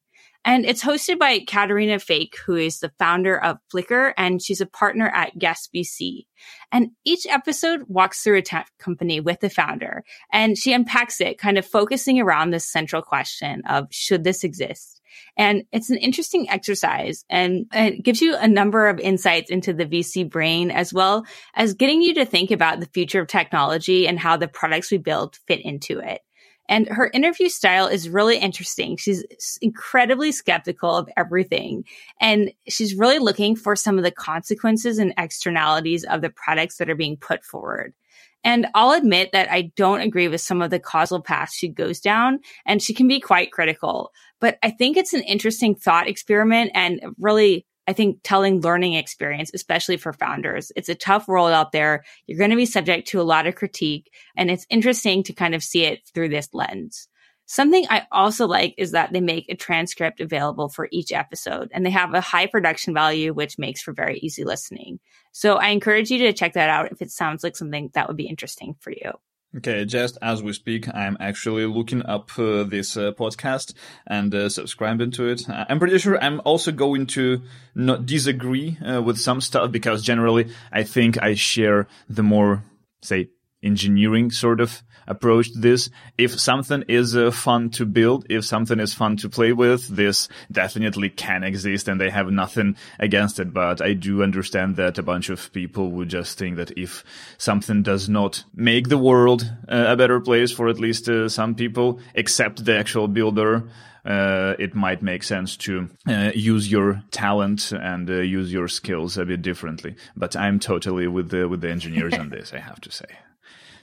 And 0.43 0.65
it's 0.65 0.83
hosted 0.83 1.17
by 1.17 1.39
Caterina 1.39 1.97
Fake, 1.97 2.35
who 2.45 2.55
is 2.55 2.79
the 2.79 2.91
founder 2.99 3.41
of 3.41 3.57
Flickr, 3.73 4.13
and 4.17 4.41
she's 4.41 4.59
a 4.59 4.65
partner 4.65 5.07
at 5.07 5.41
Yes 5.41 5.69
VC. 5.73 6.25
And 6.73 6.89
each 7.05 7.25
episode 7.25 7.83
walks 7.87 8.21
through 8.21 8.39
a 8.39 8.41
tech 8.41 8.69
company 8.79 9.21
with 9.21 9.39
the 9.39 9.49
founder, 9.49 10.03
and 10.33 10.57
she 10.57 10.73
unpacks 10.73 11.21
it, 11.21 11.37
kind 11.37 11.57
of 11.57 11.65
focusing 11.65 12.19
around 12.19 12.49
this 12.49 12.69
central 12.69 13.01
question 13.01 13.61
of 13.65 13.87
should 13.91 14.25
this 14.25 14.43
exist? 14.43 14.98
And 15.37 15.63
it's 15.71 15.89
an 15.89 15.97
interesting 15.97 16.49
exercise 16.49 17.25
and 17.29 17.65
it 17.73 18.03
gives 18.03 18.21
you 18.21 18.35
a 18.35 18.47
number 18.47 18.89
of 18.89 18.99
insights 18.99 19.51
into 19.51 19.73
the 19.73 19.85
VC 19.85 20.29
brain 20.29 20.71
as 20.71 20.93
well 20.93 21.25
as 21.55 21.73
getting 21.73 22.01
you 22.01 22.13
to 22.15 22.25
think 22.25 22.51
about 22.51 22.79
the 22.79 22.87
future 22.87 23.21
of 23.21 23.27
technology 23.27 24.07
and 24.07 24.19
how 24.19 24.37
the 24.37 24.47
products 24.47 24.91
we 24.91 24.97
build 24.97 25.37
fit 25.47 25.61
into 25.61 25.99
it. 25.99 26.21
And 26.69 26.87
her 26.87 27.09
interview 27.11 27.49
style 27.49 27.87
is 27.87 28.07
really 28.07 28.37
interesting. 28.37 28.95
She's 28.95 29.25
incredibly 29.59 30.31
skeptical 30.31 30.95
of 30.95 31.09
everything. 31.17 31.83
And 32.21 32.51
she's 32.67 32.93
really 32.93 33.17
looking 33.17 33.55
for 33.55 33.75
some 33.75 33.97
of 33.97 34.03
the 34.03 34.11
consequences 34.11 34.99
and 34.99 35.13
externalities 35.17 36.03
of 36.03 36.21
the 36.21 36.29
products 36.29 36.77
that 36.77 36.89
are 36.89 36.95
being 36.95 37.17
put 37.17 37.43
forward. 37.43 37.95
And 38.43 38.67
I'll 38.73 38.93
admit 38.93 39.31
that 39.33 39.51
I 39.51 39.71
don't 39.75 40.01
agree 40.01 40.27
with 40.27 40.41
some 40.41 40.61
of 40.61 40.69
the 40.69 40.79
causal 40.79 41.21
paths 41.21 41.55
she 41.55 41.67
goes 41.67 41.99
down, 41.99 42.39
and 42.65 42.81
she 42.81 42.93
can 42.93 43.07
be 43.07 43.19
quite 43.19 43.51
critical. 43.51 44.11
But 44.39 44.57
I 44.63 44.71
think 44.71 44.95
it's 44.95 45.13
an 45.13 45.23
interesting 45.23 45.75
thought 45.75 46.07
experiment 46.07 46.71
and 46.73 47.01
really, 47.19 47.65
I 47.87 47.93
think, 47.93 48.19
telling 48.23 48.61
learning 48.61 48.93
experience, 48.93 49.51
especially 49.53 49.97
for 49.97 50.13
founders. 50.13 50.71
It's 50.75 50.89
a 50.89 50.95
tough 50.95 51.27
world 51.27 51.51
out 51.51 51.71
there. 51.71 52.03
You're 52.27 52.37
going 52.37 52.51
to 52.51 52.55
be 52.55 52.65
subject 52.65 53.09
to 53.09 53.21
a 53.21 53.23
lot 53.23 53.47
of 53.47 53.55
critique, 53.55 54.09
and 54.37 54.49
it's 54.49 54.65
interesting 54.69 55.23
to 55.23 55.33
kind 55.33 55.53
of 55.53 55.63
see 55.63 55.83
it 55.83 55.99
through 56.13 56.29
this 56.29 56.49
lens. 56.53 57.09
Something 57.51 57.87
I 57.89 58.05
also 58.11 58.45
like 58.45 58.75
is 58.77 58.91
that 58.91 59.11
they 59.11 59.21
make 59.21 59.47
a 59.49 59.55
transcript 59.55 60.21
available 60.21 60.69
for 60.69 60.87
each 60.91 61.11
episode 61.11 61.71
and 61.73 61.83
they 61.83 61.89
have 61.89 62.13
a 62.13 62.21
high 62.21 62.45
production 62.45 62.93
value, 62.93 63.33
which 63.33 63.57
makes 63.57 63.81
for 63.81 63.91
very 63.91 64.19
easy 64.19 64.43
listening. 64.43 64.99
So 65.31 65.55
I 65.55 65.69
encourage 65.69 66.11
you 66.11 66.19
to 66.19 66.33
check 66.33 66.53
that 66.53 66.69
out 66.69 66.91
if 66.91 67.01
it 67.01 67.09
sounds 67.09 67.43
like 67.43 67.57
something 67.57 67.89
that 67.95 68.07
would 68.07 68.17
be 68.17 68.27
interesting 68.27 68.75
for 68.79 68.91
you. 68.91 69.13
Okay, 69.57 69.83
just 69.85 70.19
as 70.21 70.43
we 70.43 70.53
speak, 70.53 70.93
I'm 70.93 71.17
actually 71.19 71.65
looking 71.65 72.05
up 72.05 72.29
uh, 72.37 72.65
this 72.65 72.95
uh, 72.95 73.13
podcast 73.13 73.73
and 74.05 74.33
uh, 74.35 74.47
subscribing 74.49 75.09
to 75.13 75.29
it. 75.29 75.49
I'm 75.49 75.79
pretty 75.79 75.97
sure 75.97 76.23
I'm 76.23 76.41
also 76.45 76.71
going 76.71 77.07
to 77.17 77.41
not 77.73 78.05
disagree 78.05 78.77
uh, 78.77 79.01
with 79.01 79.17
some 79.17 79.41
stuff 79.41 79.71
because 79.71 80.03
generally 80.03 80.51
I 80.71 80.83
think 80.83 81.19
I 81.19 81.33
share 81.33 81.87
the 82.07 82.21
more, 82.21 82.63
say, 83.01 83.31
engineering 83.61 84.31
sort 84.31 84.61
of 84.61 84.83
approach 85.09 85.51
to 85.51 85.59
this. 85.59 85.89
If 86.17 86.39
something 86.39 86.83
is 86.87 87.17
uh, 87.17 87.31
fun 87.31 87.71
to 87.71 87.85
build, 87.85 88.25
if 88.29 88.45
something 88.45 88.79
is 88.79 88.93
fun 88.93 89.17
to 89.17 89.29
play 89.29 89.51
with, 89.51 89.87
this 89.87 90.29
definitely 90.51 91.09
can 91.09 91.43
exist 91.43 91.87
and 91.87 91.99
they 91.99 92.09
have 92.09 92.31
nothing 92.31 92.77
against 92.99 93.39
it. 93.39 93.53
But 93.53 93.81
I 93.81 93.93
do 93.93 94.23
understand 94.23 94.77
that 94.77 94.97
a 94.97 95.03
bunch 95.03 95.29
of 95.29 95.51
people 95.51 95.91
would 95.91 96.09
just 96.09 96.37
think 96.37 96.57
that 96.57 96.77
if 96.77 97.03
something 97.37 97.83
does 97.83 98.07
not 98.07 98.43
make 98.53 98.87
the 98.87 98.97
world 98.97 99.51
uh, 99.67 99.85
a 99.87 99.97
better 99.97 100.19
place 100.21 100.51
for 100.51 100.69
at 100.69 100.79
least 100.79 101.09
uh, 101.09 101.27
some 101.27 101.55
people, 101.55 101.99
except 102.13 102.63
the 102.63 102.77
actual 102.77 103.07
builder, 103.07 103.67
uh, 104.05 104.55
it 104.59 104.75
might 104.75 105.01
make 105.01 105.23
sense 105.23 105.57
to 105.57 105.89
uh, 106.07 106.31
use 106.33 106.71
your 106.71 107.03
talent 107.11 107.71
and 107.73 108.09
uh, 108.09 108.13
use 108.13 108.53
your 108.53 108.67
skills 108.67 109.17
a 109.17 109.25
bit 109.25 109.41
differently. 109.41 109.95
But 110.15 110.35
I'm 110.35 110.59
totally 110.59 111.07
with 111.07 111.29
the 111.29 111.49
with 111.49 111.61
the 111.61 111.69
engineers 111.69 112.13
on 112.13 112.29
this. 112.35 112.53
I 112.53 112.59
have 112.59 112.79
to 112.81 112.91
say. 112.91 113.07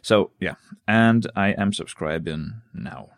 So 0.06 0.30
yeah, 0.38 0.54
and 0.86 1.28
I 1.34 1.48
am 1.58 1.72
subscribing 1.72 2.62
now. 2.72 3.08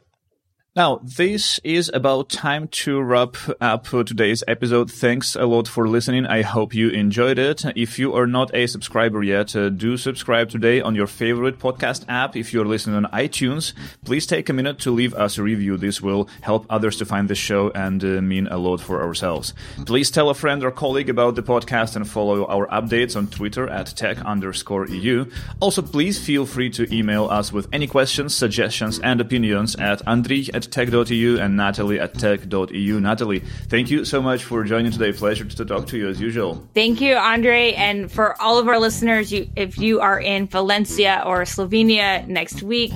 Now, 0.78 1.00
this 1.02 1.58
is 1.64 1.90
about 1.92 2.28
time 2.28 2.68
to 2.68 3.02
wrap 3.02 3.34
up 3.60 3.88
today's 3.88 4.44
episode. 4.46 4.92
Thanks 4.92 5.34
a 5.34 5.44
lot 5.44 5.66
for 5.66 5.88
listening. 5.88 6.24
I 6.24 6.42
hope 6.42 6.72
you 6.72 6.90
enjoyed 6.90 7.36
it. 7.36 7.64
If 7.74 7.98
you 7.98 8.14
are 8.14 8.28
not 8.28 8.54
a 8.54 8.68
subscriber 8.68 9.24
yet, 9.24 9.56
uh, 9.56 9.70
do 9.70 9.96
subscribe 9.96 10.50
today 10.50 10.80
on 10.80 10.94
your 10.94 11.08
favorite 11.08 11.58
podcast 11.58 12.04
app. 12.08 12.36
If 12.36 12.52
you're 12.52 12.64
listening 12.64 12.94
on 12.94 13.10
iTunes, 13.10 13.72
please 14.04 14.24
take 14.24 14.48
a 14.48 14.52
minute 14.52 14.78
to 14.78 14.92
leave 14.92 15.14
us 15.14 15.36
a 15.36 15.42
review. 15.42 15.78
This 15.78 16.00
will 16.00 16.28
help 16.42 16.64
others 16.70 16.96
to 16.98 17.04
find 17.04 17.28
the 17.28 17.34
show 17.34 17.70
and 17.70 18.04
uh, 18.04 18.22
mean 18.22 18.46
a 18.46 18.56
lot 18.56 18.80
for 18.80 19.02
ourselves. 19.02 19.54
Please 19.84 20.12
tell 20.12 20.30
a 20.30 20.34
friend 20.34 20.62
or 20.62 20.70
colleague 20.70 21.10
about 21.10 21.34
the 21.34 21.42
podcast 21.42 21.96
and 21.96 22.08
follow 22.08 22.46
our 22.46 22.68
updates 22.68 23.16
on 23.16 23.26
Twitter 23.26 23.68
at 23.68 23.88
tech 23.96 24.18
underscore 24.18 24.86
EU. 24.86 25.28
Also, 25.58 25.82
please 25.82 26.24
feel 26.24 26.46
free 26.46 26.70
to 26.70 26.86
email 26.94 27.24
us 27.24 27.52
with 27.52 27.66
any 27.72 27.88
questions, 27.88 28.32
suggestions, 28.32 29.00
and 29.00 29.20
opinions 29.20 29.74
at 29.74 30.04
Andrii 30.06 30.54
at 30.54 30.67
tech.eu 30.70 31.38
and 31.38 31.56
Natalie 31.56 32.00
at 32.00 32.14
tech.eu. 32.14 33.00
Natalie, 33.00 33.40
thank 33.68 33.90
you 33.90 34.04
so 34.04 34.22
much 34.22 34.44
for 34.44 34.64
joining 34.64 34.92
today. 34.92 35.12
Pleasure 35.12 35.44
to 35.44 35.64
talk 35.64 35.86
to 35.88 35.98
you 35.98 36.08
as 36.08 36.20
usual. 36.20 36.66
Thank 36.74 37.00
you, 37.00 37.16
Andre. 37.16 37.72
And 37.72 38.10
for 38.10 38.40
all 38.40 38.58
of 38.58 38.68
our 38.68 38.78
listeners, 38.78 39.32
you, 39.32 39.48
if 39.56 39.78
you 39.78 40.00
are 40.00 40.20
in 40.20 40.46
Valencia 40.46 41.22
or 41.26 41.42
Slovenia 41.42 42.26
next 42.26 42.62
week, 42.62 42.92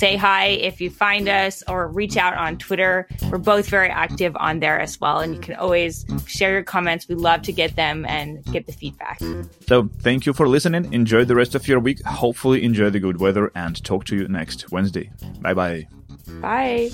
say 0.00 0.16
hi 0.16 0.46
if 0.46 0.80
you 0.80 0.88
find 0.88 1.28
us 1.28 1.62
or 1.68 1.86
reach 1.88 2.16
out 2.16 2.34
on 2.34 2.56
Twitter. 2.56 3.06
We're 3.30 3.36
both 3.36 3.68
very 3.68 3.90
active 3.90 4.34
on 4.36 4.60
there 4.60 4.80
as 4.80 4.98
well. 4.98 5.20
And 5.20 5.34
you 5.34 5.40
can 5.40 5.56
always 5.56 6.06
share 6.26 6.52
your 6.52 6.62
comments. 6.62 7.06
We 7.06 7.14
love 7.14 7.42
to 7.42 7.52
get 7.52 7.76
them 7.76 8.06
and 8.06 8.42
get 8.46 8.66
the 8.66 8.72
feedback. 8.72 9.20
So 9.68 9.90
thank 10.00 10.24
you 10.24 10.32
for 10.32 10.48
listening. 10.48 10.90
Enjoy 10.92 11.24
the 11.26 11.34
rest 11.34 11.54
of 11.54 11.68
your 11.68 11.80
week. 11.80 12.02
Hopefully, 12.04 12.64
enjoy 12.64 12.88
the 12.88 13.00
good 13.00 13.20
weather 13.20 13.52
and 13.54 13.82
talk 13.84 14.04
to 14.06 14.16
you 14.16 14.26
next 14.26 14.72
Wednesday. 14.72 15.10
Bye 15.40 15.54
bye. 15.54 15.86
Bye. 16.40 16.90